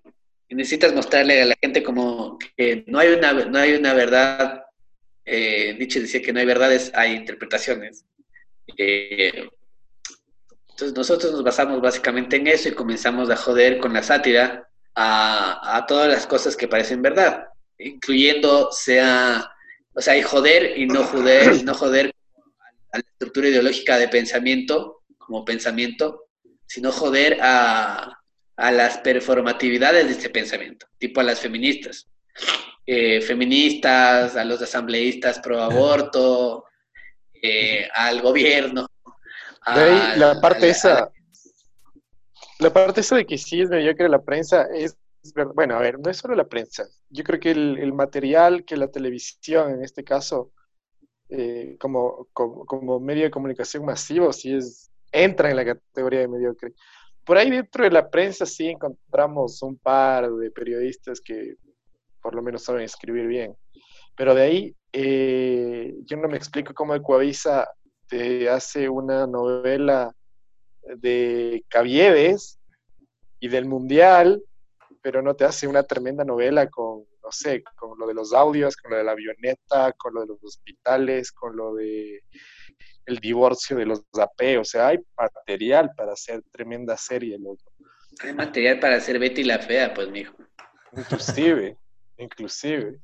necesitas 0.55 0.93
mostrarle 0.93 1.41
a 1.41 1.45
la 1.45 1.55
gente 1.61 1.83
como 1.83 2.38
que 2.55 2.83
no 2.88 2.99
hay 2.99 3.09
una, 3.09 3.33
no 3.33 3.57
hay 3.57 3.73
una 3.73 3.93
verdad, 3.93 4.63
eh, 5.25 5.75
Nietzsche 5.77 5.99
decía 5.99 6.21
que 6.21 6.33
no 6.33 6.39
hay 6.39 6.45
verdades, 6.45 6.91
hay 6.93 7.15
interpretaciones. 7.15 8.05
Eh, 8.77 9.47
entonces 10.69 10.95
nosotros 10.95 11.31
nos 11.31 11.43
basamos 11.43 11.81
básicamente 11.81 12.38
en 12.38 12.47
eso 12.47 12.69
y 12.69 12.73
comenzamos 12.73 13.29
a 13.29 13.36
joder 13.36 13.79
con 13.79 13.93
la 13.93 14.03
sátira 14.03 14.67
a, 14.93 15.77
a 15.77 15.86
todas 15.86 16.09
las 16.09 16.27
cosas 16.27 16.55
que 16.55 16.67
parecen 16.67 17.01
verdad, 17.01 17.47
incluyendo 17.77 18.71
sea, 18.71 19.49
o 19.93 20.01
sea, 20.01 20.17
y 20.17 20.21
joder 20.21 20.77
y 20.77 20.86
no 20.88 21.03
joder, 21.03 21.63
no 21.63 21.73
joder 21.73 22.13
a 22.95 22.99
la 22.99 23.03
estructura 23.11 23.49
ideológica 23.49 23.97
de 23.97 24.07
pensamiento 24.07 25.03
como 25.17 25.43
pensamiento, 25.43 26.27
sino 26.65 26.91
joder 26.91 27.37
a, 27.41 28.19
a 28.55 28.71
las 28.71 28.97
performatividades 28.99 30.05
de 30.05 30.13
este 30.13 30.29
pensamiento, 30.29 30.87
tipo 30.97 31.19
a 31.19 31.23
las 31.23 31.39
feministas. 31.39 32.07
Eh, 32.85 33.19
feministas, 33.21 34.35
a 34.35 34.45
los 34.45 34.61
asambleístas 34.61 35.39
pro 35.39 35.61
aborto, 35.61 36.65
eh, 37.33 37.87
al 37.93 38.21
gobierno. 38.21 38.87
De 39.75 39.81
ahí, 39.81 40.19
la 40.19 40.39
parte 40.39 40.67
a 40.67 40.69
esa, 40.69 41.11
la 42.59 42.71
parte 42.71 43.01
esa 43.01 43.15
de 43.17 43.25
que 43.25 43.37
sí 43.37 43.61
es 43.61 43.69
mediocre 43.69 44.07
la 44.07 44.21
prensa 44.21 44.67
es, 44.73 44.95
bueno, 45.55 45.75
a 45.75 45.79
ver, 45.79 45.99
no 45.99 46.09
es 46.09 46.17
solo 46.17 46.35
la 46.35 46.47
prensa. 46.47 46.85
Yo 47.09 47.23
creo 47.23 47.39
que 47.39 47.51
el, 47.51 47.77
el 47.79 47.91
material 47.91 48.63
que 48.63 48.77
la 48.77 48.87
televisión, 48.87 49.71
en 49.71 49.83
este 49.83 50.03
caso, 50.03 50.51
eh, 51.38 51.77
como, 51.79 52.27
como, 52.33 52.65
como 52.65 52.99
medio 52.99 53.23
de 53.23 53.31
comunicación 53.31 53.86
masivo, 53.86 54.31
sí 54.31 54.53
es, 54.53 54.91
entra 55.11 55.49
en 55.49 55.55
la 55.57 55.65
categoría 55.65 56.21
de 56.21 56.27
mediocre. 56.27 56.73
Por 57.25 57.38
ahí 57.38 57.49
dentro 57.49 57.83
de 57.83 57.91
la 57.91 58.09
prensa 58.09 58.45
sí 58.45 58.67
encontramos 58.67 59.61
un 59.63 59.77
par 59.77 60.31
de 60.31 60.51
periodistas 60.51 61.19
que 61.19 61.55
por 62.21 62.36
lo 62.36 62.41
menos 62.41 62.63
saben 62.63 62.83
escribir 62.83 63.27
bien. 63.27 63.55
Pero 64.15 64.33
de 64.33 64.41
ahí, 64.41 64.75
eh, 64.93 65.93
yo 66.05 66.17
no 66.17 66.27
me 66.27 66.38
explico 66.38 66.73
cómo 66.73 66.95
Ecuavisa 66.95 67.69
te 68.07 68.49
hace 68.49 68.88
una 68.88 69.27
novela 69.27 70.15
de 70.83 71.65
Caviedes 71.67 72.59
y 73.39 73.49
del 73.49 73.65
Mundial, 73.65 74.43
pero 75.01 75.21
no 75.21 75.36
te 75.36 75.45
hace 75.45 75.67
una 75.67 75.84
tremenda 75.84 76.23
novela 76.23 76.68
con, 76.68 77.03
no 77.26 77.31
sé, 77.31 77.64
con 77.76 77.97
lo 77.97 78.06
de 78.07 78.14
los 78.14 78.34
audios, 78.34 78.77
con 78.77 78.91
lo 78.91 78.97
de 78.97 79.03
la 79.03 79.14
avioneta, 79.14 79.91
con 79.93 80.14
lo 80.14 80.22
de 80.22 80.27
los 80.27 80.43
hospitales, 80.43 81.31
con 81.31 81.56
lo 81.56 81.73
de 81.73 82.22
el 83.07 83.18
divorcio 83.18 83.76
de 83.77 83.85
los 83.88 84.03
AP, 84.14 84.57
o 84.60 84.64
sea, 84.64 84.88
hay 84.89 84.99
material 85.18 85.91
para 85.97 86.14
hacer 86.14 86.43
tremenda 86.52 86.95
serie, 86.97 87.38
loco. 87.39 87.72
Hay 88.22 88.34
material 88.34 88.80
para 88.80 88.95
hacer 88.97 89.18
Betty 89.19 89.43
la 89.43 89.60
fea, 89.60 89.93
pues, 89.93 90.10
mijo. 90.10 90.35
Inclusive, 90.95 91.77
inclusive. 92.18 92.99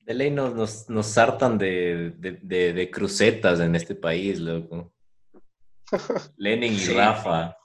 De 0.00 0.14
ley 0.14 0.30
nos, 0.30 0.54
nos, 0.54 0.88
nos 0.90 1.16
hartan 1.18 1.56
de, 1.58 2.12
de, 2.18 2.32
de- 2.42 2.72
de 2.74 2.90
crucetas 2.90 3.60
en 3.60 3.74
este 3.74 3.94
país, 3.94 4.38
loco. 4.38 4.92
Lenin 6.36 6.72
y 6.72 6.76
Sí. 6.78 6.94
Rafa. 6.94 7.56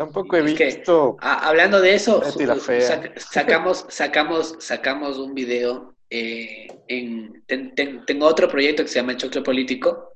Tampoco 0.00 0.34
he 0.38 0.40
Es 0.40 0.54
que- 0.54 0.64
visto... 0.64 1.18
Ah, 1.20 1.46
hablando 1.46 1.78
de 1.78 1.94
eso, 1.94 2.22
la 2.38 2.56
fea. 2.56 2.80
sac- 2.80 3.18
sacamos, 3.18 3.84
sacamos, 3.90 4.56
sacamos 4.58 5.18
un 5.18 5.34
video. 5.34 5.94
eh, 6.08 6.66
en, 6.88 7.44
ten- 7.46 7.74
ten- 7.74 8.04
tengo 8.06 8.24
otro 8.26 8.48
proyecto 8.48 8.82
que 8.82 8.88
se 8.88 8.94
llama 8.98 9.12
El 9.12 9.18
Choclo 9.18 9.42
Político, 9.42 10.14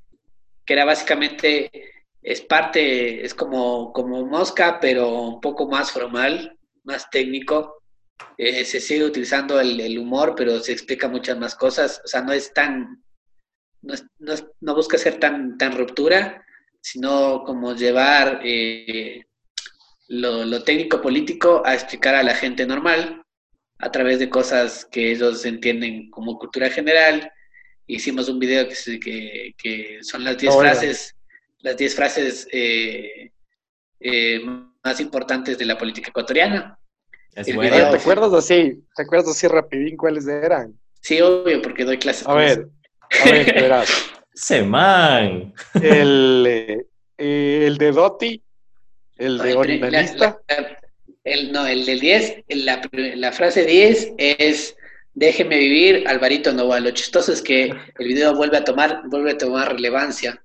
que 0.64 0.72
era 0.72 0.86
básicamente, 0.86 1.70
es 2.22 2.40
parte, 2.40 3.22
es 3.24 3.34
como, 3.34 3.92
como 3.92 4.24
mosca, 4.26 4.80
pero 4.80 5.06
un 5.20 5.40
poco 5.42 5.68
más 5.68 5.92
formal, 5.92 6.58
más 6.84 7.10
técnico. 7.10 7.82
Eh, 8.38 8.64
se 8.64 8.80
sigue 8.80 9.04
utilizando 9.04 9.60
el, 9.60 9.78
el 9.78 9.98
humor, 9.98 10.32
pero 10.34 10.58
se 10.60 10.72
explica 10.72 11.08
muchas 11.08 11.36
más 11.38 11.54
cosas. 11.54 12.00
O 12.02 12.08
sea, 12.08 12.22
no 12.22 12.32
es 12.32 12.54
tan, 12.54 13.04
no, 13.82 13.92
es- 13.92 14.06
no, 14.18 14.32
es- 14.32 14.46
no 14.62 14.74
busca 14.74 14.96
ser 14.96 15.20
tan, 15.20 15.58
tan 15.58 15.76
ruptura, 15.76 16.42
sino 16.80 17.44
como 17.44 17.74
llevar 17.74 18.40
eh, 18.42 19.22
lo, 20.08 20.44
lo 20.44 20.62
técnico 20.62 21.00
político 21.00 21.62
a 21.64 21.74
explicar 21.74 22.14
a 22.14 22.22
la 22.22 22.34
gente 22.34 22.66
normal 22.66 23.22
a 23.78 23.90
través 23.90 24.18
de 24.18 24.28
cosas 24.30 24.86
que 24.90 25.10
ellos 25.12 25.44
entienden 25.44 26.10
como 26.10 26.38
cultura 26.38 26.70
general. 26.70 27.30
Hicimos 27.86 28.28
un 28.28 28.38
video 28.38 28.68
que, 28.68 28.74
se- 28.74 29.00
que, 29.00 29.54
que 29.58 29.98
son 30.02 30.24
las 30.24 30.38
10 30.38 30.54
Ah, 30.54 30.58
frases, 30.60 31.14
las 31.60 31.76
10 31.76 31.94
frases 31.94 32.48
eh, 32.52 33.30
eh, 34.00 34.40
más 34.84 35.00
importantes 35.00 35.58
de 35.58 35.64
la 35.64 35.76
política 35.78 36.10
ecuatoriana. 36.10 36.78
Es 37.34 37.48
El 37.48 37.56
bueno. 37.56 37.70
A 37.74 37.76
ver, 37.78 37.86
video. 37.86 37.96
¿te 37.96 38.00
acuerdas 38.02 38.32
así? 38.32 38.84
¿Te 38.94 39.02
acuerdas 39.02 39.28
así 39.30 39.48
rapidín 39.48 39.96
cuáles 39.96 40.26
eran? 40.28 40.78
Sí, 41.00 41.20
obvio, 41.20 41.60
porque 41.60 41.84
doy 41.84 41.98
clases. 41.98 42.22
A 42.22 42.30
con 42.30 42.38
ver, 42.38 42.68
eso. 43.10 43.22
a 43.22 43.30
ver, 43.30 43.54
verás. 43.54 43.88
¡Se 44.34 44.62
man! 44.62 45.52
El, 45.82 46.46
eh, 47.18 47.66
el 47.66 47.76
de 47.78 47.92
Doty, 47.92 48.42
El 49.16 49.38
de 49.38 49.54
la- 49.54 49.60
Onanista. 49.60 50.38
la- 50.48 50.78
el, 51.24 51.52
no, 51.52 51.66
el 51.66 51.86
del 51.86 52.00
10, 52.00 52.44
la, 52.48 52.82
la 52.92 53.32
frase 53.32 53.64
10 53.64 54.12
es 54.18 54.76
déjeme 55.14 55.56
vivir, 55.58 56.06
Alvarito 56.06 56.52
Nova. 56.52 56.80
Lo 56.80 56.90
chistoso 56.90 57.32
es 57.32 57.40
que 57.40 57.64
el 57.98 58.06
video 58.06 58.34
vuelve 58.34 58.58
a 58.58 58.64
tomar, 58.64 59.02
vuelve 59.06 59.30
a 59.32 59.38
tomar 59.38 59.72
relevancia. 59.72 60.42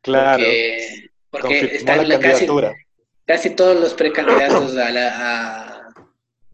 Claro. 0.00 0.42
Porque, 0.42 1.10
porque 1.30 1.48
confirmó 1.60 1.76
están 1.76 2.08
la 2.08 2.18
casi, 2.20 2.46
casi 3.26 3.50
todos 3.50 3.78
los 3.78 3.92
precandidatos 3.94 4.76
a, 4.76 4.90
la- 4.90 5.82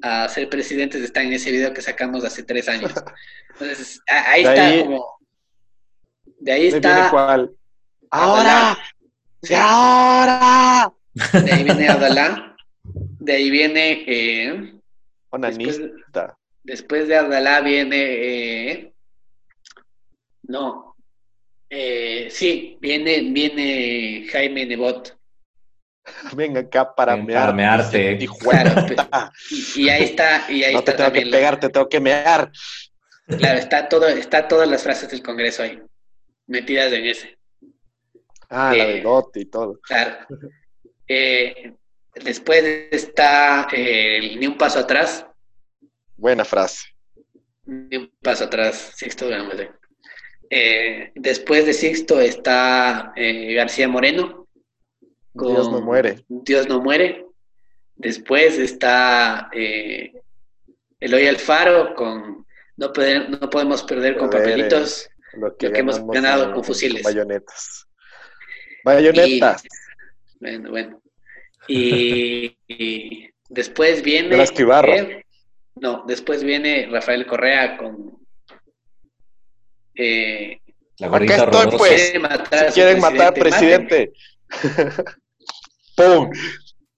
a, 0.03 0.25
a 0.25 0.29
ser 0.29 0.49
presidentes 0.49 1.03
están 1.03 1.27
en 1.27 1.35
ese 1.35 1.51
video 1.53 1.73
que 1.73 1.83
sacamos 1.83 2.25
hace 2.25 2.43
tres 2.43 2.69
años. 2.69 2.93
Entonces, 3.53 4.01
ahí 4.07 4.43
De 4.43 4.49
está 4.51 4.67
ahí- 4.67 4.83
como. 4.85 5.19
De 6.41 6.53
ahí 6.53 6.71
¿De 6.71 6.81
viene 6.81 6.97
está. 6.97 7.11
cuál? 7.11 7.51
¡Ahora! 8.11 8.79
¡Sí, 9.43 9.55
ahora! 9.57 10.93
De 11.45 11.53
ahí 11.53 11.65
viene 11.65 11.89
Adalá. 11.89 12.57
De 13.21 13.33
ahí 13.33 13.51
viene. 13.51 14.05
eh, 14.07 14.53
después, 15.33 15.79
Onanista. 15.79 16.39
después 16.63 17.09
de 17.09 17.17
Adalá 17.17 17.61
viene. 17.61 17.97
eh, 17.99 18.93
no. 20.45 20.95
Eh, 21.71 22.29
sí, 22.31 22.79
viene, 22.81 23.21
viene 23.31 24.27
Jaime 24.31 24.65
Nebot. 24.65 25.15
Ven 26.35 26.57
acá 26.57 26.95
para 26.95 27.15
Ven 27.17 27.27
mear. 27.27 27.41
para 27.43 27.53
mearte. 27.53 28.13
hijo 28.19 28.35
de 28.37 28.41
Claro. 28.49 28.87
Y, 29.51 29.83
y 29.83 29.89
ahí 29.91 30.05
está, 30.05 30.51
y 30.51 30.65
ahí 30.65 30.75
No 30.75 30.83
te 30.83 30.93
está 30.93 30.97
tengo 31.05 31.13
que 31.13 31.21
también. 31.21 31.31
la- 31.31 31.37
pegar, 31.37 31.61
te 31.61 31.69
tengo 31.69 31.89
que 31.89 32.01
mear. 32.01 32.51
claro, 33.27 33.59
está 33.59 33.89
todo, 33.89 34.09
está 34.09 34.49
todas 34.49 34.67
las 34.69 34.83
frases 34.83 35.11
del 35.11 35.23
Congreso 35.23 35.63
ahí, 35.63 35.79
metidas 36.47 36.91
en 36.95 37.05
ese. 37.05 37.37
Ah, 38.49 38.73
la 38.75 38.85
Eh, 38.85 38.93
de 38.95 39.01
Gotti 39.03 39.41
y 39.41 39.45
todo. 39.45 39.79
Claro. 39.83 40.27
Eh, 41.09 41.73
después 42.15 42.65
está 42.91 43.67
eh, 43.73 44.37
ni 44.39 44.47
un 44.47 44.57
paso 44.59 44.79
atrás, 44.81 45.27
Buena 46.17 46.45
frase. 46.45 46.89
ni 47.65 47.97
un 47.97 48.13
paso 48.23 48.45
atrás, 48.45 48.93
Sixto. 48.97 49.29
Eh, 50.51 51.13
después 51.15 51.67
de 51.67 51.73
Sixto 51.73 52.21
está 52.21 53.13
García 53.17 53.89
Moreno. 53.89 54.47
con 55.37 55.55
Dios 55.55 55.71
no 55.71 55.81
muere. 55.81 56.25
Dios 56.29 56.69
no 56.69 56.81
muere. 56.81 57.25
Después 57.95 58.59
está 58.59 59.51
Eloy 61.01 61.27
Alfaro 61.27 61.95
con 61.95 62.47
no, 62.77 62.93
poder- 62.93 63.29
no 63.31 63.49
podemos 63.51 63.83
perder 63.85 64.17
con 64.17 64.31
papelitos. 64.31 65.09
Lo 65.35 65.57
que, 65.57 65.67
Lo 65.69 65.73
que 65.75 65.79
hemos 65.81 66.05
ganado 66.09 66.53
con 66.55 66.65
fusiles. 66.65 67.03
bayonetas. 67.03 67.87
Bayonetas. 68.85 69.63
Bueno, 70.41 70.71
bueno. 70.71 71.01
Y, 71.67 72.57
y 72.69 73.29
después 73.49 74.03
viene. 74.03 74.29
Velasco 74.29 74.63
Ibarra. 74.63 74.97
eh, 74.97 75.25
no, 75.77 76.05
después 76.07 76.43
viene 76.45 76.89
Rafael 76.91 77.27
Correa 77.27 77.77
con. 77.77 78.19
Eh, 79.95 80.59
La 80.99 81.09
Acá 81.09 81.37
estoy, 81.37 81.65
rodosa. 81.67 81.77
pues. 81.77 82.03
quieren 82.11 82.23
matar 82.23 82.73
quieren 82.73 83.01
matar 83.01 83.19
mátenme. 83.19 83.41
presidente. 83.51 84.13
¡Pum! 85.97 86.31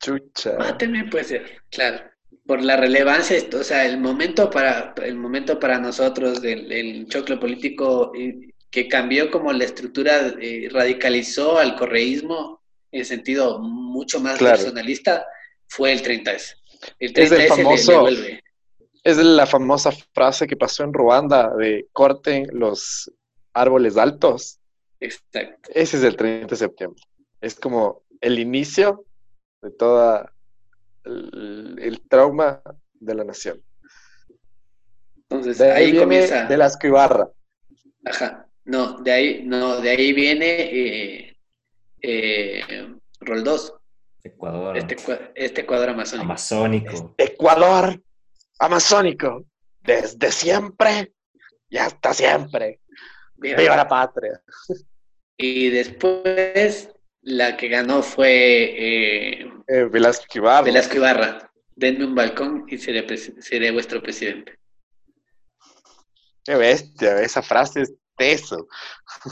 Chucha. 0.00 0.56
Máteme, 0.58 1.04
puede 1.08 1.24
ser, 1.24 1.62
claro. 1.70 2.00
Por 2.46 2.62
la 2.62 2.76
relevancia, 2.76 3.36
esto, 3.36 3.58
o 3.60 3.64
sea, 3.64 3.84
el 3.86 3.98
momento 3.98 4.50
para, 4.50 4.94
el 5.04 5.14
momento 5.16 5.58
para 5.58 5.78
nosotros 5.78 6.40
del, 6.42 6.68
del 6.68 7.06
choclo 7.06 7.38
político 7.38 8.12
eh, 8.16 8.50
que 8.70 8.88
cambió 8.88 9.30
como 9.30 9.52
la 9.52 9.64
estructura, 9.64 10.32
eh, 10.40 10.68
radicalizó 10.70 11.58
al 11.58 11.76
correísmo 11.76 12.59
en 12.92 13.04
sentido 13.04 13.58
mucho 13.60 14.20
más 14.20 14.38
Claro. 14.38 14.56
personalista, 14.56 15.26
fue 15.68 15.92
el 15.92 16.02
30S. 16.02 16.56
El 16.98 17.12
Es 17.14 17.30
el 17.32 17.38
30S 17.38 17.38
le- 17.38 17.40
le 17.40 17.48
famoso-. 17.48 18.08
Es 19.02 19.16
la 19.16 19.46
famosa 19.46 19.90
frase 20.12 20.46
que 20.46 20.56
pasó 20.56 20.84
en 20.84 20.92
Ruanda 20.92 21.54
de 21.56 21.86
corten 21.92 22.46
los 22.52 23.10
árboles 23.54 23.96
altos. 23.96 24.58
Exacto. 25.00 25.70
Ese 25.74 25.96
es 25.96 26.02
el 26.04 26.16
30 26.16 26.48
de 26.48 26.56
septiembre. 26.56 27.02
Es 27.40 27.54
como 27.54 28.02
el 28.20 28.38
inicio 28.38 29.04
de 29.62 29.70
toda 29.70 30.32
el, 31.04 31.78
el 31.80 32.00
trauma 32.08 32.62
de 32.94 33.14
la 33.14 33.24
nación. 33.24 33.62
Entonces, 35.28 35.58
De 35.58 35.70
ahí, 35.72 35.96
comienza. 35.96 36.46
Velasco 36.46 36.86
Ibarra. 36.86 37.28
Ajá. 38.04 38.46
No, 38.64 38.98
de 39.00 39.12
ahí, 39.12 39.42
no, 39.44 39.80
de 39.80 39.90
ahí 39.90 40.12
viene 40.12 40.46
eh, 40.60 41.29
eh, 42.02 42.94
Roldós, 43.20 43.74
Ecuador. 44.22 44.76
este, 44.76 44.96
cua- 44.96 45.32
este 45.34 45.64
amazónico. 45.90 46.24
Amazónico. 46.24 47.14
Ecuador 47.18 48.02
amazónico. 48.58 49.44
Desde 49.80 50.30
siempre 50.30 51.14
y 51.68 51.78
hasta 51.78 52.12
siempre. 52.12 52.80
Viva 53.36 53.58
Viva 53.58 53.76
la 53.76 53.88
patria. 53.88 54.42
Y 55.38 55.70
después 55.70 56.90
la 57.22 57.56
que 57.56 57.68
ganó 57.68 58.02
fue 58.02 58.28
eh, 59.42 59.52
Eh, 59.66 59.84
Velasco 59.90 60.26
Ibarra. 60.34 60.62
Velasco 60.62 60.96
Ibarra. 60.96 61.50
Denme 61.74 62.04
un 62.04 62.14
balcón 62.14 62.66
y 62.68 62.76
seré, 62.76 63.06
vuestro 63.70 64.02
presidente. 64.02 64.58
Qué 66.44 66.56
bestia, 66.56 67.20
esa 67.22 67.40
frase 67.42 67.82
es 67.82 67.94
teso. 68.16 68.66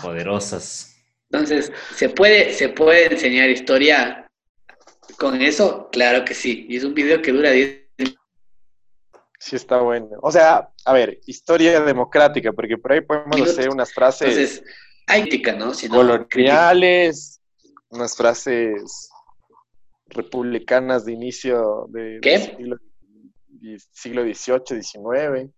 Poderosas. 0.01 0.88
Entonces, 1.31 1.73
¿se 1.95 2.09
puede, 2.09 2.53
¿se 2.55 2.71
puede 2.71 3.13
enseñar 3.13 3.51
historia 3.51 4.27
con 5.19 5.41
eso? 5.43 5.89
Claro 5.93 6.25
que 6.25 6.35
sí. 6.35 6.67
Y 6.69 6.77
es 6.77 6.85
un 6.85 6.95
video 6.95 7.21
que 7.21 7.33
dura 7.33 7.51
10 7.51 7.89
Sí, 9.41 9.55
está 9.57 9.81
bueno. 9.81 10.09
O 10.21 10.33
sea, 10.33 10.69
a 10.85 10.93
ver, 10.93 11.21
historia 11.27 11.81
democrática, 11.81 12.53
porque 12.53 12.77
por 12.77 12.93
ahí 12.93 13.01
podemos 13.03 13.41
hacer 13.43 13.71
unas 13.71 13.93
frases 13.93 14.29
Entonces, 14.29 14.65
hay 15.07 15.23
crítica, 15.23 15.53
¿no? 15.53 15.73
Si 15.75 15.89
no, 15.89 16.01
crítica. 16.01 16.29
coloniales, 16.29 17.41
unas 17.89 18.17
frases 18.17 19.09
republicanas 20.07 21.05
de 21.05 21.13
inicio 21.13 21.87
de, 21.91 22.19
¿Qué? 22.21 22.39
siglo, 22.39 22.77
siglo 23.93 24.23
XVIII, 24.23 24.83
XIX. 24.83 25.53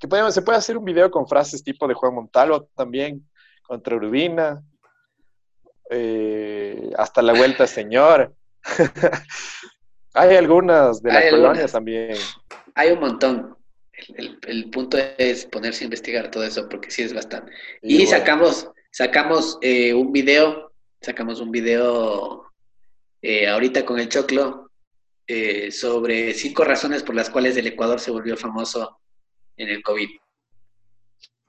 Que 0.00 0.08
podemos, 0.08 0.32
se 0.32 0.42
puede 0.42 0.58
hacer 0.58 0.78
un 0.78 0.84
video 0.84 1.10
con 1.10 1.28
frases 1.28 1.62
tipo 1.62 1.86
de 1.86 1.94
Juan 1.94 2.14
Montalvo 2.14 2.64
también, 2.76 3.28
contra 3.62 3.96
Urbina, 3.96 4.62
eh, 5.90 6.90
hasta 6.96 7.22
la 7.22 7.32
vuelta, 7.34 7.66
señor. 7.66 8.34
Hay 10.14 10.36
algunas 10.36 11.02
de 11.02 11.12
la 11.12 11.18
Hay 11.20 11.30
colonia 11.30 11.50
algunas. 11.50 11.72
también. 11.72 12.16
Hay 12.74 12.90
un 12.92 13.00
montón. 13.00 13.56
El, 13.92 14.14
el- 14.16 14.38
el 14.46 14.70
punto 14.70 14.96
es 15.18 15.44
ponerse 15.46 15.84
a 15.84 15.86
investigar 15.86 16.30
todo 16.30 16.44
eso, 16.44 16.68
porque 16.68 16.90
sí 16.90 17.02
es 17.02 17.12
bastante. 17.12 17.52
Y, 17.82 17.96
bueno, 18.04 18.10
sacamos, 18.10 18.70
sacamos 18.90 19.58
eh, 19.60 19.92
un 19.94 20.12
video, 20.12 20.72
sacamos 21.00 21.40
un 21.40 21.50
video 21.50 22.44
eh, 23.22 23.48
ahorita 23.48 23.84
con 23.84 23.98
el 23.98 24.08
Choclo 24.08 24.70
eh, 25.26 25.70
sobre 25.72 26.32
cinco 26.34 26.64
razones 26.64 27.02
por 27.02 27.14
las 27.14 27.28
cuales 27.30 27.56
el 27.56 27.66
Ecuador 27.66 27.98
se 28.00 28.10
volvió 28.12 28.36
famoso 28.36 29.00
en 29.56 29.68
el 29.68 29.82
COVID. 29.82 30.08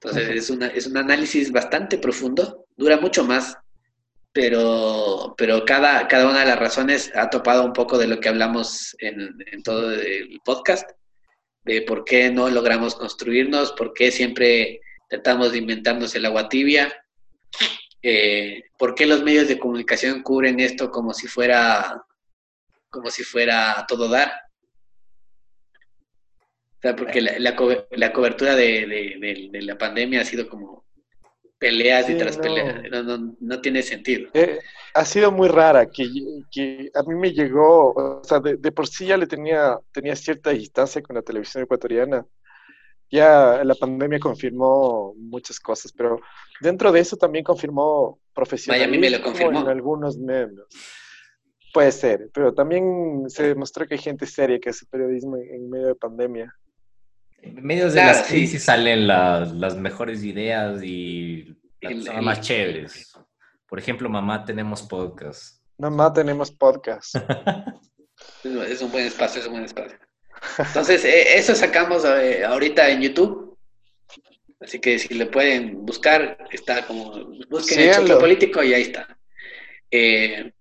Entonces 0.02 0.30
es, 0.30 0.49
una, 0.49 0.68
es 0.68 0.88
un 0.88 0.98
análisis 0.98 1.52
bastante 1.52 1.98
profundo, 1.98 2.66
dura 2.78 2.98
mucho 2.98 3.24
más, 3.26 3.56
pero, 4.32 5.34
pero 5.38 5.66
cada, 5.66 6.08
cada 6.08 6.30
una 6.30 6.42
de 6.42 6.46
las 6.46 6.60
razones 6.60 7.12
ha 7.16 7.30
topado 7.30 7.64
un 7.66 7.74
poco 7.74 7.98
de 7.98 8.08
lo 8.08 8.20
que 8.20 8.30
hablamos 8.30 8.96
en, 9.00 9.36
en 9.52 9.64
todo 9.64 9.92
el 9.92 10.40
podcast, 10.46 10.90
de 11.66 11.82
por 11.82 12.06
qué 12.06 12.32
no 12.32 12.50
logramos 12.50 12.96
construirnos, 12.96 13.74
por 13.74 13.94
qué 13.94 14.12
siempre 14.12 14.82
tratamos 15.10 15.52
de 15.52 15.58
inventarnos 15.58 16.14
el 16.16 16.26
agua 16.26 16.48
tibia, 16.48 16.94
eh, 18.02 18.64
por 18.78 18.96
qué 18.96 19.06
los 19.06 19.24
medios 19.24 19.48
de 19.48 19.60
comunicación 19.60 20.22
cubren 20.24 20.60
esto 20.60 20.90
como 20.90 21.14
si 21.14 21.28
fuera 21.28 22.02
como 22.90 23.10
si 23.12 23.24
fuera 23.24 23.86
todo 23.88 24.08
dar. 24.08 24.32
O 26.78 26.82
sea, 26.82 26.96
porque 26.96 27.22
la, 27.22 27.38
la 27.40 27.56
co- 27.56 27.88
la 27.92 28.14
cobertura 28.14 28.56
de 28.56 29.60
la 29.62 29.78
pandemia 29.78 30.22
ha 30.22 30.26
sido 30.26 30.48
como 30.48 30.86
peleas 31.60 32.10
y 32.10 32.14
Sí, 32.14 32.18
tras 32.18 32.38
no. 32.38 32.44
peleas. 32.44 32.81
No, 32.91 33.03
no- 33.03 33.36
no 33.40 33.61
tiene 33.61 33.81
sentido. 33.84 34.30
Eh, 34.34 34.60
ha 34.94 35.06
sido 35.06 35.31
muy 35.31 35.49
rara, 35.49 35.86
que, 35.88 36.07
que 36.52 36.90
a 36.95 37.03
mí 37.03 37.15
me 37.15 37.31
llegó, 37.34 37.91
o 37.94 38.23
sea, 38.23 38.40
de, 38.40 38.56
de 38.57 38.72
por 38.72 38.88
sí 38.88 39.06
ya 39.07 39.18
le 39.18 39.27
tenía, 39.27 39.77
tenía 39.91 40.15
cierta 40.15 40.49
distancia 40.52 41.02
con 41.02 41.15
la 41.15 41.22
televisión 41.22 41.64
ecuatoriana. 41.64 42.26
Ya 43.11 43.64
la 43.64 43.73
pandemia 43.76 44.19
confirmó 44.19 45.14
muchas 45.18 45.60
cosas, 45.60 45.91
pero 45.91 46.19
dentro 46.61 46.91
de 46.91 46.99
eso 46.99 47.18
también 47.18 47.44
confirmó 47.44 48.19
profesionalismo 48.34 48.91
Miami 48.91 49.10
me 49.10 49.18
lo 49.18 49.23
confirmó. 49.23 49.61
en 49.61 49.68
algunos 49.68 50.18
medios. 50.18 50.68
Puede 51.73 51.91
ser, 51.91 52.30
pero 52.34 52.53
también 52.53 53.26
se 53.27 53.44
demostró 53.48 53.86
que 53.88 53.95
hay 53.95 53.99
gente 53.99 54.26
seria 54.26 54.60
que 54.60 54.69
hace 54.69 54.86
periodismo 54.86 55.38
en 55.38 55.69
medio 55.69 55.88
de 55.88 55.95
pandemia. 55.95 56.53
En 57.41 57.64
medios 57.66 57.94
de 57.94 58.02
Claro, 58.02 58.18
las 58.18 58.28
sí. 58.28 58.34
crisis 58.34 58.64
salen 58.64 59.07
las, 59.07 59.52
las 59.53 59.76
mejores 59.76 60.24
ideas 60.24 60.82
y 60.84 61.56
las 61.82 61.91
El- 61.94 62.07
el- 62.07 62.22
más 62.22 62.41
chéveres. 62.41 63.14
Por 63.68 63.80
ejemplo, 63.80 64.10
mamá, 64.10 64.44
tenemos 64.45 64.82
podcast. 64.84 65.61
Nomás 65.78 66.14
tenemos 66.14 66.52
podcast. 66.52 67.16
Es, 68.44 68.82
un 68.82 68.91
buen 68.91 69.06
espacio, 69.06 69.40
es 69.40 69.48
un 69.48 69.53
buen 69.53 69.64
espacio. 69.66 69.98
Entonces, 70.57 71.06
eh, 71.06 71.38
eso 71.38 71.56
sacamos 71.56 72.03
eh, 72.06 72.44
ahorita 72.44 72.90
en 72.90 73.02
YouTube. 73.02 73.57
Así 74.60 74.80
que 74.80 74.99
si 74.99 75.14
le 75.14 75.26
pueden 75.26 75.86
buscar, 75.86 76.38
está 76.52 76.86
como, 76.86 77.11
busquen 77.49 77.80
el 77.94 78.18
político 78.18 78.61
y 78.61 78.74
ahí 78.74 78.82
está. 78.82 79.18
Eh, 79.90 80.52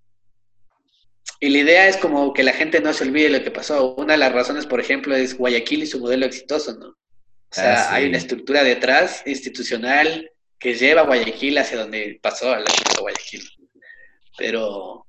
y 1.41 1.49
la 1.51 1.59
idea 1.59 1.89
es 1.89 1.97
como 1.97 2.33
que 2.33 2.43
la 2.43 2.53
gente 2.53 2.81
no 2.81 2.93
se 2.93 3.05
olvide 3.05 3.31
lo 3.31 3.43
que 3.43 3.51
pasó. 3.51 3.95
Una 3.97 4.15
de 4.15 4.19
las 4.19 4.33
razones, 4.33 4.67
por 4.67 4.81
ejemplo, 4.81 5.15
es 5.15 5.37
Guayaquil 5.37 5.83
y 5.83 5.87
su 5.87 6.01
modelo 6.01 6.27
exitoso, 6.27 6.77
¿no? 6.77 6.89
O 6.89 6.97
sea, 7.51 7.75
Ah, 7.75 7.89
sí. 7.89 7.95
hay 7.95 8.09
una 8.09 8.19
estructura 8.19 8.63
detrás, 8.65 9.23
institucional, 9.27 10.31
que 10.59 10.75
lleva 10.75 11.03
a 11.03 11.05
Guayaquil 11.07 11.57
hacia 11.59 11.79
donde 11.79 12.19
pasó 12.23 12.53
a 12.53 12.59
la 12.59 12.65
pasó 12.67 13.03
Guayaquil. 13.03 13.43
Pero 14.37 15.07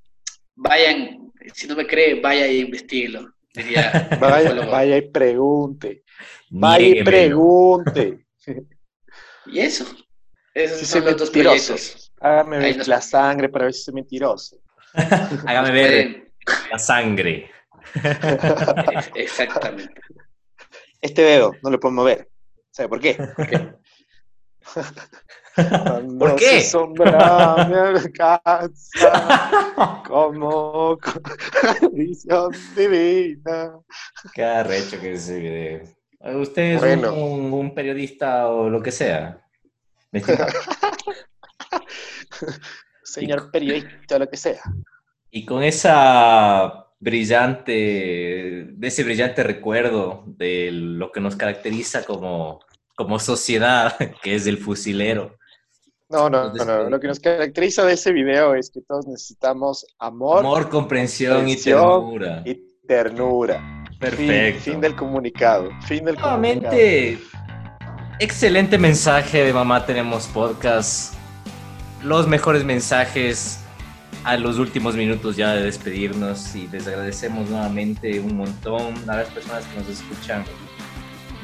vayan, 0.55 1.31
si 1.53 1.67
no 1.67 1.75
me 1.75 1.85
cree, 1.87 2.19
vaya 2.21 2.47
y 2.47 2.59
investiguelo. 2.59 3.33
Diría 3.53 4.07
Vaya, 4.21 4.53
vaya 4.65 4.97
y 4.97 5.09
pregunte. 5.09 6.03
Vaya 6.51 6.85
y 6.87 7.03
pregunte. 7.03 8.25
Y 9.47 9.59
eso. 9.59 9.85
Esos 10.53 10.79
Sí, 10.79 10.85
son 10.85 11.05
los 11.05 11.17
dos 11.17 11.29
proyectos. 11.29 12.11
Hágame 12.19 12.59
ver 12.59 12.77
nos- 12.77 12.87
la 12.87 13.01
sangre 13.01 13.49
para 13.49 13.65
ver 13.65 13.73
si 13.73 13.81
soy 13.83 13.93
mentiroso. 13.95 14.57
Hágame 15.45 15.71
ver 15.71 16.31
la 16.71 16.79
sangre. 16.79 17.49
ex- 17.95 19.11
Exactamente. 19.15 19.93
Este 21.01 21.21
dedo 21.21 21.53
no 21.63 21.69
lo 21.69 21.79
puedo 21.79 21.93
mover. 21.93 22.29
¿Sabe 22.71 22.89
por 22.89 22.99
qué? 22.99 23.15
¿Por 26.19 26.35
qué? 26.35 26.61
Su 26.61 26.69
sombra 26.71 27.67
me 27.69 27.77
alcanza 27.77 29.51
como 30.07 30.97
condición 31.81 32.51
divina. 32.75 33.79
Qué 34.33 34.43
arrecho 34.43 34.99
que 34.99 35.13
es 35.13 35.23
ese 35.23 35.39
video. 35.39 35.81
Usted 36.41 36.73
es 36.75 36.79
Bueno. 36.79 37.13
un, 37.13 37.53
un 37.53 37.73
periodista 37.73 38.47
o 38.49 38.69
lo 38.69 38.81
que 38.81 38.91
sea. 38.91 39.41
Señor 43.11 43.51
periodista, 43.51 44.19
lo 44.19 44.29
que 44.29 44.37
sea. 44.37 44.61
Y 45.31 45.45
con 45.45 45.61
esa 45.61 46.87
brillante, 46.99 47.71
de 47.71 48.87
ese 48.87 49.03
brillante 49.03 49.43
recuerdo 49.43 50.23
de 50.25 50.69
lo 50.71 51.11
que 51.11 51.19
nos 51.19 51.35
caracteriza 51.35 52.03
como, 52.03 52.61
como 52.95 53.19
sociedad, 53.19 53.95
que 54.23 54.33
es 54.33 54.47
el 54.47 54.57
fusilero. 54.57 55.37
No, 56.09 56.31
no, 56.31 56.45
Entonces, 56.45 56.65
no, 56.65 56.83
no. 56.85 56.89
Lo 56.89 56.99
que 56.99 57.07
nos 57.07 57.19
caracteriza 57.19 57.85
de 57.85 57.93
ese 57.93 58.11
video 58.11 58.55
es 58.55 58.71
que 58.71 58.81
todos 58.81 59.05
necesitamos 59.05 59.85
amor, 59.99 60.39
Amor, 60.39 60.67
comprensión 60.67 61.47
y 61.47 61.55
ternura. 61.55 62.41
y 62.43 62.55
ternura. 62.87 63.85
Perfecto. 63.99 64.61
fin 64.61 64.81
del 64.81 64.95
comunicado. 64.95 65.69
Fin 65.85 66.05
del 66.05 66.15
comunicado. 66.15 66.39
Nuevamente, 66.39 67.19
excelente 68.19 68.79
mensaje 68.79 69.43
de 69.43 69.53
Mamá 69.53 69.85
Tenemos 69.85 70.25
Podcast. 70.25 71.18
Los 72.03 72.27
mejores 72.27 72.63
mensajes 72.63 73.59
a 74.23 74.37
los 74.37 74.57
últimos 74.57 74.95
minutos 74.95 75.35
ya 75.35 75.53
de 75.53 75.63
despedirnos 75.63 76.55
y 76.55 76.67
les 76.67 76.87
agradecemos 76.87 77.49
nuevamente 77.49 78.19
un 78.19 78.37
montón 78.37 78.95
a 79.09 79.17
las 79.17 79.27
personas 79.29 79.65
que 79.65 79.79
nos 79.79 79.89
escuchan 79.89 80.43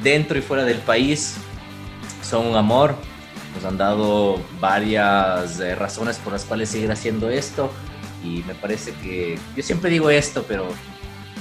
dentro 0.02 0.38
y 0.38 0.42
fuera 0.42 0.64
del 0.64 0.78
país. 0.78 1.36
Son 2.22 2.46
un 2.46 2.56
amor. 2.56 2.94
Nos 3.54 3.64
han 3.64 3.78
dado 3.78 4.42
varias 4.60 5.60
eh, 5.60 5.74
razones 5.74 6.18
por 6.18 6.32
las 6.32 6.44
cuales 6.44 6.68
seguir 6.68 6.90
haciendo 6.90 7.30
esto 7.30 7.70
y 8.22 8.42
me 8.46 8.54
parece 8.54 8.92
que 9.02 9.38
yo 9.56 9.62
siempre 9.62 9.90
digo 9.90 10.10
esto, 10.10 10.44
pero 10.46 10.68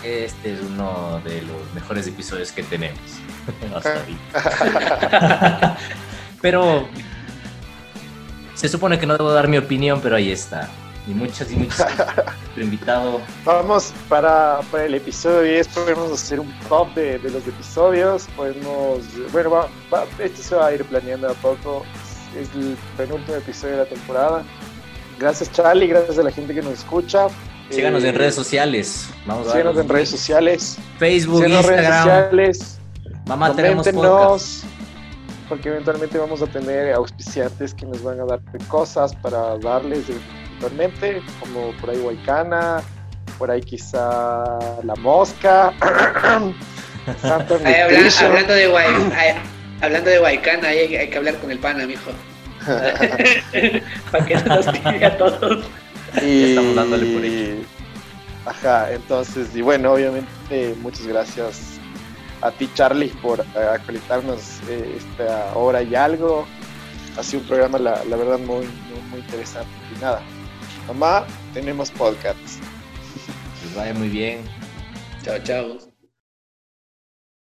este 0.03 0.53
es 0.53 0.61
uno 0.61 1.19
de 1.25 1.41
los 1.41 1.73
mejores 1.73 2.07
episodios 2.07 2.51
que 2.51 2.63
tenemos 2.63 2.99
hasta 3.75 3.99
ahorita. 3.99 5.77
pero 6.41 6.87
se 8.55 8.67
supone 8.69 8.97
que 8.97 9.05
no 9.05 9.15
debo 9.17 9.31
dar 9.31 9.47
mi 9.47 9.57
opinión, 9.57 9.99
pero 10.01 10.15
ahí 10.15 10.31
está. 10.31 10.69
Y 11.07 11.11
muchas 11.13 11.51
y 11.51 11.55
muchas 11.55 11.85
invitado. 12.57 13.21
Vamos 13.43 13.93
para, 14.09 14.59
para 14.71 14.85
el 14.85 14.95
episodio 14.95 15.41
10, 15.41 15.67
podemos 15.67 16.11
hacer 16.11 16.39
un 16.39 16.51
top 16.67 16.93
de, 16.95 17.19
de 17.19 17.29
los 17.29 17.45
episodios. 17.47 18.25
Podemos, 18.35 19.01
bueno, 19.31 19.51
va, 19.51 19.67
va- 19.93 20.05
esto 20.17 20.41
se 20.41 20.55
va 20.55 20.67
a 20.67 20.73
ir 20.73 20.83
planeando 20.85 21.29
a 21.29 21.33
poco. 21.35 21.85
Es 22.35 22.49
el 22.55 22.75
penúltimo 22.97 23.37
episodio 23.37 23.73
de 23.77 23.83
la 23.83 23.89
temporada. 23.89 24.43
Gracias, 25.19 25.51
Charlie, 25.51 25.87
gracias 25.87 26.17
a 26.17 26.23
la 26.23 26.31
gente 26.31 26.53
que 26.55 26.61
nos 26.63 26.73
escucha. 26.73 27.27
Síganos 27.69 28.03
Eh, 28.03 28.09
en 28.09 28.15
redes 28.15 28.33
sociales. 28.35 29.07
Vamos 29.27 29.47
a 29.47 29.51
Síganos 29.51 29.75
los 29.75 29.83
en 29.83 29.89
redes 29.89 30.09
sociales. 30.09 30.77
Facebook, 30.97 31.37
Síganos 31.43 31.65
en 31.65 31.69
redes 31.69 31.83
Instagram. 31.85 32.03
sociales. 32.03 32.79
Mamá, 33.27 33.55
tenemos 33.55 33.87
podcast. 33.87 34.63
Porque 35.47 35.69
eventualmente 35.69 36.17
vamos 36.17 36.41
a 36.41 36.47
tener 36.47 36.93
auspiciantes 36.93 37.73
que 37.73 37.85
nos 37.85 38.01
van 38.01 38.19
a 38.19 38.25
dar 38.25 38.39
cosas 38.67 39.15
para 39.15 39.57
darles 39.59 40.05
eventualmente, 40.09 41.21
como 41.39 41.71
por 41.79 41.91
ahí 41.91 41.97
Huaycana, 41.99 42.81
por 43.37 43.51
ahí 43.51 43.61
quizá 43.61 44.43
La 44.83 44.95
Mosca, 44.97 45.71
Santa 47.21 47.55
Ahí 47.63 47.75
habla- 47.75 48.09
hablando 48.21 48.53
de 48.53 48.75
ay, 48.75 49.35
hablando 49.81 50.09
ahí 50.67 50.77
hay, 50.79 50.95
hay 50.95 51.09
que 51.09 51.17
hablar 51.17 51.35
con 51.35 51.51
el 51.51 51.59
pana, 51.59 51.85
mijo. 51.85 52.11
Para 54.11 54.25
que 54.25 54.35
no 54.35 54.55
nos 54.55 54.71
tire 54.71 55.05
a 55.05 55.17
todos. 55.17 55.65
y... 56.23 56.49
Estamos 56.49 56.75
dándole 56.75 57.05
por 57.13 57.23
hecho. 57.25 57.67
Ajá, 58.47 58.91
entonces, 58.91 59.55
y 59.55 59.61
bueno, 59.61 59.93
obviamente 59.93 60.75
muchas 60.81 61.05
gracias 61.07 61.74
a 62.41 62.51
ti 62.51 62.69
Charlie 62.73 63.09
por 63.21 63.39
eh, 63.39 63.59
actualizarnos 63.71 64.59
eh, 64.69 64.97
esta 64.97 65.55
hora 65.55 65.81
y 65.81 65.95
algo. 65.95 66.45
Ha 67.17 67.23
sido 67.23 67.41
un 67.41 67.47
programa, 67.47 67.79
la, 67.79 68.03
la 68.05 68.17
verdad, 68.17 68.39
muy, 68.39 68.65
muy, 68.65 69.01
muy 69.09 69.19
interesante. 69.19 69.69
Y 69.95 70.01
nada, 70.01 70.21
mamá, 70.87 71.25
tenemos 71.53 71.89
podcast. 71.91 72.39
Les 73.63 73.75
vaya 73.75 73.93
muy 73.93 74.09
bien. 74.09 74.41
Chao, 75.23 75.39
chao. 75.43 75.84